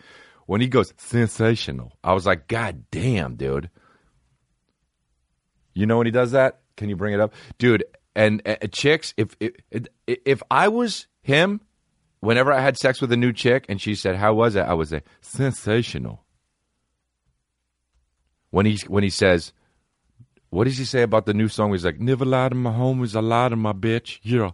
when 0.45 0.61
he 0.61 0.68
goes, 0.68 0.93
sensational, 0.97 1.93
I 2.03 2.14
was 2.14 2.26
like, 2.26 2.47
god 2.47 2.84
damn, 2.91 3.36
dude. 3.36 3.70
You 5.74 5.86
know 5.86 5.97
when 5.97 6.05
he 6.05 6.11
does 6.11 6.32
that? 6.32 6.59
Can 6.76 6.89
you 6.89 6.95
bring 6.95 7.14
it 7.14 7.20
up? 7.20 7.34
Dude, 7.57 7.86
and 8.16 8.41
uh, 8.45 8.55
chicks, 8.72 9.14
if, 9.18 9.36
if, 9.39 9.88
if 10.05 10.43
I 10.51 10.68
was 10.68 11.07
him, 11.22 11.61
whenever 12.24 12.53
I 12.53 12.61
had 12.61 12.78
sex 12.78 13.01
with 13.01 13.11
a 13.11 13.17
new 13.17 13.34
chick 13.34 13.65
and 13.67 13.82
she 13.82 13.95
said, 13.95 14.15
"How 14.15 14.34
was 14.34 14.55
it?" 14.55 14.61
I 14.61 14.74
would 14.74 14.88
say, 14.88 15.01
"Sensational." 15.21 16.24
When 18.49 18.65
he 18.65 18.78
when 18.88 19.03
he 19.03 19.09
says, 19.09 19.51
"What 20.49 20.63
does 20.63 20.78
he 20.78 20.86
say 20.86 21.01
about 21.01 21.26
the 21.26 21.34
new 21.34 21.49
song?" 21.49 21.71
He's 21.71 21.86
like, 21.86 21.99
"Never 21.99 22.26
lie 22.26 22.49
to 22.49 22.55
my 22.55 22.71
homies, 22.71 23.15
I 23.15 23.19
lie 23.19 23.49
to 23.49 23.55
my 23.55 23.74
bitch." 23.74 24.19
Yeah, 24.24 24.51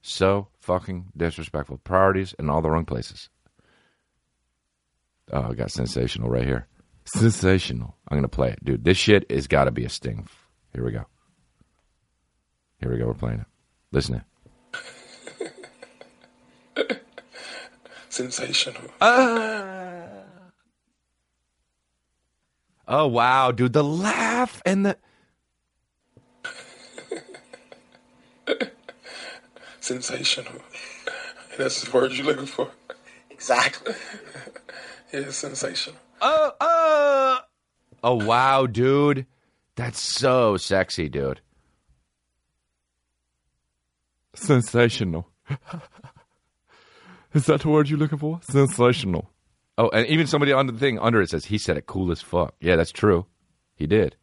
so 0.00 0.48
fucking 0.60 1.06
disrespectful. 1.16 1.78
Priorities 1.78 2.34
in 2.38 2.48
all 2.48 2.62
the 2.62 2.70
wrong 2.70 2.84
places. 2.84 3.28
Oh, 5.32 5.50
I 5.50 5.54
got 5.54 5.70
sensational 5.72 6.30
right 6.30 6.46
here. 6.46 6.68
Sensational. 7.04 7.96
I'm 8.08 8.16
gonna 8.16 8.28
play 8.28 8.50
it, 8.50 8.64
dude. 8.64 8.84
This 8.84 8.98
shit 8.98 9.28
has 9.30 9.48
got 9.48 9.64
to 9.64 9.72
be 9.72 9.84
a 9.84 9.88
sting. 9.88 10.28
Here 10.72 10.84
we 10.84 10.92
go. 10.92 11.06
Here 12.80 12.92
we 12.92 12.98
go. 12.98 13.06
We're 13.06 13.14
playing 13.14 13.40
it. 13.40 13.46
Listen 13.90 14.16
it. 14.16 14.22
Sensational. 18.12 18.82
Ah. 19.00 20.04
Oh 22.86 23.06
wow, 23.06 23.52
dude, 23.52 23.72
the 23.72 23.82
laugh 23.82 24.60
and 24.66 24.84
the 24.84 24.98
Sensational. 29.80 30.60
That's 31.56 31.84
the 31.84 31.90
word 31.90 32.12
you're 32.12 32.26
looking 32.26 32.44
for. 32.44 32.70
Exactly. 33.30 33.94
Yeah, 35.10 35.30
sensational. 35.30 35.96
oh 36.20 36.52
oh 36.60 37.38
oh 38.04 38.26
wow, 38.26 38.66
dude, 38.66 39.24
that's 39.74 39.98
so 39.98 40.58
sexy, 40.58 41.08
dude. 41.08 41.40
Sensational. 44.34 45.30
Is 47.34 47.46
that 47.46 47.62
the 47.62 47.68
word 47.68 47.88
you're 47.88 47.98
looking 47.98 48.18
for? 48.18 48.40
Sensational. 48.42 49.30
Oh, 49.78 49.88
and 49.88 50.06
even 50.06 50.26
somebody 50.26 50.52
on 50.52 50.66
the 50.66 50.72
thing 50.72 50.98
under 50.98 51.22
it 51.22 51.30
says 51.30 51.46
he 51.46 51.58
said 51.58 51.76
it 51.76 51.86
cool 51.86 52.12
as 52.12 52.20
fuck. 52.20 52.54
Yeah, 52.60 52.76
that's 52.76 52.92
true. 52.92 53.26
He 53.74 53.86
did. 53.86 54.16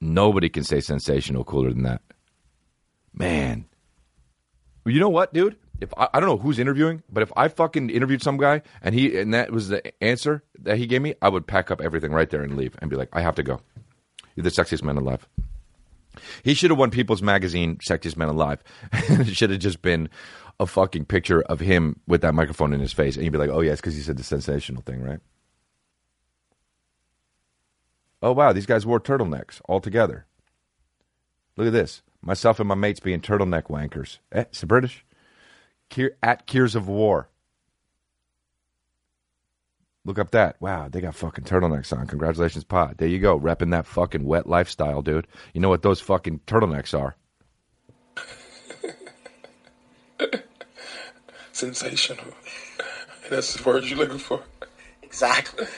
Nobody 0.00 0.48
can 0.48 0.64
say 0.64 0.80
sensational 0.80 1.44
cooler 1.44 1.70
than 1.70 1.82
that. 1.84 2.02
Man. 3.12 3.66
You 4.84 5.00
know 5.00 5.08
what, 5.08 5.32
dude? 5.32 5.56
If 5.80 5.92
I, 5.96 6.08
I 6.12 6.20
don't 6.20 6.28
know 6.28 6.36
who's 6.36 6.58
interviewing, 6.58 7.02
but 7.10 7.22
if 7.22 7.32
I 7.36 7.48
fucking 7.48 7.88
interviewed 7.90 8.22
some 8.22 8.36
guy 8.36 8.62
and 8.82 8.94
he 8.94 9.18
and 9.18 9.32
that 9.32 9.50
was 9.50 9.68
the 9.68 9.82
answer 10.02 10.42
that 10.60 10.76
he 10.76 10.86
gave 10.86 11.00
me, 11.00 11.14
I 11.22 11.28
would 11.30 11.46
pack 11.46 11.70
up 11.70 11.80
everything 11.80 12.12
right 12.12 12.28
there 12.28 12.42
and 12.42 12.56
leave 12.56 12.76
and 12.80 12.90
be 12.90 12.96
like, 12.96 13.08
I 13.12 13.22
have 13.22 13.34
to 13.36 13.42
go. 13.42 13.60
You're 14.36 14.44
the 14.44 14.50
sexiest 14.50 14.82
man 14.82 14.96
alive. 14.96 15.26
He 16.42 16.54
should 16.54 16.70
have 16.70 16.78
won 16.78 16.90
People's 16.90 17.22
Magazine 17.22 17.76
Sexiest 17.76 18.16
Man 18.16 18.28
Alive. 18.28 18.62
it 18.92 19.36
should 19.36 19.50
have 19.50 19.60
just 19.60 19.80
been 19.80 20.08
a 20.60 20.66
fucking 20.66 21.06
picture 21.06 21.40
of 21.42 21.58
him 21.58 21.98
with 22.06 22.20
that 22.20 22.34
microphone 22.34 22.74
in 22.74 22.80
his 22.80 22.92
face, 22.92 23.16
and 23.16 23.24
you'd 23.24 23.32
be 23.32 23.38
like, 23.38 23.50
"Oh 23.50 23.62
yes, 23.62 23.80
because 23.80 23.94
he 23.94 24.02
said 24.02 24.18
the 24.18 24.22
sensational 24.22 24.82
thing, 24.82 25.02
right?" 25.02 25.20
Oh 28.22 28.32
wow, 28.32 28.52
these 28.52 28.66
guys 28.66 28.84
wore 28.84 29.00
turtlenecks 29.00 29.62
all 29.64 29.80
together. 29.80 30.26
Look 31.56 31.66
at 31.66 31.72
this. 31.72 32.02
Myself 32.20 32.60
and 32.60 32.68
my 32.68 32.74
mates 32.74 33.00
being 33.00 33.20
turtleneck 33.20 33.64
wankers. 33.64 34.18
Eh, 34.30 34.42
it's 34.42 34.60
the 34.60 34.66
British. 34.66 35.04
At 36.22 36.46
Cures 36.46 36.76
of 36.76 36.86
War. 36.86 37.30
Look 40.04 40.18
up 40.18 40.30
that. 40.30 40.60
Wow, 40.60 40.88
they 40.88 41.00
got 41.00 41.14
fucking 41.14 41.44
turtlenecks 41.44 41.96
on. 41.96 42.06
Congratulations, 42.06 42.64
Pod. 42.64 42.98
There 42.98 43.08
you 43.08 43.18
go, 43.18 43.38
repping 43.40 43.70
that 43.70 43.86
fucking 43.86 44.24
wet 44.24 44.46
lifestyle, 44.46 45.00
dude. 45.00 45.26
You 45.54 45.60
know 45.60 45.70
what 45.70 45.82
those 45.82 46.00
fucking 46.00 46.40
turtlenecks 46.46 46.98
are? 46.98 47.16
Sensational. 51.60 52.24
That's 53.28 53.52
the 53.52 53.62
word 53.68 53.84
you're 53.84 53.98
looking 53.98 54.16
for. 54.18 54.42
Exactly. 55.02 55.66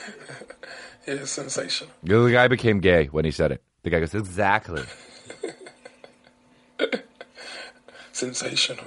Yeah, 1.04 1.24
sensational. 1.24 1.90
The 2.04 2.30
guy 2.30 2.46
became 2.46 2.78
gay 2.78 3.06
when 3.06 3.24
he 3.24 3.32
said 3.32 3.50
it. 3.50 3.60
The 3.82 3.90
guy 3.90 3.98
goes, 3.98 4.14
exactly. 4.14 4.84
Sensational. 8.12 8.84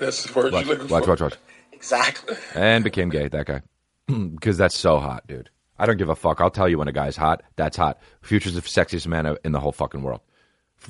That's 0.00 0.24
the 0.24 0.32
word 0.32 0.54
Watch, 0.54 0.64
you're 0.64 0.74
looking 0.76 0.88
watch, 0.88 1.04
for. 1.04 1.10
watch, 1.10 1.20
watch. 1.20 1.34
Exactly. 1.74 2.34
And 2.54 2.82
became 2.82 3.10
gay, 3.10 3.28
that 3.28 3.44
guy. 3.44 3.60
Because 4.30 4.56
that's 4.56 4.74
so 4.74 4.98
hot, 4.98 5.26
dude. 5.26 5.50
I 5.78 5.84
don't 5.84 5.98
give 5.98 6.08
a 6.08 6.16
fuck. 6.16 6.40
I'll 6.40 6.50
tell 6.50 6.66
you 6.70 6.78
when 6.78 6.88
a 6.88 6.92
guy's 6.92 7.16
hot. 7.16 7.42
That's 7.56 7.76
hot. 7.76 7.98
Future's 8.22 8.54
the 8.54 8.62
sexiest 8.62 9.06
man 9.06 9.36
in 9.44 9.52
the 9.52 9.60
whole 9.60 9.72
fucking 9.72 10.02
world. 10.02 10.22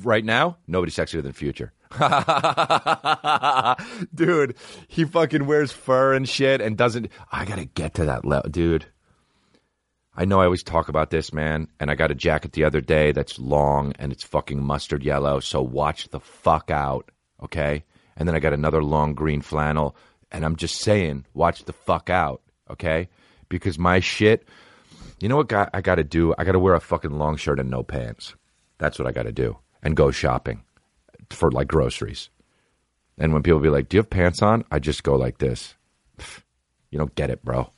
Right 0.01 0.25
now, 0.25 0.57
nobody's 0.67 0.95
sexier 0.95 1.21
than 1.21 1.33
Future. 1.33 1.71
dude, 4.15 4.55
he 4.87 5.05
fucking 5.05 5.45
wears 5.45 5.71
fur 5.71 6.13
and 6.13 6.27
shit 6.27 6.61
and 6.61 6.77
doesn't. 6.77 7.09
I 7.31 7.45
gotta 7.45 7.65
get 7.65 7.95
to 7.95 8.05
that 8.05 8.25
level, 8.25 8.49
dude. 8.49 8.85
I 10.15 10.25
know 10.25 10.39
I 10.39 10.45
always 10.45 10.63
talk 10.63 10.89
about 10.89 11.09
this, 11.09 11.33
man, 11.33 11.67
and 11.79 11.89
I 11.89 11.95
got 11.95 12.11
a 12.11 12.15
jacket 12.15 12.51
the 12.51 12.65
other 12.65 12.81
day 12.81 13.13
that's 13.13 13.39
long 13.39 13.93
and 13.97 14.11
it's 14.11 14.23
fucking 14.23 14.63
mustard 14.63 15.03
yellow, 15.03 15.39
so 15.39 15.61
watch 15.61 16.09
the 16.09 16.19
fuck 16.19 16.69
out, 16.69 17.09
okay? 17.41 17.83
And 18.15 18.27
then 18.27 18.35
I 18.35 18.39
got 18.39 18.53
another 18.53 18.83
long 18.83 19.15
green 19.15 19.41
flannel, 19.41 19.95
and 20.31 20.45
I'm 20.45 20.55
just 20.55 20.81
saying, 20.81 21.25
watch 21.33 21.65
the 21.65 21.73
fuck 21.73 22.11
out, 22.11 22.43
okay? 22.69 23.09
Because 23.49 23.79
my 23.79 24.01
shit, 24.01 24.47
you 25.19 25.29
know 25.29 25.37
what 25.37 25.51
I 25.51 25.81
got 25.81 25.95
to 25.95 26.03
do? 26.03 26.35
I 26.37 26.43
got 26.43 26.51
to 26.51 26.59
wear 26.59 26.75
a 26.75 26.79
fucking 26.79 27.17
long 27.17 27.35
shirt 27.35 27.59
and 27.59 27.71
no 27.71 27.81
pants. 27.81 28.35
That's 28.77 28.99
what 28.99 29.07
I 29.07 29.13
got 29.13 29.23
to 29.23 29.31
do, 29.31 29.57
and 29.83 29.95
go 29.95 30.09
shopping 30.09 30.63
for 31.29 31.51
like 31.51 31.67
groceries. 31.67 32.29
And 33.17 33.33
when 33.33 33.43
people 33.43 33.59
be 33.59 33.69
like, 33.69 33.89
"Do 33.89 33.97
you 33.97 33.99
have 33.99 34.09
pants 34.09 34.41
on?" 34.41 34.63
I 34.71 34.79
just 34.79 35.03
go 35.03 35.15
like 35.15 35.37
this. 35.37 35.75
You 36.89 36.97
don't 36.97 37.13
get 37.15 37.29
it, 37.29 37.43
bro. 37.43 37.71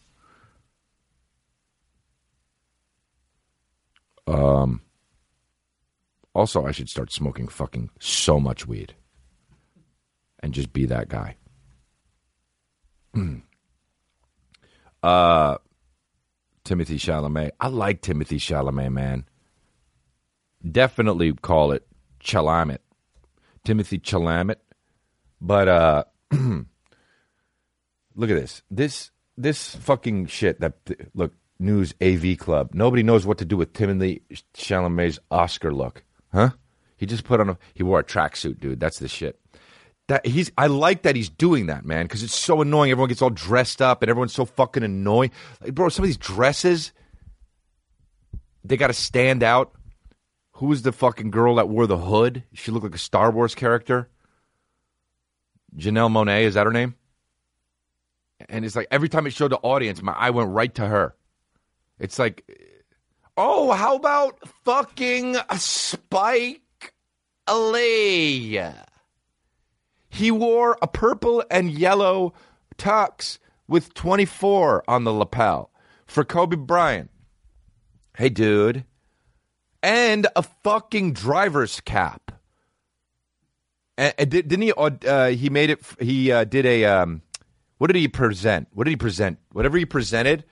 Um. 4.28 4.82
Also, 6.34 6.66
I 6.66 6.72
should 6.72 6.89
start 6.89 7.14
smoking 7.14 7.47
fucking 7.47 7.89
so 7.99 8.41
much 8.41 8.68
weed, 8.68 8.93
and 10.39 10.53
just 10.53 10.74
be 10.74 10.86
that 10.86 11.08
guy. 11.08 11.38
uh, 15.03 15.58
Timothée 16.66 16.99
Chalamet. 16.99 17.51
I 17.60 17.68
like 17.70 18.01
Timothée 18.01 18.38
Chalamet, 18.38 18.91
man. 18.91 19.26
Definitely 20.70 21.32
call 21.34 21.72
it 21.72 21.88
Chalamet. 22.26 22.80
Timothée 23.65 24.01
Chalamet. 24.01 24.57
But 25.39 25.67
uh 25.67 26.03
look 26.32 28.30
at 28.30 28.36
this. 28.36 28.63
This 28.69 29.11
this 29.38 29.76
fucking 29.76 30.28
shit 30.28 30.59
that 30.61 30.73
look 31.13 31.34
news 31.59 31.93
AV 32.01 32.38
club. 32.38 32.71
Nobody 32.73 33.03
knows 33.03 33.26
what 33.26 33.38
to 33.38 33.45
do 33.45 33.57
with 33.57 33.73
Timothée 33.73 34.21
Chalamet's 34.53 35.19
Oscar 35.30 35.73
look, 35.73 36.03
huh? 36.34 36.49
He 36.97 37.05
just 37.05 37.23
put 37.23 37.39
on 37.39 37.49
a 37.49 37.57
he 37.73 37.84
wore 37.84 37.99
a 37.99 38.03
tracksuit, 38.03 38.59
dude. 38.59 38.80
That's 38.80 38.99
the 38.99 39.07
shit. 39.07 39.39
That 40.07 40.26
he's 40.26 40.51
I 40.57 40.67
like 40.67 41.03
that 41.03 41.15
he's 41.15 41.30
doing 41.30 41.67
that, 41.67 41.86
man, 41.86 42.05
because 42.05 42.23
it's 42.23 42.36
so 42.36 42.61
annoying. 42.61 42.91
Everyone 42.91 43.09
gets 43.09 43.21
all 43.21 43.30
dressed 43.30 43.82
up 43.82 44.01
and 44.01 44.09
everyone's 44.09 44.34
so 44.34 44.45
fucking 44.45 44.84
annoying. 44.84 45.32
Like, 45.61 45.73
bro, 45.73 45.89
some 45.89 46.03
of 46.03 46.07
these 46.07 46.17
dresses, 46.17 46.91
they 48.63 48.78
got 48.78 48.88
to 48.88 48.93
stand 48.93 49.43
out. 49.43 49.74
Who 50.56 50.68
was 50.68 50.84
the 50.84 50.93
fucking 50.93 51.32
girl 51.32 51.56
that 51.56 51.68
wore 51.68 51.86
the 51.86 51.97
hood? 51.97 52.43
She 52.53 52.72
looked 52.72 52.86
like 52.86 52.95
a 52.95 52.97
Star 52.97 53.30
Wars 53.30 53.53
character. 53.53 54.10
Janelle 55.76 56.10
Monáe, 56.10 56.43
is 56.43 56.53
that 56.53 56.66
her 56.66 56.72
name? 56.72 56.95
And 58.47 58.64
it's 58.64 58.76
like 58.76 58.88
every 58.89 59.10
time 59.10 59.28
it 59.28 59.34
showed 59.34 59.51
the 59.51 59.58
audience, 59.58 60.01
my 60.01 60.14
eye 60.14 60.30
went 60.30 60.51
right 60.51 60.74
to 60.76 60.88
her. 60.88 61.14
It's 61.99 62.18
like, 62.18 62.49
oh, 63.36 63.74
how 63.74 63.97
about 63.97 64.39
fucking 64.64 65.36
Spike 65.58 66.93
Lee? 67.53 68.62
He 70.08 70.32
wore 70.32 70.78
a 70.82 70.88
purple 70.88 71.43
and 71.51 71.70
yellow 71.70 72.34
tux 72.78 73.39
with 73.68 73.93
24 73.93 74.86
on 74.88 75.03
the 75.03 75.14
lapel 75.14 75.72
for 76.06 76.24
Kobe 76.24 76.56
Bryant. 76.56 77.12
Hey, 78.18 78.30
dude. 78.30 78.86
And 79.86 80.26
a 80.36 80.42
fucking 80.42 81.14
driver's 81.14 81.80
cap. 81.80 82.32
And, 84.00 84.16
and 84.18 84.32
did, 84.32 84.48
didn't 84.48 84.64
he? 84.64 84.74
Uh, 84.74 85.30
he 85.30 85.52
made 85.52 85.70
it. 85.70 85.80
He 86.00 86.32
uh, 86.32 86.44
did 86.44 86.66
a. 86.66 86.86
Um, 86.86 87.22
what 87.78 87.88
did 87.88 87.96
he 87.98 88.08
present? 88.08 88.68
What 88.74 88.86
did 88.86 88.90
he 88.90 88.96
present? 88.96 89.38
Whatever 89.52 89.78
he 89.78 89.86
presented, 89.86 90.44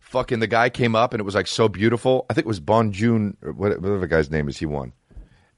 fucking 0.00 0.40
the 0.40 0.48
guy 0.48 0.70
came 0.70 0.96
up 0.96 1.14
and 1.14 1.20
it 1.20 1.24
was 1.24 1.36
like 1.36 1.46
so 1.46 1.68
beautiful. 1.68 2.26
I 2.28 2.34
think 2.34 2.46
it 2.46 2.48
was 2.48 2.58
Bon 2.58 2.90
June 2.90 3.36
whatever 3.40 3.96
the 3.96 4.08
guy's 4.08 4.28
name 4.28 4.48
is. 4.48 4.58
He 4.58 4.66
won, 4.66 4.92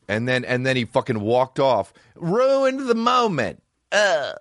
and 0.09 0.29
then 0.29 0.45
and 0.45 0.67
then 0.67 0.77
he 0.77 0.85
fucking 0.85 1.19
walked 1.19 1.59
off, 1.59 1.95
ruined 2.15 2.87
the 2.87 2.95
moment. 2.95 3.63
Uh. 3.91 4.35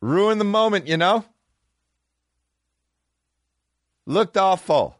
Ruined 0.00 0.40
the 0.40 0.44
moment, 0.44 0.88
you 0.88 0.96
know. 0.96 1.24
Looked 4.04 4.36
awful. 4.36 4.98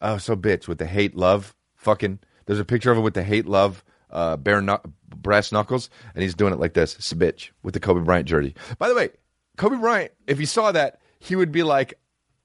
Oh, 0.00 0.18
so 0.18 0.36
bitch 0.36 0.66
with 0.68 0.78
the 0.78 0.86
hate 0.86 1.16
love 1.16 1.54
fucking. 1.76 2.20
There's 2.46 2.58
a 2.60 2.64
picture 2.64 2.90
of 2.90 2.98
him 2.98 3.04
with 3.04 3.14
the 3.14 3.22
hate 3.22 3.46
love 3.46 3.84
uh, 4.10 4.36
bare 4.36 4.60
knuck- 4.60 4.90
brass 5.14 5.52
knuckles, 5.52 5.90
and 6.14 6.22
he's 6.22 6.34
doing 6.34 6.52
it 6.52 6.58
like 6.60 6.74
this. 6.74 6.94
Bitch 7.14 7.50
with 7.62 7.74
the 7.74 7.80
Kobe 7.80 8.02
Bryant 8.04 8.28
jersey. 8.28 8.54
By 8.78 8.88
the 8.88 8.94
way, 8.94 9.10
Kobe 9.56 9.76
Bryant, 9.76 10.12
if 10.26 10.38
he 10.38 10.46
saw 10.46 10.72
that, 10.72 11.00
he 11.18 11.36
would 11.36 11.52
be 11.52 11.62
like, 11.62 11.94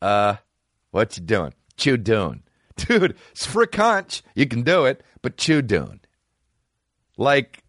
"Uh, 0.02 0.36
what 0.92 1.18
you 1.18 1.24
doing? 1.24 1.54
Chew 1.78 1.98
doing, 1.98 2.44
dude? 2.76 3.16
It's 3.32 3.46
for 3.46 3.66
conch. 3.66 4.22
You 4.36 4.48
can 4.48 4.64
do 4.64 4.86
it, 4.86 5.02
but 5.22 5.38
chew 5.38 5.62
doing." 5.62 6.02
Like, 7.18 7.64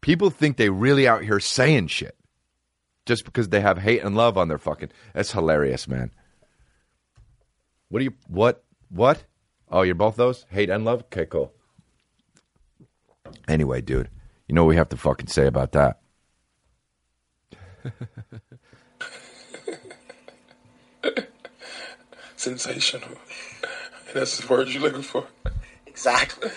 people 0.00 0.30
think 0.30 0.56
they 0.56 0.68
really 0.68 1.06
out 1.06 1.22
here 1.22 1.38
saying 1.38 1.86
shit 1.88 2.16
just 3.06 3.24
because 3.24 3.50
they 3.50 3.60
have 3.60 3.78
hate 3.78 4.02
and 4.02 4.16
love 4.16 4.36
on 4.36 4.48
their 4.48 4.58
fucking. 4.58 4.90
That's 5.14 5.32
hilarious, 5.32 5.86
man. 5.86 6.10
What 7.88 8.00
do 8.00 8.04
you 8.04 8.12
what 8.28 8.64
what? 8.88 9.24
Oh, 9.70 9.82
you're 9.82 9.94
both 9.94 10.16
those? 10.16 10.46
Hate 10.50 10.70
and 10.70 10.84
love? 10.84 11.02
Okay, 11.04 11.26
cool. 11.26 11.52
Anyway, 13.48 13.80
dude, 13.80 14.10
you 14.48 14.54
know 14.54 14.64
what 14.64 14.70
we 14.70 14.76
have 14.76 14.88
to 14.90 14.96
fucking 14.96 15.26
say 15.28 15.46
about 15.46 15.72
that? 15.72 16.00
Sensational. 22.36 23.08
That's 24.14 24.38
the 24.38 24.46
word 24.46 24.68
you're 24.68 24.82
looking 24.82 25.02
for. 25.02 25.26
Exactly. 25.86 26.50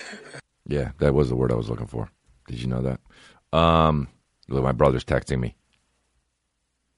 Yeah, 0.67 0.91
that 0.99 1.13
was 1.13 1.29
the 1.29 1.35
word 1.35 1.51
I 1.51 1.55
was 1.55 1.69
looking 1.69 1.87
for. 1.87 2.09
Did 2.47 2.61
you 2.61 2.67
know 2.67 2.81
that? 2.81 2.99
Um, 3.57 4.07
look, 4.47 4.63
my 4.63 4.71
brother's 4.71 5.03
texting 5.03 5.39
me. 5.39 5.55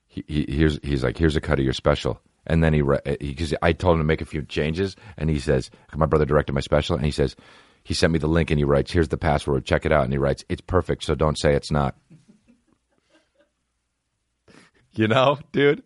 He, 0.08 0.24
he 0.28 0.46
here's 0.50 0.80
he's 0.84 1.04
like, 1.04 1.18
here's 1.18 1.38
a 1.38 1.42
cut 1.42 1.60
of 1.60 1.64
your 1.64 1.74
special, 1.74 2.20
and 2.48 2.64
then 2.64 2.74
he 2.74 2.82
because 2.82 3.54
I 3.62 3.74
told 3.74 3.96
him 3.96 4.00
to 4.00 4.06
make 4.06 4.22
a 4.22 4.26
few 4.26 4.44
changes, 4.44 4.96
and 5.18 5.30
he 5.30 5.40
says, 5.40 5.70
my 5.96 6.06
brother 6.06 6.26
directed 6.26 6.54
my 6.54 6.62
special, 6.62 6.96
and 6.96 7.06
he 7.06 7.12
says, 7.12 7.36
he 7.84 7.94
sent 7.94 8.14
me 8.14 8.20
the 8.20 8.28
link, 8.28 8.52
and 8.52 8.60
he 8.60 8.64
writes, 8.64 8.92
here's 8.92 9.10
the 9.10 9.18
password, 9.18 9.66
check 9.66 9.86
it 9.86 9.92
out, 9.92 10.04
and 10.04 10.14
he 10.14 10.20
writes, 10.20 10.46
it's 10.50 10.62
perfect, 10.62 11.04
so 11.04 11.16
don't 11.16 11.38
say 11.38 11.56
it's 11.56 11.72
not. 11.72 11.96
you 14.94 15.08
know, 15.08 15.40
dude, 15.52 15.84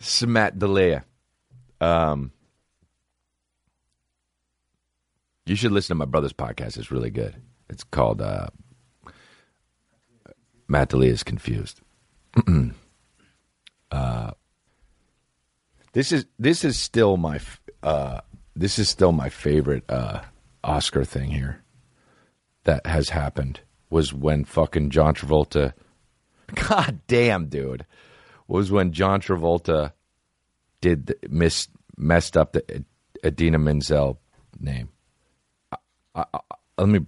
Smat 0.00 0.58
Delia. 0.58 1.04
Um, 1.80 2.32
you 5.46 5.56
should 5.56 5.72
listen 5.72 5.88
to 5.88 5.98
my 5.98 6.06
brother's 6.06 6.32
podcast. 6.32 6.78
It's 6.78 6.90
really 6.90 7.10
good. 7.10 7.36
It's 7.68 7.84
called 7.84 8.22
uh, 8.22 8.46
Matt 10.68 10.90
D'Elia 10.90 11.12
is 11.12 11.22
confused. 11.22 11.80
uh, 13.90 14.30
this 15.94 16.12
is 16.12 16.26
this 16.38 16.64
is 16.64 16.78
still 16.78 17.16
my 17.16 17.40
uh, 17.82 18.20
this 18.54 18.78
is 18.78 18.88
still 18.88 19.12
my 19.12 19.30
favorite 19.30 19.84
uh, 19.88 20.20
Oscar 20.62 21.04
thing 21.04 21.30
here 21.30 21.62
that 22.64 22.86
has 22.86 23.08
happened 23.08 23.60
was 23.90 24.12
when 24.12 24.44
fucking 24.44 24.90
John 24.90 25.14
Travolta. 25.14 25.72
God 26.68 27.00
damn, 27.06 27.46
dude, 27.46 27.86
was 28.46 28.70
when 28.70 28.92
John 28.92 29.20
Travolta 29.20 29.92
did 30.80 31.06
the, 31.06 31.16
miss 31.30 31.68
messed 31.96 32.36
up 32.36 32.52
the 32.52 32.84
Idina 33.24 33.58
Menzel 33.58 34.20
name. 34.60 34.90
I, 35.72 36.24
I, 36.32 36.40
let 36.76 36.88
me 36.88 37.00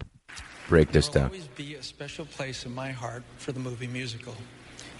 break 0.68 0.93
this 0.93 1.09
There 1.09 1.22
will 1.22 1.28
down. 1.28 1.39
always 1.39 1.49
be 1.49 1.74
a 1.74 1.82
special 1.82 2.24
place 2.24 2.64
in 2.64 2.74
my 2.74 2.93
heart 2.93 3.24
for 3.37 3.53
the 3.53 3.61
movie 3.61 3.87
musical, 3.89 4.34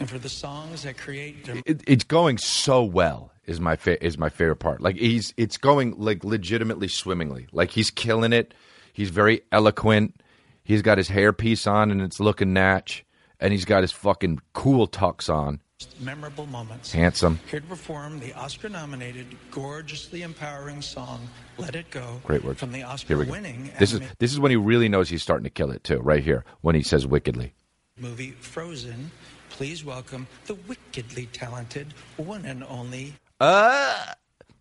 and 0.01 0.11
for 0.11 0.19
the 0.19 0.29
songs 0.29 0.83
that 0.83 0.99
create 0.99 1.45
their 1.45 1.57
It, 1.65 1.83
it's 1.87 2.05
going 2.05 2.39
so 2.39 2.83
well. 2.83 3.33
Is 3.47 3.61
my 3.61 3.77
fa- 3.77 4.05
is 4.05 4.19
my 4.19 4.29
favorite 4.29 4.57
part. 4.57 4.81
Like 4.81 4.97
he's 4.97 5.33
it's 5.37 5.57
going 5.57 5.95
like 5.99 6.25
legitimately 6.25 6.89
swimmingly. 6.89 7.47
Like 7.53 7.71
he's 7.71 7.91
killing 7.91 8.33
it. 8.33 8.53
He's 8.93 9.11
very 9.11 9.43
eloquent. 9.53 10.21
He's 10.65 10.83
got 10.83 10.99
his 10.99 11.09
hairpiece 11.09 11.71
on 11.71 11.93
and 11.93 12.03
it's 12.03 12.19
looking 12.19 12.53
natch, 12.53 13.05
and 13.39 13.53
he's 13.53 13.65
got 13.65 13.83
his 13.83 13.93
fucking 13.93 14.41
cool 14.53 14.89
tux 14.89 15.33
on. 15.33 15.61
memorable 16.01 16.47
moments. 16.47 16.91
Handsome. 16.93 17.39
Here 17.51 17.61
to 17.61 17.67
perform 17.67 18.19
the 18.19 18.33
Oscar-nominated, 18.33 19.27
gorgeously 19.53 20.23
empowering 20.23 20.83
song 20.83 21.29
"Let 21.59 21.77
It 21.77 21.89
Go" 21.91 22.21
Great 22.25 22.43
work. 22.43 22.57
from 22.57 22.73
the 22.73 22.79
Here 22.79 23.17
we 23.17 23.27
go. 23.27 23.31
Oscar-winning 23.33 23.71
This 23.79 23.93
is 23.93 24.01
this 24.19 24.33
is 24.33 24.41
when 24.41 24.51
he 24.51 24.57
really 24.57 24.89
knows 24.89 25.09
he's 25.09 25.23
starting 25.23 25.45
to 25.45 25.51
kill 25.51 25.71
it 25.71 25.85
too. 25.85 25.99
Right 26.01 26.25
here 26.25 26.45
when 26.63 26.75
he 26.75 26.83
says 26.83 27.07
wickedly. 27.07 27.55
movie 27.97 28.33
Frozen. 28.41 29.13
Please 29.51 29.85
welcome 29.85 30.27
the 30.47 30.55
wickedly 30.55 31.27
talented 31.27 31.95
one 32.17 32.45
and 32.45 32.65
only 32.65 33.15
Uh, 33.41 34.15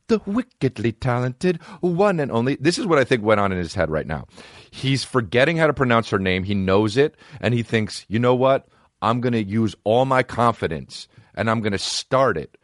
the 0.07 0.21
wickedly 0.25 0.91
talented 0.91 1.61
one 1.81 2.19
and 2.19 2.31
only. 2.31 2.55
This 2.55 2.77
is 2.77 2.85
what 2.85 2.99
I 2.99 3.03
think 3.03 3.23
went 3.23 3.39
on 3.39 3.51
in 3.51 3.57
his 3.57 3.73
head 3.73 3.89
right 3.89 4.05
now. 4.05 4.25
He's 4.71 5.03
forgetting 5.03 5.57
how 5.57 5.67
to 5.67 5.73
pronounce 5.73 6.09
her 6.09 6.19
name. 6.19 6.43
He 6.43 6.53
knows 6.53 6.97
it, 6.97 7.15
and 7.41 7.53
he 7.53 7.63
thinks, 7.63 8.05
you 8.07 8.19
know 8.19 8.35
what? 8.35 8.67
I'm 9.01 9.21
going 9.21 9.33
to 9.33 9.43
use 9.43 9.75
all 9.83 10.05
my 10.05 10.23
confidence, 10.23 11.07
and 11.33 11.49
I'm 11.49 11.61
going 11.61 11.71
to 11.71 11.77
start 11.79 12.37
it 12.37 12.57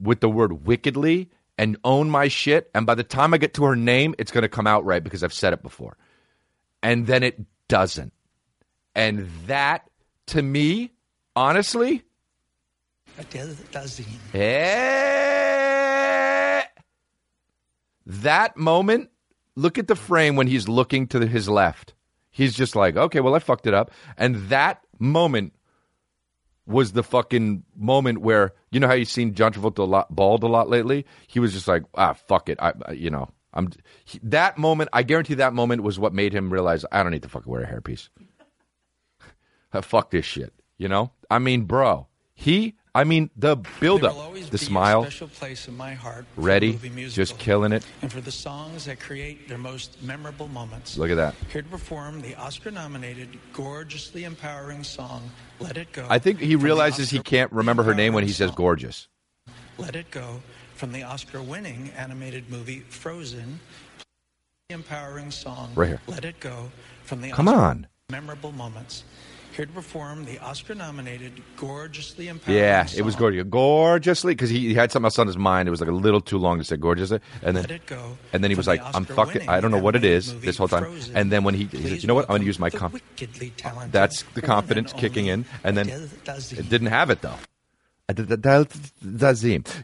with 0.00 0.20
the 0.20 0.28
word 0.28 0.66
wickedly 0.66 1.30
and 1.56 1.76
own 1.84 2.08
my 2.08 2.28
shit. 2.28 2.70
And 2.74 2.86
by 2.86 2.94
the 2.94 3.04
time 3.04 3.34
I 3.34 3.38
get 3.38 3.54
to 3.54 3.64
her 3.64 3.76
name, 3.76 4.14
it's 4.18 4.30
going 4.30 4.42
to 4.42 4.48
come 4.48 4.66
out 4.66 4.84
right 4.84 5.02
because 5.02 5.22
I've 5.24 5.34
said 5.34 5.52
it 5.52 5.62
before. 5.62 5.96
And 6.82 7.06
then 7.06 7.22
it 7.22 7.40
doesn't. 7.68 8.12
And 8.94 9.28
that, 9.46 9.88
to 10.28 10.42
me, 10.42 10.92
honestly, 11.34 12.04
Dazeem. 13.72 14.06
Eh. 14.34 15.17
That 18.08 18.56
moment, 18.56 19.10
look 19.54 19.78
at 19.78 19.86
the 19.86 19.94
frame 19.94 20.34
when 20.34 20.46
he's 20.46 20.66
looking 20.68 21.06
to 21.08 21.26
his 21.26 21.48
left. 21.48 21.94
He's 22.30 22.54
just 22.54 22.74
like, 22.74 22.96
okay, 22.96 23.20
well, 23.20 23.34
I 23.34 23.38
fucked 23.38 23.66
it 23.66 23.74
up. 23.74 23.90
And 24.16 24.48
that 24.48 24.80
moment 24.98 25.52
was 26.66 26.92
the 26.92 27.02
fucking 27.02 27.64
moment 27.76 28.18
where, 28.22 28.52
you 28.70 28.80
know 28.80 28.86
how 28.86 28.94
you've 28.94 29.08
seen 29.08 29.34
John 29.34 29.52
Travolta 29.52 29.78
a 29.80 29.82
lot, 29.84 30.14
bald 30.14 30.42
a 30.42 30.46
lot 30.48 30.68
lately? 30.68 31.04
He 31.26 31.38
was 31.40 31.52
just 31.52 31.68
like, 31.68 31.82
ah, 31.94 32.14
fuck 32.14 32.48
it. 32.48 32.58
I, 32.60 32.72
I- 32.86 32.92
you 32.92 33.10
know, 33.10 33.28
I'm 33.52 33.70
he, 34.04 34.20
that 34.22 34.56
moment. 34.58 34.90
I 34.92 35.02
guarantee 35.02 35.34
that 35.34 35.52
moment 35.54 35.82
was 35.82 35.98
what 35.98 36.12
made 36.14 36.34
him 36.34 36.52
realize 36.52 36.84
I 36.92 37.02
don't 37.02 37.12
need 37.12 37.22
to 37.22 37.28
fucking 37.28 37.50
wear 37.50 37.62
a 37.62 37.66
hairpiece. 37.66 38.08
fuck 39.82 40.10
this 40.10 40.24
shit. 40.24 40.52
You 40.76 40.88
know, 40.88 41.12
I 41.30 41.38
mean, 41.40 41.64
bro, 41.64 42.06
he. 42.34 42.76
I 42.98 43.04
mean, 43.04 43.30
the 43.36 43.54
build 43.78 44.02
up, 44.02 44.16
the 44.50 44.58
smile, 44.58 45.02
a 45.02 45.04
special 45.04 45.28
place 45.28 45.68
in 45.68 45.76
my 45.76 45.94
heart 45.94 46.26
for 46.34 46.40
ready, 46.40 46.76
just 47.10 47.38
killing 47.38 47.70
it. 47.70 47.86
and 48.02 48.12
for 48.12 48.20
the 48.20 48.32
songs 48.32 48.86
that 48.86 48.98
create 48.98 49.48
their 49.48 49.56
most 49.56 50.02
memorable 50.02 50.48
moments. 50.48 50.98
Look 50.98 51.08
at 51.10 51.14
that. 51.14 51.36
Here 51.52 51.62
to 51.62 51.68
perform 51.68 52.22
the 52.22 52.34
Oscar-nominated, 52.34 53.38
gorgeously 53.52 54.24
empowering 54.24 54.82
song 54.82 55.30
"Let 55.60 55.76
It 55.76 55.92
Go." 55.92 56.08
I 56.10 56.18
think 56.18 56.40
he 56.40 56.56
realizes 56.56 57.08
he 57.08 57.20
can't 57.20 57.52
remember 57.52 57.84
her 57.84 57.94
name 57.94 58.14
when 58.14 58.24
he 58.24 58.32
says 58.32 58.50
gorgeous. 58.50 59.06
"Let 59.78 59.94
It 59.94 60.10
Go" 60.10 60.42
from 60.74 60.90
the 60.90 61.04
Oscar-winning 61.04 61.92
animated 61.96 62.50
movie 62.50 62.80
Frozen. 62.88 63.60
Empowering 64.70 65.30
song 65.30 65.70
Right 65.76 65.88
here. 65.88 66.00
"Let 66.08 66.24
It 66.24 66.40
Go" 66.40 66.72
from 67.04 67.20
the 67.22 67.30
Come 67.30 67.46
Oscar- 67.46 67.60
on. 67.60 67.86
memorable 68.10 68.50
moments. 68.50 69.04
Here 69.58 69.66
to 69.66 69.72
perform 69.72 70.24
the 70.24 70.38
Oscar-nominated, 70.38 71.32
gorgeously 71.56 72.28
empowering 72.28 72.60
Yeah, 72.60 72.84
song. 72.84 73.00
it 73.00 73.02
was 73.02 73.16
gorgeous. 73.16 73.42
Gorgeously, 73.42 74.36
because 74.36 74.50
he, 74.50 74.68
he 74.68 74.74
had 74.74 74.92
something 74.92 75.06
else 75.06 75.18
on 75.18 75.26
his 75.26 75.36
mind. 75.36 75.66
It 75.66 75.72
was 75.72 75.80
like 75.80 75.90
a 75.90 75.92
little 75.92 76.20
too 76.20 76.38
long 76.38 76.58
to 76.58 76.64
say 76.64 76.76
gorgeously. 76.76 77.18
And 77.42 77.56
then, 77.56 77.64
Let 77.64 77.72
It 77.72 77.86
Go 77.86 78.16
and 78.32 78.44
then 78.44 78.52
he 78.52 78.56
was 78.56 78.68
like, 78.68 78.80
I'm 78.94 79.04
fucking, 79.04 79.48
I 79.48 79.58
don't 79.58 79.72
know 79.72 79.80
what 79.80 79.96
it 79.96 80.04
is 80.04 80.38
this 80.42 80.58
whole 80.58 80.68
time. 80.68 80.84
movie 80.84 81.10
And 81.12 81.32
then 81.32 81.42
when 81.42 81.54
he, 81.54 81.64
he 81.64 81.88
said, 81.88 82.02
you 82.04 82.06
know 82.06 82.14
what, 82.14 82.26
I'm 82.26 82.34
going 82.34 82.42
to 82.42 82.46
use 82.46 82.60
my 82.60 82.70
comp. 82.70 82.94
Uh, 82.94 82.98
talented 83.56 83.90
That's 83.90 84.22
the 84.34 84.42
confidence 84.42 84.92
kicking 84.92 85.26
in. 85.26 85.44
And 85.64 85.76
then 85.76 85.88
it 85.88 86.68
didn't 86.68 86.86
have 86.86 87.10
it 87.10 87.20
though. 87.20 87.34
Uh, 88.08 88.14
Adele 88.16 88.68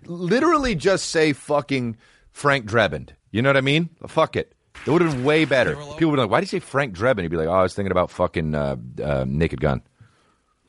Literally 0.07 0.77
just 0.77 1.07
say 1.11 1.33
fucking 1.33 1.97
Frank 2.31 2.67
Drebin. 2.67 3.09
You 3.33 3.43
know 3.43 3.49
what 3.49 3.57
I 3.57 3.61
mean? 3.61 3.91
Fuck 4.07 4.37
it. 4.37 4.54
It 4.87 4.91
would 4.91 5.03
have 5.03 5.13
been 5.13 5.25
way 5.25 5.45
better. 5.45 5.75
People 5.75 6.11
would 6.11 6.17
be 6.17 6.23
like, 6.23 6.31
why 6.31 6.41
do 6.41 6.45
you 6.45 6.49
say 6.49 6.59
Frank 6.59 6.95
Drebin? 6.95 7.23
He'd 7.23 7.29
be 7.29 7.37
like, 7.37 7.49
oh, 7.49 7.53
I 7.53 7.63
was 7.63 7.75
thinking 7.75 7.91
about 7.93 8.11
fucking 8.11 8.55
uh, 8.55 8.77
uh, 9.03 9.25
Naked 9.27 9.61
Gun. 9.61 9.83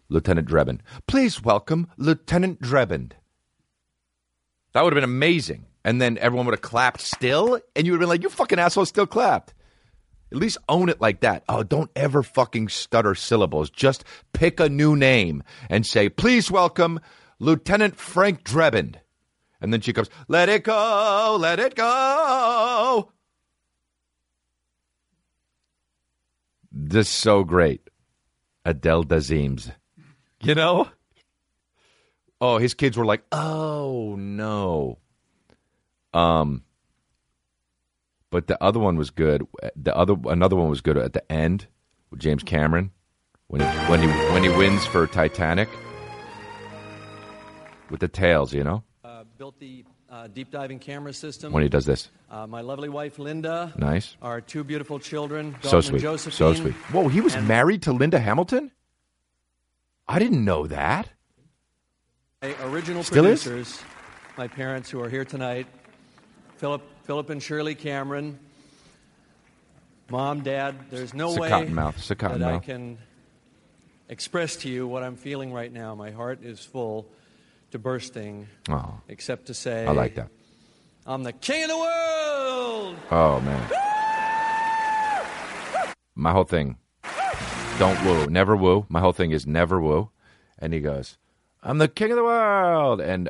Lieutenant 0.10 0.48
Drebin. 0.48 0.80
Please 1.08 1.44
welcome 1.44 1.88
Lieutenant 1.98 2.62
Drebin. 2.62 3.12
That 4.74 4.84
would 4.84 4.94
have 4.94 4.98
been 4.98 5.10
amazing. 5.10 5.66
And 5.84 6.00
then 6.02 6.18
everyone 6.20 6.46
would 6.46 6.54
have 6.54 6.62
clapped 6.62 7.02
still, 7.02 7.60
and 7.76 7.86
you 7.86 7.92
would 7.92 7.98
have 7.98 8.02
been 8.02 8.10
like, 8.10 8.24
you 8.24 8.30
fucking 8.30 8.60
asshole 8.60 8.86
still 8.86 9.08
clapped. 9.08 9.54
At 10.32 10.38
least 10.38 10.58
own 10.68 10.90
it 10.90 11.00
like 11.00 11.22
that. 11.22 11.44
Oh, 11.48 11.64
don't 11.64 11.92
ever 11.96 12.24
fucking 12.24 12.70
stutter 12.70 13.16
syllables. 13.16 13.70
Just 13.70 14.04
pick 14.34 14.60
a 14.60 14.70
new 14.70 14.96
name 14.96 15.44
and 15.70 15.86
say, 15.86 16.10
please 16.10 16.50
welcome 16.50 17.00
Lieutenant 17.40 17.96
Frank 17.96 18.44
Drebin. 18.44 18.96
And 19.62 19.72
then 19.72 19.82
she 19.82 19.94
goes, 19.94 20.10
let 20.28 20.50
it 20.50 20.64
go, 20.64 21.38
let 21.40 21.60
it 21.60 21.76
go. 21.76 23.12
This 26.78 27.08
is 27.08 27.14
so 27.14 27.46
great. 27.46 27.90
Adele 28.66 29.06
Dazeems. 29.06 29.72
You 30.42 30.56
know? 30.56 30.90
Oh, 32.42 32.58
his 32.58 32.74
kids 32.74 32.98
were 32.98 33.06
like, 33.06 33.24
oh 33.32 34.16
no. 34.20 35.00
Um, 36.14 36.64
but 38.30 38.48
the 38.48 38.62
other 38.62 38.80
one 38.80 38.98
was 38.98 39.10
good. 39.10 39.48
The 39.76 39.96
other 39.96 40.16
another 40.26 40.58
one 40.58 40.70
was 40.70 40.82
good 40.82 40.98
at 40.98 41.14
the 41.14 41.32
end 41.32 41.68
with 42.12 42.20
James 42.20 42.44
Cameron 42.44 42.92
when 43.48 43.62
he 43.62 43.68
when 43.90 44.02
he 44.02 44.08
when 44.08 44.44
he 44.44 44.50
wins 44.50 44.86
for 44.86 45.08
Titanic 45.08 45.70
with 47.90 48.02
the 48.02 48.08
tails, 48.10 48.54
you 48.54 48.64
know, 48.64 48.84
Uh, 49.04 49.24
built 49.38 49.60
the 49.60 49.86
deep 50.28 50.52
diving 50.52 50.80
camera 50.80 51.14
system. 51.14 51.52
when 51.54 51.64
he 51.64 51.70
does 51.70 51.86
this. 51.86 52.10
uh, 52.32 52.48
my 52.48 52.62
lovely 52.62 52.90
wife 52.90 53.20
Linda. 53.20 53.74
Nice. 53.78 54.16
Our 54.22 54.42
two 54.42 54.64
beautiful 54.64 55.00
children. 55.00 55.56
So 55.62 55.82
sweet. 55.82 55.94
And 55.94 56.02
Josephine. 56.02 56.38
So 56.38 56.54
sweet. 56.54 56.74
Whoa, 56.92 57.08
he 57.08 57.22
was 57.22 57.36
married 57.38 57.82
to 57.84 57.92
Linda 57.94 58.20
Hamilton? 58.20 58.72
I 60.08 60.20
didn't 60.20 60.44
know 60.46 60.68
that. 60.68 61.10
My 62.42 62.54
original 62.64 63.04
Still 63.04 63.26
is? 63.26 63.44
producers, 63.44 63.82
my 64.38 64.48
parents 64.48 64.90
who 64.90 65.02
are 65.02 65.10
here 65.10 65.26
tonight, 65.26 65.66
Philip, 66.58 66.84
Philip 67.04 67.30
and 67.32 67.42
Shirley 67.42 67.74
Cameron. 67.76 68.38
Mom, 70.10 70.42
Dad, 70.42 70.76
there's 70.92 71.14
no 71.16 71.30
It's 71.30 71.38
a 71.38 71.42
way 71.42 71.50
cottonmouth. 71.50 71.98
It's 71.98 72.12
a 72.12 72.16
that 72.16 72.44
I 72.44 72.60
can 72.60 73.00
express 74.08 74.56
to 74.58 74.70
you 74.70 74.88
what 74.88 75.02
I'm 75.02 75.16
feeling 75.16 75.52
right 75.52 75.72
now. 75.74 75.96
My 75.96 76.12
heart 76.12 76.44
is 76.44 76.60
full 76.60 77.08
to 77.76 77.80
bursting, 77.80 78.48
Oh, 78.70 79.02
except 79.10 79.48
to 79.48 79.54
say 79.54 79.86
I 79.86 79.92
like 79.92 80.16
that. 80.16 80.30
I'm 81.06 81.24
the 81.24 81.34
king 81.34 81.64
of 81.64 81.70
the 81.70 81.78
world. 81.78 82.96
Oh 83.12 83.42
man. 83.42 83.70
My 86.16 86.32
whole 86.32 86.46
thing. 86.46 86.78
Don't 87.78 88.02
woo. 88.06 88.28
Never 88.28 88.56
woo. 88.56 88.86
My 88.88 89.02
whole 89.02 89.12
thing 89.12 89.32
is 89.32 89.46
never 89.46 89.82
woo. 89.82 90.10
And 90.58 90.74
he 90.74 90.80
goes, 90.80 91.18
I'm 91.62 91.78
the 91.78 91.90
king 91.90 92.12
of 92.12 92.16
the 92.16 92.24
world. 92.24 93.02
And 93.02 93.30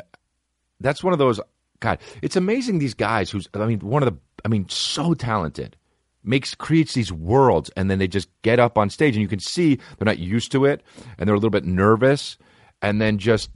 that's 0.79 1.03
one 1.03 1.11
of 1.13 1.19
those 1.19 1.39
God, 1.79 1.97
it's 2.21 2.35
amazing 2.35 2.77
these 2.77 2.93
guys 2.93 3.31
who's 3.31 3.47
I 3.55 3.65
mean, 3.65 3.79
one 3.79 4.03
of 4.03 4.13
the 4.13 4.19
I 4.45 4.47
mean, 4.47 4.69
so 4.69 5.15
talented. 5.15 5.75
Makes 6.23 6.53
creates 6.53 6.93
these 6.93 7.11
worlds 7.11 7.71
and 7.75 7.89
then 7.89 7.97
they 7.97 8.07
just 8.07 8.29
get 8.43 8.59
up 8.59 8.77
on 8.77 8.91
stage 8.91 9.15
and 9.15 9.21
you 9.23 9.27
can 9.27 9.39
see 9.39 9.75
they're 9.97 10.05
not 10.05 10.19
used 10.19 10.51
to 10.51 10.65
it 10.65 10.83
and 11.17 11.27
they're 11.27 11.35
a 11.35 11.37
little 11.37 11.49
bit 11.49 11.65
nervous 11.65 12.37
and 12.81 13.01
then 13.01 13.17
just 13.17 13.49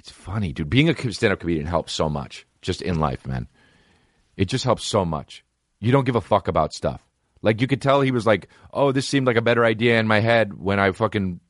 it's 0.00 0.10
funny, 0.10 0.54
dude. 0.54 0.70
Being 0.70 0.88
a 0.88 1.12
stand 1.12 1.34
up 1.34 1.40
comedian 1.40 1.66
helps 1.66 1.92
so 1.92 2.08
much 2.08 2.46
just 2.62 2.80
in 2.80 2.98
life, 2.98 3.26
man. 3.26 3.48
It 4.34 4.46
just 4.46 4.64
helps 4.64 4.82
so 4.82 5.04
much. 5.04 5.44
You 5.78 5.92
don't 5.92 6.06
give 6.06 6.16
a 6.16 6.22
fuck 6.22 6.48
about 6.48 6.72
stuff. 6.72 7.02
Like 7.42 7.60
you 7.60 7.66
could 7.66 7.82
tell 7.82 8.00
he 8.00 8.10
was 8.10 8.26
like, 8.26 8.48
"Oh, 8.72 8.92
this 8.92 9.06
seemed 9.06 9.26
like 9.26 9.36
a 9.36 9.42
better 9.42 9.62
idea 9.62 10.00
in 10.00 10.06
my 10.06 10.20
head 10.20 10.54
when 10.54 10.80
I 10.80 10.92
fucking 10.92 11.40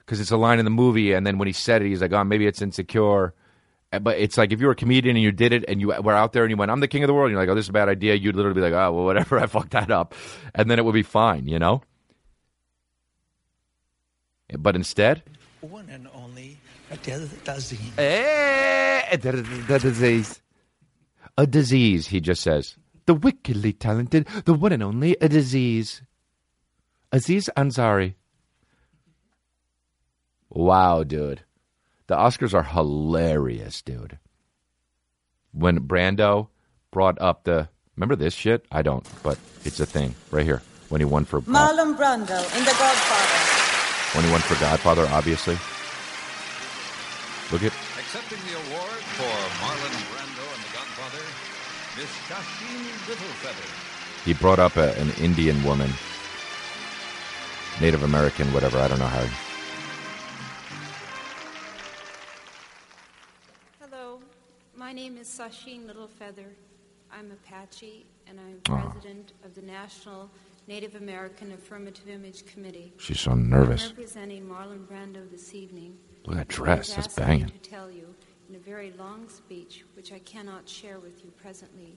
because 0.00 0.20
it's 0.20 0.30
a 0.30 0.36
line 0.36 0.58
in 0.58 0.66
the 0.66 0.70
movie." 0.70 1.12
And 1.14 1.26
then 1.26 1.38
when 1.38 1.46
he 1.46 1.54
said 1.54 1.80
it, 1.80 1.88
he's 1.88 2.02
like, 2.02 2.12
"Oh, 2.12 2.24
maybe 2.24 2.46
it's 2.46 2.60
insecure." 2.60 3.32
Uh, 3.90 4.00
But 4.00 4.18
it's 4.18 4.36
like 4.36 4.52
if 4.52 4.60
you 4.60 4.66
were 4.66 4.72
a 4.72 4.76
comedian 4.76 5.16
and 5.16 5.22
you 5.22 5.32
did 5.32 5.54
it 5.54 5.64
and 5.66 5.80
you 5.80 5.88
were 5.88 6.12
out 6.12 6.34
there 6.34 6.44
and 6.44 6.50
you 6.50 6.58
went, 6.58 6.70
"I'm 6.70 6.80
the 6.80 6.88
king 6.88 7.04
of 7.04 7.08
the 7.08 7.14
world," 7.14 7.28
and 7.28 7.32
you're 7.32 7.40
like, 7.42 7.48
"Oh, 7.50 7.54
this 7.54 7.64
is 7.64 7.70
a 7.70 7.72
bad 7.72 7.88
idea." 7.88 8.14
You'd 8.14 8.36
literally 8.36 8.54
be 8.60 8.60
like, 8.60 8.74
"Oh, 8.74 8.92
well, 8.92 9.04
whatever. 9.10 9.38
I 9.38 9.46
fucked 9.46 9.70
that 9.70 9.90
up," 9.90 10.14
and 10.54 10.70
then 10.70 10.78
it 10.78 10.84
would 10.84 10.92
be 10.94 11.02
fine, 11.02 11.46
you 11.46 11.58
know. 11.58 11.80
But 14.58 14.76
instead, 14.76 15.22
One 15.62 15.88
and 15.88 16.06
only 16.94 17.18
Adele 17.18 17.28
Dazeem. 17.44 17.98
Eh, 17.98 19.16
the, 19.16 19.32
the 19.68 19.78
disease. 19.78 20.40
A 21.36 21.46
disease, 21.46 22.06
he 22.08 22.20
just 22.20 22.42
says. 22.42 22.76
The 23.06 23.14
wickedly 23.14 23.72
talented, 23.72 24.26
the 24.44 24.54
one 24.54 24.72
and 24.72 24.82
only 24.82 25.16
a 25.20 25.28
disease. 25.28 26.02
Aziz 27.12 27.50
Ansari. 27.56 28.14
Wow, 30.48 31.02
dude. 31.04 31.42
The 32.06 32.16
Oscars 32.16 32.54
are 32.54 32.62
hilarious, 32.62 33.82
dude. 33.82 34.18
When 35.52 35.80
Brando 35.80 36.48
brought 36.90 37.20
up 37.20 37.44
the. 37.44 37.68
Remember 37.96 38.16
this 38.16 38.34
shit? 38.34 38.66
I 38.72 38.82
don't, 38.82 39.06
but 39.22 39.38
it's 39.64 39.80
a 39.80 39.86
thing 39.86 40.14
right 40.30 40.44
here. 40.44 40.62
When 40.88 41.00
he 41.00 41.04
won 41.04 41.24
for. 41.24 41.40
Marlon 41.42 41.96
Brando 41.96 42.38
in 42.56 42.64
The 42.64 42.70
Godfather. 42.78 44.16
when 44.16 44.24
he 44.24 44.30
won 44.30 44.40
for 44.40 44.54
Godfather, 44.60 45.06
obviously. 45.10 45.56
Look 47.52 47.62
at. 47.62 47.72
Accepting 47.98 48.38
the 48.48 48.56
award 48.56 49.00
for 49.18 49.34
Marlon 49.60 49.94
Brando 50.08 50.46
and 50.54 50.62
The 50.64 50.72
Godfather, 50.72 51.24
Miss 51.96 52.10
Sacheen 52.26 52.82
Littlefeather. 53.06 54.24
He 54.24 54.32
brought 54.32 54.58
up 54.58 54.76
a, 54.76 54.98
an 54.98 55.10
Indian 55.20 55.62
woman, 55.62 55.90
Native 57.80 58.02
American, 58.02 58.50
whatever. 58.54 58.78
I 58.78 58.88
don't 58.88 58.98
know 58.98 59.06
how. 59.06 59.26
Hello, 63.80 64.20
my 64.74 64.92
name 64.92 65.18
is 65.18 65.28
Sacheen 65.28 65.86
Littlefeather. 65.86 66.48
I'm 67.12 67.30
Apache, 67.30 68.06
and 68.26 68.40
I'm 68.40 68.74
Aw. 68.74 68.80
president 68.90 69.34
of 69.44 69.54
the 69.54 69.62
National 69.62 70.30
Native 70.66 70.94
American 70.94 71.52
Affirmative 71.52 72.08
Image 72.08 72.46
Committee. 72.46 72.94
She's 72.96 73.20
so 73.20 73.34
nervous. 73.34 73.84
I'm 73.84 73.90
representing 73.90 74.48
Marlon 74.48 74.86
Brando 74.86 75.30
this 75.30 75.54
evening 75.54 75.98
Look 76.24 76.36
at 76.38 76.48
that 76.48 76.54
dress. 76.54 76.94
That's 76.94 77.14
banging. 77.14 77.46
To 77.48 77.58
tell 77.58 77.90
you 77.90 78.14
in 78.48 78.54
a 78.56 78.58
very 78.58 78.92
long 78.98 79.28
speech, 79.28 79.84
which 79.96 80.12
I 80.12 80.18
cannot 80.20 80.68
share 80.68 80.98
with 80.98 81.24
you 81.24 81.30
presently 81.42 81.96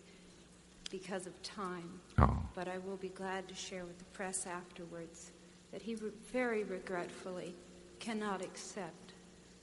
because 0.89 1.27
of 1.27 1.41
time, 1.43 1.99
Oh. 2.17 2.37
but 2.55 2.67
I 2.67 2.77
will 2.79 2.95
be 2.97 3.09
glad 3.09 3.47
to 3.49 3.55
share 3.55 3.83
with 3.85 3.97
the 3.99 4.05
press 4.05 4.45
afterwards 4.47 5.31
that 5.71 5.81
he 5.81 5.95
re- 5.95 6.11
very 6.31 6.63
regretfully 6.63 7.53
cannot 7.99 8.41
accept 8.41 9.11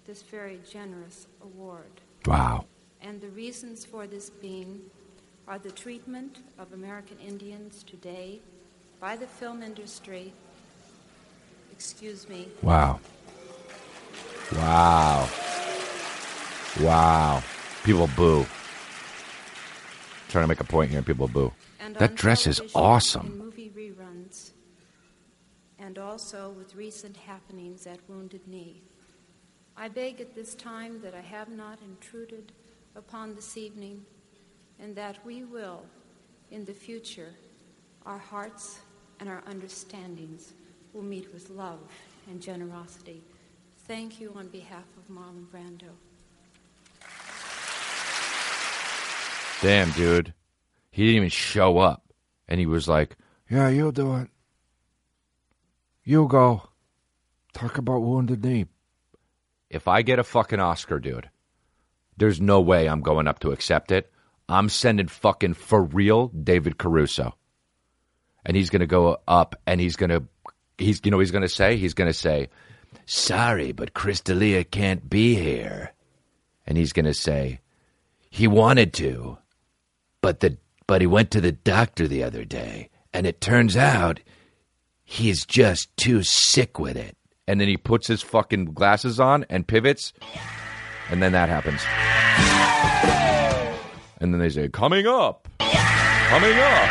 this 0.07 0.23
very 0.23 0.61
generous 0.71 1.27
award. 1.43 1.91
Wow. 2.27 2.67
And 3.01 3.21
the 3.21 3.29
reasons 3.31 3.85
for 3.85 4.07
this 4.07 4.29
being 4.31 4.83
are 5.49 5.59
the 5.59 5.73
treatment 5.73 6.39
of 6.59 6.73
American 6.73 7.19
Indians 7.19 7.83
today 7.85 8.41
by 9.01 9.17
the 9.17 9.27
film 9.27 9.63
industry. 9.63 10.33
Excuse 11.73 12.29
me. 12.29 12.49
Wow. 12.63 13.01
Wow. 14.53 15.29
Wow. 16.81 17.43
People 17.85 18.09
boo. 18.17 18.47
trying 20.29 20.45
to 20.45 20.49
make 20.49 20.61
a 20.61 20.65
point 20.65 20.91
here. 20.91 21.03
People 21.03 21.29
boo. 21.29 21.53
and 21.81 21.95
That 21.97 22.15
dress 22.15 22.47
is 22.47 22.61
awesome. 22.75 23.39
Movie 23.39 23.71
reruns, 23.71 24.51
and 25.79 25.99
also 25.99 26.51
with 26.51 26.75
recent 26.75 27.17
happenings 27.17 27.87
at 27.87 27.99
Wounded 28.09 28.47
Knee. 28.49 28.83
I 29.77 29.89
beg 29.89 30.21
at 30.21 30.35
this 30.35 30.55
time 30.55 31.01
that 31.03 31.15
I 31.15 31.21
have 31.21 31.49
not 31.49 31.79
intruded 31.83 32.53
upon 32.97 33.35
this 33.35 33.57
evening, 33.57 34.05
and 34.81 34.95
that 34.97 35.25
we 35.25 35.45
will, 35.45 35.83
in 36.51 36.65
the 36.65 36.73
future, 36.75 37.33
our 38.07 38.19
hearts 38.19 38.81
and 39.21 39.29
our 39.29 39.43
understandings 39.47 40.53
will 40.93 41.03
meet 41.03 41.33
with 41.33 41.51
love 41.51 41.81
and 42.29 42.41
generosity. 42.41 43.23
Thank 43.87 44.19
you 44.19 44.33
on 44.35 44.49
behalf 44.49 44.85
of 44.97 45.15
Marlon 45.15 45.47
Brando. 45.53 45.91
Damn, 49.61 49.91
dude. 49.91 50.33
He 50.91 51.05
didn't 51.05 51.17
even 51.17 51.29
show 51.29 51.79
up. 51.79 52.03
And 52.49 52.59
he 52.59 52.67
was 52.67 52.89
like, 52.89 53.17
Yeah, 53.51 53.69
you'll 53.69 53.93
do 53.93 54.17
it. 54.17 54.29
You 56.03 56.27
go. 56.29 56.63
Talk 57.53 57.79
about 57.79 58.03
Wounded 58.03 58.45
Knee. 58.45 58.67
If 59.71 59.87
I 59.87 60.03
get 60.03 60.19
a 60.19 60.25
fucking 60.25 60.61
Oscar, 60.61 60.99
dude, 60.99 61.29
there's 62.17 62.41
no 62.41 62.61
way 62.61 62.89
I'm 62.89 63.01
going 63.01 63.27
up 63.27 63.41
to 63.41 63.53
accept 63.53 63.93
it. 63.93 64.11
I'm 64.49 64.69
sending 64.69 65.09
fucking 65.09 65.55
for 65.55 65.83
real 65.83 66.29
David 66.29 66.79
Caruso. 66.79 67.35
And 68.47 68.57
he's 68.57 68.71
going 68.71 68.81
to 68.81 68.87
go 68.87 69.19
up 69.27 69.57
and 69.67 69.81
he's 69.81 69.97
going 69.97 70.11
to, 70.11 70.25
he's, 70.79 71.01
you 71.05 71.11
know, 71.11 71.19
he's 71.19 71.31
going 71.31 71.43
to 71.43 71.49
say, 71.49 71.77
he's 71.77 71.95
going 71.95 72.11
to 72.11 72.19
say, 72.19 72.49
Sorry, 73.07 73.73
but 73.73 73.95
Chris 73.95 74.21
D'Elia 74.21 74.65
can't 74.65 75.09
be 75.09 75.35
here. 75.35 75.93
And 76.67 76.79
he's 76.79 76.93
going 76.93 77.05
to 77.05 77.15
say, 77.15 77.61
He 78.31 78.49
wanted 78.49 78.93
to, 78.95 79.39
but 80.21 80.41
the 80.41 80.57
but 80.87 81.01
he 81.01 81.07
went 81.07 81.31
to 81.31 81.41
the 81.41 81.53
doctor 81.53 82.07
the 82.07 82.23
other 82.23 82.45
day, 82.45 82.91
and 83.13 83.27
it 83.27 83.41
turns 83.41 83.77
out 83.77 84.21
he's 85.03 85.47
just 85.47 85.95
too 85.97 86.23
sick 86.23 86.79
with 86.79 86.97
it. 86.97 87.17
And 87.47 87.61
then 87.61 87.69
he 87.69 87.77
puts 87.77 88.07
his 88.07 88.23
fucking 88.23 88.67
glasses 88.67 89.21
on 89.21 89.45
and 89.51 89.67
pivots, 89.67 90.13
and 91.11 91.23
then 91.23 91.33
that 91.33 91.49
happens. 91.49 91.83
And 94.19 94.33
then 94.33 94.41
they 94.41 94.49
say, 94.49 94.69
"Coming 94.69 95.07
up, 95.07 95.49
coming 95.59 96.59
up, 96.59 96.89